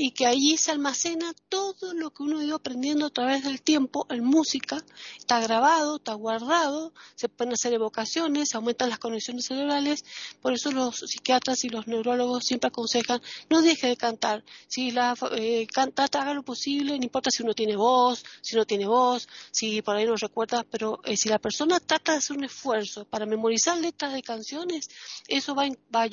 y 0.00 0.12
que 0.12 0.26
allí 0.26 0.56
se 0.56 0.70
almacena 0.70 1.34
todo 1.48 1.92
lo 1.92 2.10
que 2.10 2.22
uno 2.22 2.38
ha 2.38 2.44
ido 2.44 2.54
aprendiendo 2.54 3.06
a 3.06 3.10
través 3.10 3.42
del 3.42 3.60
tiempo 3.60 4.06
en 4.10 4.22
música, 4.22 4.80
está 5.18 5.40
grabado, 5.40 5.96
está 5.96 6.14
guardado, 6.14 6.92
se 7.16 7.28
pueden 7.28 7.54
hacer 7.54 7.72
evocaciones, 7.72 8.54
aumentan 8.54 8.90
las 8.90 9.00
conexiones 9.00 9.46
cerebrales, 9.46 10.04
por 10.40 10.52
eso 10.52 10.70
los 10.70 11.00
psiquiatras 11.00 11.64
y 11.64 11.68
los 11.68 11.88
neurólogos 11.88 12.44
siempre 12.44 12.68
aconsejan 12.68 13.20
no 13.50 13.60
deje 13.60 13.88
de 13.88 13.96
cantar, 13.96 14.44
si 14.68 14.92
la 14.92 15.16
eh, 15.32 15.66
canta, 15.66 16.04
haga 16.04 16.32
lo 16.32 16.44
posible, 16.44 16.96
no 16.96 17.04
importa 17.04 17.30
si 17.32 17.42
uno 17.42 17.52
tiene 17.52 17.74
voz, 17.74 18.24
si 18.40 18.54
no 18.54 18.64
tiene 18.64 18.86
voz, 18.86 19.26
si 19.50 19.82
por 19.82 19.96
ahí 19.96 20.06
no 20.06 20.14
recuerda, 20.14 20.62
pero 20.62 21.00
eh, 21.06 21.16
si 21.16 21.28
la 21.28 21.40
persona 21.40 21.80
trata 21.80 22.12
de 22.12 22.18
hacer 22.18 22.36
un 22.36 22.44
esfuerzo 22.44 23.04
para 23.04 23.26
memorizar 23.26 23.76
letras 23.78 24.12
de 24.12 24.22
canciones, 24.22 24.90
eso 25.26 25.56
va, 25.56 25.64
va 25.92 26.06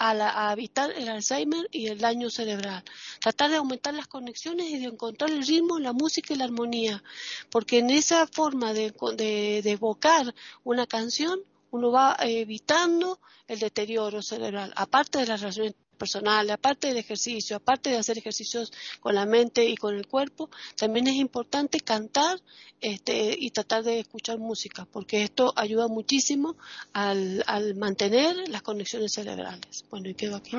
a 0.00 0.10
ayudar 0.10 0.32
a, 0.34 0.52
evitar 0.52 0.90
el 0.92 1.08
Alzheimer 1.08 1.68
y 1.70 1.86
el 1.88 1.98
daño 1.98 2.30
cerebral. 2.30 2.82
Tratar 3.20 3.50
de 3.50 3.56
aumentar 3.56 3.94
las 3.94 4.06
conexiones 4.08 4.70
y 4.70 4.78
de 4.78 4.86
encontrar 4.86 5.30
el 5.30 5.46
ritmo, 5.46 5.78
la 5.78 5.92
música 5.92 6.32
y 6.32 6.36
la 6.38 6.44
armonía, 6.44 7.02
porque 7.50 7.78
en 7.78 7.90
esa 7.90 8.26
forma 8.26 8.72
de, 8.72 8.92
de, 9.16 9.60
de 9.62 9.70
evocar 9.70 10.34
una 10.64 10.86
canción 10.86 11.40
uno 11.72 11.92
va 11.92 12.16
evitando 12.18 13.20
el 13.46 13.60
deterioro 13.60 14.22
cerebral, 14.22 14.72
aparte 14.74 15.18
de 15.18 15.26
las 15.26 15.40
relaciones 15.40 15.74
personal, 16.00 16.48
aparte 16.50 16.88
del 16.88 16.96
ejercicio, 16.96 17.56
aparte 17.56 17.90
de 17.90 17.98
hacer 17.98 18.16
ejercicios 18.16 18.72
con 19.00 19.14
la 19.14 19.26
mente 19.26 19.66
y 19.66 19.76
con 19.76 19.94
el 19.94 20.06
cuerpo, 20.06 20.48
también 20.76 21.06
es 21.06 21.16
importante 21.16 21.78
cantar 21.80 22.40
este, 22.80 23.36
y 23.38 23.50
tratar 23.50 23.84
de 23.84 24.00
escuchar 24.00 24.38
música, 24.38 24.88
porque 24.90 25.22
esto 25.22 25.52
ayuda 25.56 25.86
muchísimo 25.88 26.56
al, 26.94 27.44
mantener 27.76 28.48
las 28.48 28.62
conexiones 28.62 29.12
cerebrales. 29.12 29.84
Bueno, 29.90 30.08
y 30.08 30.14
quedo 30.14 30.36
aquí. 30.36 30.56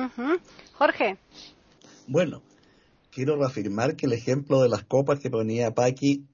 Jorge. 0.74 1.18
Bueno, 2.06 2.42
quiero 3.10 3.36
reafirmar 3.36 3.96
que 3.96 4.06
el 4.06 4.12
ejemplo 4.12 4.62
de 4.62 4.68
las 4.68 4.84
copas 4.84 5.18
que 5.18 5.30
ponía 5.30 5.74
Paqui 5.74 6.24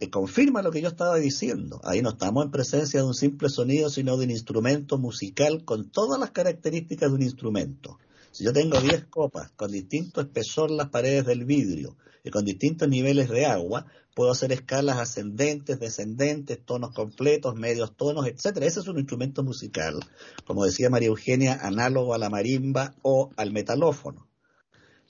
eh, 0.00 0.10
confirma 0.10 0.60
lo 0.60 0.70
que 0.70 0.82
yo 0.82 0.88
estaba 0.88 1.16
diciendo. 1.16 1.80
Ahí 1.84 2.02
no 2.02 2.10
estamos 2.10 2.44
en 2.44 2.50
presencia 2.50 3.00
de 3.00 3.06
un 3.06 3.14
simple 3.14 3.48
sonido, 3.48 3.88
sino 3.88 4.18
de 4.18 4.26
un 4.26 4.30
instrumento 4.30 4.98
musical 4.98 5.64
con 5.64 5.88
todas 5.88 6.20
las 6.20 6.32
características 6.32 7.08
de 7.08 7.14
un 7.14 7.22
instrumento. 7.22 7.98
Si 8.34 8.42
yo 8.42 8.52
tengo 8.52 8.80
10 8.80 9.04
copas 9.10 9.52
con 9.52 9.70
distinto 9.70 10.20
espesor 10.20 10.68
las 10.68 10.88
paredes 10.88 11.24
del 11.24 11.44
vidrio 11.44 11.96
y 12.24 12.30
con 12.30 12.44
distintos 12.44 12.88
niveles 12.88 13.28
de 13.28 13.46
agua, 13.46 13.86
puedo 14.12 14.32
hacer 14.32 14.50
escalas 14.50 14.98
ascendentes, 14.98 15.78
descendentes, 15.78 16.58
tonos 16.64 16.92
completos, 16.92 17.54
medios 17.54 17.96
tonos, 17.96 18.26
etcétera. 18.26 18.66
Ese 18.66 18.80
es 18.80 18.88
un 18.88 18.98
instrumento 18.98 19.44
musical, 19.44 20.00
como 20.44 20.64
decía 20.64 20.90
María 20.90 21.10
Eugenia, 21.10 21.60
análogo 21.62 22.12
a 22.12 22.18
la 22.18 22.28
marimba 22.28 22.96
o 23.02 23.30
al 23.36 23.52
metalófono. 23.52 24.26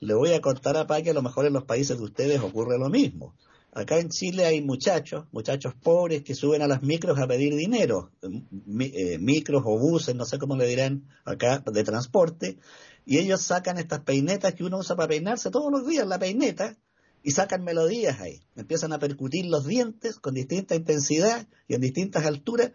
Le 0.01 0.13
voy 0.13 0.35
a 0.35 0.43
contar 0.43 0.77
a 0.77 0.87
Paqui, 0.87 1.09
a 1.09 1.15
lo 1.15 1.23
mejor 1.23 1.47
en 1.47 1.55
los 1.55 1.65
países 1.65 1.97
de 1.97 2.05
ustedes 2.05 2.43
ocurre 2.43 2.79
lo 2.79 2.91
mismo. 2.91 3.35
Acá 3.77 3.99
en 3.99 4.09
Chile 4.09 4.45
hay 4.45 4.63
muchachos, 4.63 5.25
muchachos 5.33 5.75
pobres 5.75 6.23
que 6.23 6.37
suben 6.37 6.63
a 6.63 6.69
las 6.69 6.83
micros 6.83 7.19
a 7.19 7.27
pedir 7.27 7.57
dinero, 7.57 8.13
eh, 8.23 9.19
micros 9.19 9.63
o 9.65 9.77
buses, 9.77 10.15
no 10.15 10.25
sé 10.25 10.39
cómo 10.39 10.57
le 10.57 10.67
dirán 10.69 11.09
acá, 11.25 11.59
de 11.67 11.83
transporte, 11.83 12.59
y 13.05 13.19
ellos 13.19 13.43
sacan 13.43 13.79
estas 13.79 14.01
peinetas 14.01 14.55
que 14.55 14.65
uno 14.65 14.79
usa 14.79 14.97
para 14.97 15.09
peinarse 15.09 15.51
todos 15.51 15.71
los 15.71 15.87
días, 15.87 16.07
la 16.07 16.19
peineta, 16.19 16.77
y 17.23 17.31
sacan 17.31 17.65
melodías 17.65 18.21
ahí. 18.21 18.43
Empiezan 18.55 18.93
a 18.93 18.99
percutir 18.99 19.47
los 19.47 19.67
dientes 19.67 20.19
con 20.19 20.35
distinta 20.35 20.75
intensidad 20.75 21.47
y 21.67 21.75
en 21.75 21.81
distintas 21.81 22.25
alturas. 22.27 22.73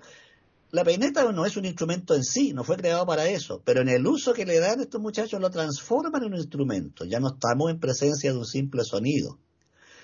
La 0.71 0.83
peineta 0.83 1.31
no 1.31 1.45
es 1.45 1.57
un 1.57 1.65
instrumento 1.65 2.15
en 2.15 2.23
sí, 2.23 2.53
no 2.53 2.63
fue 2.63 2.77
creado 2.77 3.05
para 3.05 3.27
eso, 3.27 3.61
pero 3.63 3.81
en 3.81 3.89
el 3.89 4.05
uso 4.05 4.33
que 4.33 4.45
le 4.45 4.59
dan 4.59 4.81
estos 4.81 5.01
muchachos 5.01 5.39
lo 5.39 5.49
transforman 5.49 6.23
en 6.23 6.33
un 6.33 6.39
instrumento. 6.39 7.05
Ya 7.05 7.19
no 7.19 7.29
estamos 7.33 7.71
en 7.71 7.79
presencia 7.79 8.31
de 8.31 8.37
un 8.37 8.45
simple 8.45 8.83
sonido. 8.83 9.39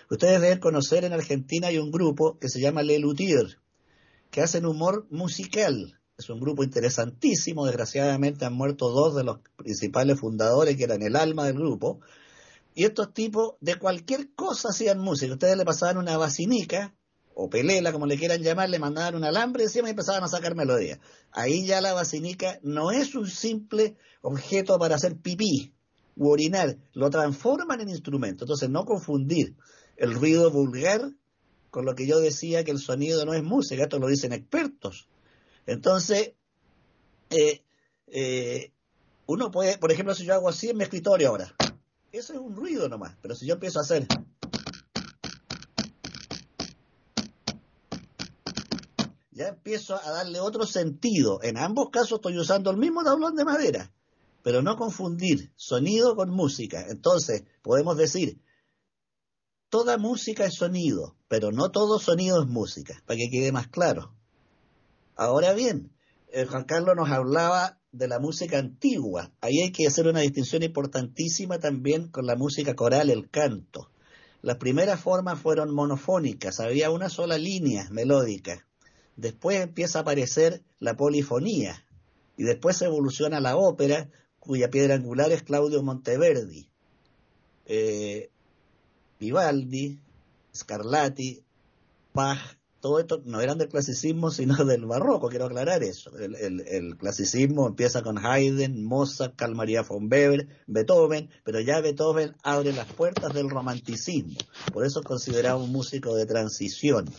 Ustedes 0.09 0.39
deben 0.41 0.59
conocer 0.59 1.03
en 1.03 1.13
Argentina 1.13 1.67
hay 1.67 1.80
un 1.80 1.91
grupo 1.91 2.38
que 2.39 2.49
se 2.49 2.59
llama 2.59 2.84
Le 2.84 2.99
Luthier, 2.99 3.57
que 4.30 4.41
hacen 4.41 4.65
humor 4.65 5.07
musical. 5.09 5.95
Es 6.18 6.30
un 6.30 6.39
grupo 6.39 6.63
interesantísimo, 6.63 7.66
desgraciadamente 7.66 8.45
han 8.45 8.53
muerto 8.53 8.89
dos 8.89 9.16
de 9.16 9.26
los 9.26 9.39
principales 9.57 10.18
fundadores 10.18 10.78
que 10.78 10.86
eran 10.86 11.01
el 11.01 11.18
alma 11.18 11.45
del 11.45 11.55
grupo. 11.55 11.99
Y 12.74 12.86
estos 12.86 13.13
tipos 13.13 13.55
de 13.59 13.76
cualquier 13.76 14.34
cosa 14.34 14.70
hacían 14.70 14.99
música. 14.99 15.34
Ustedes 15.34 15.57
le 15.57 15.66
pasaban 15.66 15.97
una 15.97 16.18
basinica, 16.18 16.95
o 17.34 17.49
pelela, 17.49 17.91
como 17.91 18.05
le 18.05 18.18
quieran 18.18 18.41
llamar, 18.41 18.70
le 18.70 18.80
mandaban 18.80 19.16
un 19.16 19.26
alambre 19.26 19.63
encima 19.63 19.89
y 19.89 19.91
empezaban 19.91 20.24
a 20.24 20.30
sacar 20.30 20.55
melodías. 20.55 20.99
Ahí 21.32 21.66
ya 21.66 21.82
la 21.82 21.91
basinica 21.91 22.59
no 22.63 22.91
es 22.91 23.13
un 23.16 23.28
simple 23.28 23.97
objeto 24.22 24.80
para 24.80 24.95
hacer 24.95 25.18
pipí 25.18 25.74
u 26.16 26.30
orinar, 26.30 26.78
lo 26.93 27.09
transforman 27.09 27.82
en 27.82 27.89
instrumento. 27.89 28.45
Entonces, 28.45 28.70
no 28.70 28.86
confundir 28.86 29.53
el 29.97 30.13
ruido 30.13 30.49
vulgar 30.49 31.11
con 31.72 31.84
lo 31.84 31.93
que 31.93 32.07
yo 32.07 32.22
decía 32.22 32.63
que 32.63 32.72
el 32.72 32.80
sonido 32.80 33.26
no 33.26 33.34
es 33.34 33.43
música, 33.43 33.84
esto 33.84 33.99
lo 33.99 34.07
dicen 34.07 34.32
expertos. 34.32 35.09
Entonces, 35.66 36.34
eh, 37.30 37.63
eh, 38.07 38.72
uno 39.26 39.51
puede, 39.51 39.78
por 39.78 39.91
ejemplo, 39.91 40.13
si 40.13 40.26
yo 40.26 40.34
hago 40.34 40.49
así 40.49 40.70
en 40.70 40.78
mi 40.78 40.84
escritorio 40.84 41.30
ahora, 41.30 41.53
eso 42.11 42.34
es 42.34 42.39
un 42.39 42.55
ruido 42.55 42.88
nomás, 42.88 43.16
pero 43.22 43.36
si 43.36 43.45
yo 43.45 43.55
empiezo 43.55 43.80
a 43.80 43.82
hacer... 43.82 44.07
Ya 49.32 49.49
empiezo 49.49 49.95
a 49.95 50.11
darle 50.11 50.39
otro 50.39 50.66
sentido. 50.66 51.43
En 51.43 51.57
ambos 51.57 51.89
casos 51.91 52.20
estoy 52.20 52.38
usando 52.38 52.72
el 52.72 52.78
mismo 52.78 53.03
tablón 53.03 53.36
de 53.36 53.43
madera, 53.43 53.91
pero 54.43 54.61
no 54.61 54.78
confundir 54.78 55.51
sonido 55.57 56.16
con 56.16 56.30
música. 56.30 56.86
Entonces, 56.88 57.43
podemos 57.61 57.97
decir, 57.97 58.39
toda 59.68 59.97
música 59.97 60.45
es 60.45 60.53
sonido, 60.53 61.18
pero 61.28 61.51
no 61.51 61.70
todo 61.70 61.99
sonido 61.99 62.41
es 62.41 62.47
música, 62.47 63.03
para 63.05 63.18
que 63.18 63.30
quede 63.30 63.51
más 63.51 63.68
claro. 63.68 64.16
Ahora 65.16 65.53
bien, 65.53 65.91
eh, 66.32 66.45
Juan 66.45 66.66
Carlos 66.66 66.95
nos 66.95 67.09
hablaba 67.09 67.80
de 67.91 68.07
la 68.07 68.20
música 68.20 68.59
antigua. 68.59 69.32
Ahí 69.39 69.61
hay 69.61 69.72
que 69.72 69.88
hacer 69.88 70.07
una 70.07 70.20
distinción 70.20 70.63
importantísima 70.63 71.59
también 71.59 72.09
con 72.09 72.26
la 72.26 72.36
música 72.36 72.76
coral, 72.76 73.09
el 73.09 73.30
canto. 73.30 73.89
Las 74.41 74.57
primeras 74.57 74.99
formas 74.99 75.39
fueron 75.39 75.74
monofónicas, 75.74 76.59
había 76.59 76.91
una 76.91 77.09
sola 77.09 77.38
línea 77.38 77.88
melódica. 77.89 78.68
Después 79.16 79.61
empieza 79.61 79.99
a 79.99 80.01
aparecer 80.01 80.61
la 80.80 80.97
polifonía 80.97 81.86
y 82.36 82.43
después 82.43 82.82
evoluciona 82.82 83.39
la 83.39 83.55
ópera, 83.55 84.09
cuya 84.39 84.70
piedra 84.70 84.95
angular 84.95 85.32
es 85.32 85.43
Claudio 85.43 85.82
Monteverdi. 85.82 86.70
Eh, 87.66 88.30
Vivaldi, 89.20 89.99
Scarlatti, 90.53 91.43
Bach, 92.13 92.57
todo 92.86 92.99
esto 92.99 93.19
no 93.25 93.41
eran 93.41 93.57
del 93.57 93.67
clasicismo, 93.67 94.29
sino 94.29 94.53
del 94.63 94.86
barroco, 94.86 95.27
quiero 95.27 95.45
aclarar 95.45 95.81
eso. 95.81 96.15
El, 96.19 96.95
clasicismo 96.97 97.65
empieza 97.65 98.03
con 98.03 98.23
Haydn, 98.23 98.83
Mozart, 98.83 99.36
Carl 99.36 99.55
Maria 99.55 99.81
von 99.81 100.07
Weber, 100.07 100.47
Beethoven, 100.67 101.31
pero 101.43 101.59
ya 101.61 101.81
Beethoven 101.81 102.36
abre 102.43 102.73
las 102.73 102.86
puertas 102.86 103.33
del 103.33 103.49
romanticismo. 103.49 104.38
Por 104.71 104.86
eso 104.86 104.99
es 104.99 105.05
considerado 105.07 105.63
un 105.63 105.71
músico 105.71 106.15
de 106.15 106.27
transición. 106.27 107.09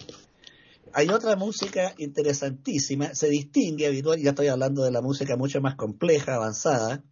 Hay 0.92 1.08
otra 1.08 1.34
música 1.34 1.94
interesantísima, 1.98 3.16
se 3.16 3.28
distingue 3.28 3.88
habitual, 3.88 4.22
ya 4.22 4.30
estoy 4.30 4.46
hablando 4.46 4.84
de 4.84 4.92
la 4.92 5.02
música 5.02 5.36
mucho 5.36 5.60
más 5.60 5.74
compleja, 5.74 6.36
avanzada, 6.36 7.02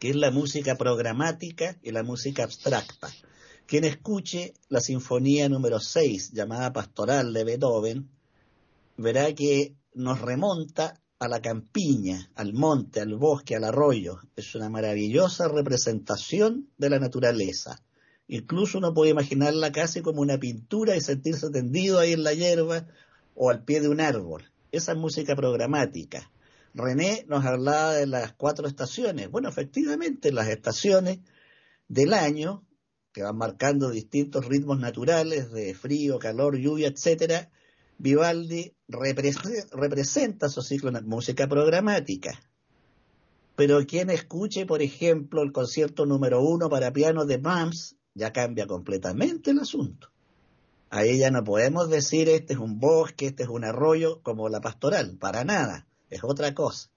que 0.00 0.10
es 0.10 0.16
la 0.16 0.32
música 0.32 0.74
programática 0.74 1.78
y 1.80 1.92
la 1.92 2.02
música 2.02 2.42
abstracta. 2.42 3.08
Quien 3.70 3.84
escuche 3.84 4.54
la 4.68 4.80
sinfonía 4.80 5.48
número 5.48 5.78
6, 5.78 6.32
llamada 6.32 6.72
Pastoral 6.72 7.32
de 7.32 7.44
Beethoven, 7.44 8.10
verá 8.96 9.32
que 9.32 9.76
nos 9.94 10.20
remonta 10.20 11.00
a 11.20 11.28
la 11.28 11.40
campiña, 11.40 12.32
al 12.34 12.52
monte, 12.52 13.00
al 13.00 13.14
bosque, 13.14 13.54
al 13.54 13.62
arroyo. 13.62 14.18
Es 14.34 14.56
una 14.56 14.68
maravillosa 14.68 15.46
representación 15.46 16.68
de 16.78 16.90
la 16.90 16.98
naturaleza. 16.98 17.80
Incluso 18.26 18.78
uno 18.78 18.92
puede 18.92 19.12
imaginarla 19.12 19.70
casi 19.70 20.00
como 20.02 20.20
una 20.20 20.40
pintura 20.40 20.96
y 20.96 21.00
sentirse 21.00 21.48
tendido 21.50 22.00
ahí 22.00 22.14
en 22.14 22.24
la 22.24 22.34
hierba 22.34 22.88
o 23.36 23.50
al 23.50 23.62
pie 23.62 23.80
de 23.80 23.88
un 23.88 24.00
árbol. 24.00 24.50
Esa 24.72 24.92
es 24.94 24.98
música 24.98 25.36
programática. 25.36 26.28
René 26.74 27.24
nos 27.28 27.44
hablaba 27.44 27.92
de 27.92 28.08
las 28.08 28.32
cuatro 28.32 28.66
estaciones. 28.66 29.30
Bueno, 29.30 29.48
efectivamente, 29.48 30.32
las 30.32 30.48
estaciones 30.48 31.20
del 31.86 32.14
año 32.14 32.64
que 33.12 33.22
van 33.22 33.36
marcando 33.36 33.90
distintos 33.90 34.46
ritmos 34.46 34.78
naturales 34.78 35.50
de 35.52 35.74
frío, 35.74 36.18
calor, 36.18 36.56
lluvia, 36.56 36.88
etcétera, 36.88 37.50
Vivaldi 37.98 38.74
representa 38.88 40.48
su 40.48 40.62
ciclo 40.62 40.96
en 40.96 41.06
música 41.06 41.46
programática. 41.48 42.40
Pero 43.56 43.84
quien 43.86 44.08
escuche, 44.08 44.64
por 44.64 44.80
ejemplo, 44.80 45.42
el 45.42 45.52
concierto 45.52 46.06
número 46.06 46.40
uno 46.40 46.70
para 46.70 46.92
piano 46.92 47.26
de 47.26 47.36
Brahms, 47.36 47.96
ya 48.14 48.32
cambia 48.32 48.66
completamente 48.66 49.50
el 49.50 49.58
asunto. 49.58 50.10
Ahí 50.88 51.18
ya 51.18 51.30
no 51.30 51.44
podemos 51.44 51.90
decir 51.90 52.28
este 52.28 52.54
es 52.54 52.58
un 52.58 52.80
bosque, 52.80 53.26
este 53.26 53.42
es 53.42 53.48
un 53.48 53.64
arroyo, 53.64 54.22
como 54.22 54.48
la 54.48 54.60
pastoral, 54.60 55.16
para 55.18 55.44
nada, 55.44 55.86
es 56.08 56.24
otra 56.24 56.54
cosa. 56.54 56.90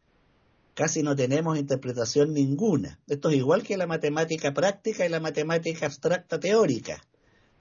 Casi 0.73 1.03
no 1.03 1.15
tenemos 1.15 1.57
interpretación 1.57 2.33
ninguna. 2.33 2.99
Esto 3.07 3.29
es 3.29 3.35
igual 3.35 3.63
que 3.63 3.77
la 3.77 3.87
matemática 3.87 4.53
práctica 4.53 5.05
y 5.05 5.09
la 5.09 5.19
matemática 5.19 5.85
abstracta 5.85 6.39
teórica. 6.39 7.03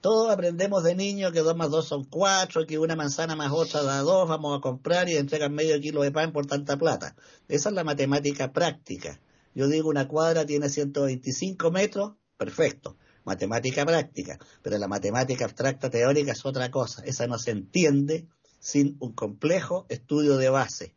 Todos 0.01 0.31
aprendemos 0.31 0.83
de 0.83 0.95
niño 0.95 1.31
que 1.31 1.39
dos 1.39 1.55
más 1.55 1.69
dos 1.69 1.87
son 1.87 2.03
cuatro, 2.03 2.65
que 2.65 2.79
una 2.79 2.95
manzana 2.95 3.35
más 3.35 3.51
otra 3.51 3.83
da 3.83 3.99
dos, 3.99 4.27
vamos 4.27 4.57
a 4.57 4.61
comprar 4.61 5.07
y 5.07 5.15
entregan 5.15 5.53
medio 5.53 5.79
kilo 5.79 6.01
de 6.01 6.11
pan 6.11 6.33
por 6.33 6.45
tanta 6.45 6.77
plata. 6.77 7.15
Esa 7.47 7.69
es 7.69 7.75
la 7.75 7.83
matemática 7.83 8.51
práctica. 8.51 9.19
Yo 9.55 9.67
digo 9.67 9.89
una 9.89 10.07
cuadra 10.07 10.45
tiene 10.45 10.69
125 10.69 11.71
metros, 11.71 12.13
perfecto 12.37 12.97
matemática 13.23 13.85
práctica, 13.85 14.37
pero 14.61 14.77
la 14.77 14.87
matemática 14.87 15.45
abstracta 15.45 15.89
teórica 15.89 16.31
es 16.31 16.45
otra 16.45 16.69
cosa, 16.71 17.03
esa 17.05 17.27
no 17.27 17.39
se 17.39 17.51
entiende 17.51 18.27
sin 18.59 18.97
un 18.99 19.13
complejo 19.13 19.85
estudio 19.89 20.37
de 20.37 20.49
base. 20.49 20.95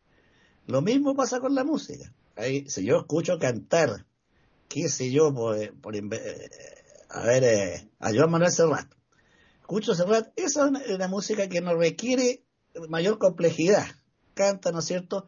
Lo 0.66 0.82
mismo 0.82 1.14
pasa 1.14 1.40
con 1.40 1.54
la 1.54 1.64
música. 1.64 2.12
Si 2.66 2.84
yo 2.84 2.98
escucho 2.98 3.38
cantar, 3.38 4.04
qué 4.68 4.88
sé 4.88 5.10
yo, 5.10 5.32
por, 5.32 5.56
por 5.80 5.96
eh, 5.96 6.50
a 7.08 7.20
ver, 7.24 7.44
eh, 7.44 7.90
a 7.98 8.12
Joan 8.12 8.30
Manuel 8.30 8.50
Serrat, 8.50 8.92
escucho 9.60 9.94
Serrat, 9.94 10.32
esa 10.36 10.70
es 10.84 10.90
una, 10.90 11.08
música 11.08 11.48
que 11.48 11.60
no 11.60 11.74
requiere 11.74 12.44
mayor 12.88 13.18
complejidad. 13.18 13.86
Canta, 14.34 14.72
¿no 14.72 14.80
es 14.80 14.84
cierto?, 14.84 15.26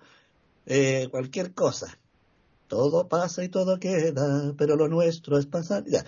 eh, 0.67 1.09
cualquier 1.11 1.55
cosa. 1.55 1.99
Todo 2.67 3.09
pasa 3.09 3.43
y 3.43 3.49
todo 3.49 3.79
queda, 3.79 4.55
pero 4.59 4.77
lo 4.77 4.89
nuestro 4.89 5.39
es 5.39 5.47
pasar. 5.47 5.85
Ya 5.87 6.05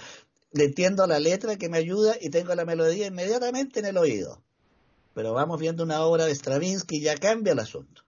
le 0.53 0.65
entiendo 0.65 1.07
la 1.07 1.21
letra 1.21 1.57
que 1.57 1.69
me 1.69 1.79
ayuda 1.79 2.17
y 2.21 2.31
tengo 2.31 2.55
la 2.55 2.65
melodía 2.65 3.07
inmediatamente 3.07 3.81
en 3.81 3.87
el 3.87 3.97
oído. 3.97 4.43
Pero 5.15 5.33
vamos 5.33 5.61
viendo 5.61 5.85
una 5.85 6.03
obra 6.03 6.27
de 6.27 6.35
Stravinsky 6.35 6.97
y 6.97 7.01
ya 7.01 7.17
cambia 7.17 7.53
el 7.53 7.59
asunto. 7.61 8.03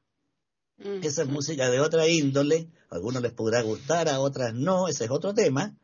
Esa 1.02 1.22
es 1.22 1.28
música 1.28 1.70
de 1.70 1.80
otra 1.80 2.08
índole, 2.08 2.68
a 2.90 2.96
algunos 2.96 3.22
les 3.22 3.32
podrá 3.32 3.62
gustar, 3.62 4.08
a 4.08 4.18
otras 4.18 4.52
no, 4.54 4.88
ese 4.88 5.04
es 5.04 5.10
otro 5.10 5.32
tema, 5.32 5.76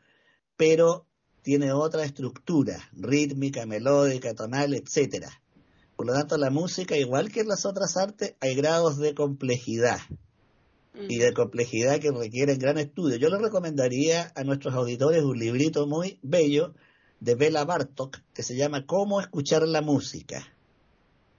pero 0.56 1.06
tiene 1.42 1.72
otra 1.72 2.04
estructura, 2.04 2.88
rítmica, 2.92 3.64
melódica, 3.64 4.34
tonal, 4.34 4.74
etcétera. 4.74 5.40
Por 5.96 6.06
lo 6.06 6.12
tanto, 6.12 6.36
la 6.36 6.50
música, 6.50 6.96
igual 6.96 7.30
que 7.30 7.40
en 7.40 7.48
las 7.48 7.64
otras 7.64 7.96
artes, 7.96 8.34
hay 8.40 8.54
grados 8.54 8.98
de 8.98 9.14
complejidad 9.14 10.00
y 11.08 11.18
de 11.18 11.32
complejidad 11.32 12.00
que 12.00 12.10
requieren 12.10 12.58
gran 12.58 12.78
estudio. 12.78 13.16
Yo 13.16 13.28
le 13.28 13.38
recomendaría 13.38 14.32
a 14.34 14.42
nuestros 14.42 14.74
auditores 14.74 15.22
un 15.22 15.38
librito 15.38 15.86
muy 15.86 16.18
bello 16.22 16.74
de 17.20 17.34
Bela 17.34 17.64
Bartok 17.64 18.18
que 18.34 18.42
se 18.42 18.56
llama 18.56 18.84
Cómo 18.86 19.20
escuchar 19.20 19.62
la 19.66 19.80
música. 19.80 20.52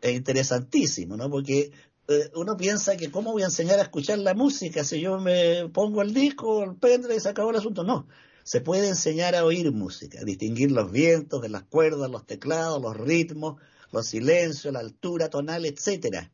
Es 0.02 0.16
interesantísimo, 0.16 1.18
¿no? 1.18 1.30
Porque 1.30 1.72
eh, 2.10 2.32
uno 2.36 2.58
piensa 2.58 2.98
que 2.98 3.12
cómo 3.12 3.32
voy 3.32 3.44
a 3.44 3.46
enseñar 3.46 3.80
a 3.80 3.84
escuchar 3.84 4.20
la 4.20 4.34
música 4.34 4.84
si 4.84 5.00
yo 5.00 5.18
me 5.20 5.70
pongo 5.70 6.02
el 6.02 6.14
disco, 6.14 6.64
el 6.64 6.76
pendrive 6.76 7.16
y 7.16 7.20
se 7.22 7.30
acabó 7.30 7.52
el 7.52 7.58
asunto. 7.58 7.84
No, 7.84 8.08
se 8.44 8.60
puede 8.60 8.90
enseñar 8.90 9.36
a 9.36 9.46
oír 9.46 9.72
música, 9.72 10.20
a 10.20 10.24
distinguir 10.26 10.72
los 10.72 10.92
vientos 10.92 11.42
de 11.42 11.50
las 11.50 11.64
cuerdas, 11.64 12.12
los 12.12 12.26
teclados, 12.26 12.82
los 12.82 12.98
ritmos, 12.98 13.62
los 13.92 14.08
silencios, 14.08 14.74
la 14.74 14.80
altura 14.80 15.30
tonal, 15.30 15.66
etcétera. 15.66 16.32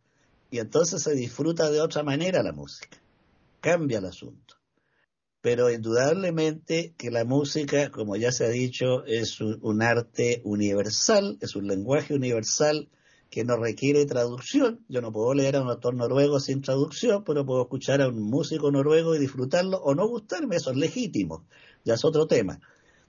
Y 0.49 0.59
entonces 0.59 1.03
se 1.03 1.13
disfruta 1.13 1.69
de 1.69 1.81
otra 1.81 2.03
manera 2.03 2.41
la 2.41 2.53
música 2.53 2.97
cambia 3.65 3.97
el 3.97 4.05
asunto. 4.05 4.57
Pero 5.41 5.71
indudablemente 5.71 6.93
que 6.97 7.09
la 7.09 7.25
música, 7.25 7.89
como 7.89 8.15
ya 8.15 8.31
se 8.31 8.45
ha 8.45 8.49
dicho, 8.49 9.03
es 9.05 9.41
un, 9.41 9.81
arte 9.81 10.41
universal, 10.43 11.39
es 11.41 11.55
un 11.55 11.65
lenguaje 11.67 12.13
universal 12.13 12.89
que 13.35 13.43
no 13.43 13.57
requiere 13.57 14.05
traducción. 14.05 14.85
Yo 14.87 15.01
no 15.01 15.11
puedo 15.11 15.33
leer 15.33 15.57
a 15.57 15.61
un 15.61 15.69
autor 15.69 15.93
noruego 15.93 16.39
sin 16.39 16.61
traducción, 16.61 17.25
pero 17.25 17.45
puedo 17.45 17.63
escuchar 17.63 18.01
a 18.01 18.07
un 18.07 18.21
músico 18.21 18.71
noruego 18.71 19.13
y 19.13 19.19
disfrutarlo 19.19 19.77
o 19.77 19.93
no 19.93 20.07
gustarme, 20.07 20.55
eso 20.55 20.71
es 20.71 20.77
legítimo, 20.77 21.43
ya 21.83 21.95
es 21.95 22.05
otro 22.05 22.27
tema. 22.27 22.61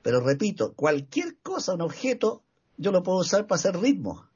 Pero 0.03 0.19
repito, 0.19 0.75
cualquier 0.75 1.37
cosa, 1.45 1.75
un 1.75 1.83
objeto, 1.83 2.43
yo 2.77 2.91
lo 2.91 3.05
puedo 3.05 3.19
usar 3.19 3.47
para 3.47 3.61
hacer 3.61 3.79
ritmo, 3.79 4.27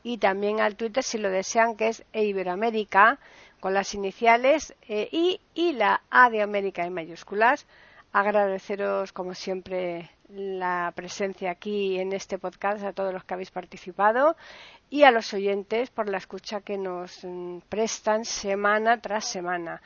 y 0.03 0.19
también 0.19 0.61
al 0.61 0.75
Twitter 0.75 1.03
si 1.03 1.17
lo 1.17 1.29
desean 1.29 1.75
que 1.75 1.87
es 1.87 2.03
eiberoamerica 2.13 3.17
con 3.59 3.73
las 3.73 3.93
iniciales 3.93 4.75
eh, 4.87 5.09
I 5.11 5.41
y 5.53 5.73
la 5.73 6.01
A 6.09 6.29
de 6.29 6.41
América 6.41 6.85
en 6.85 6.93
mayúsculas. 6.93 7.65
Agradeceros, 8.11 9.13
como 9.13 9.35
siempre, 9.35 10.09
la 10.29 10.91
presencia 10.95 11.51
aquí 11.51 11.99
en 11.99 12.13
este 12.13 12.37
podcast 12.37 12.83
a 12.83 12.93
todos 12.93 13.13
los 13.13 13.23
que 13.23 13.33
habéis 13.33 13.51
participado 13.51 14.35
y 14.89 15.03
a 15.03 15.11
los 15.11 15.33
oyentes 15.33 15.89
por 15.89 16.09
la 16.09 16.17
escucha 16.17 16.61
que 16.61 16.77
nos 16.77 17.23
mm, 17.23 17.59
prestan 17.69 18.25
semana 18.25 19.01
tras 19.01 19.25
semana. 19.25 19.81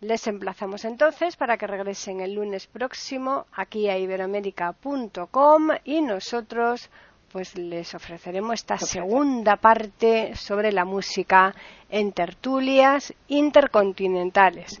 Les 0.00 0.26
emplazamos 0.26 0.86
entonces 0.86 1.36
para 1.36 1.58
que 1.58 1.66
regresen 1.66 2.20
el 2.20 2.34
lunes 2.34 2.66
próximo 2.66 3.46
aquí 3.52 3.90
a 3.90 3.98
iberoamérica.com 3.98 5.68
y 5.84 6.00
nosotros 6.00 6.88
pues 7.32 7.56
les 7.56 7.94
ofreceremos 7.94 8.54
esta 8.54 8.78
segunda 8.78 9.56
parte 9.56 10.34
sobre 10.34 10.72
la 10.72 10.84
música 10.84 11.54
en 11.88 12.12
tertulias 12.12 13.14
intercontinentales. 13.28 14.80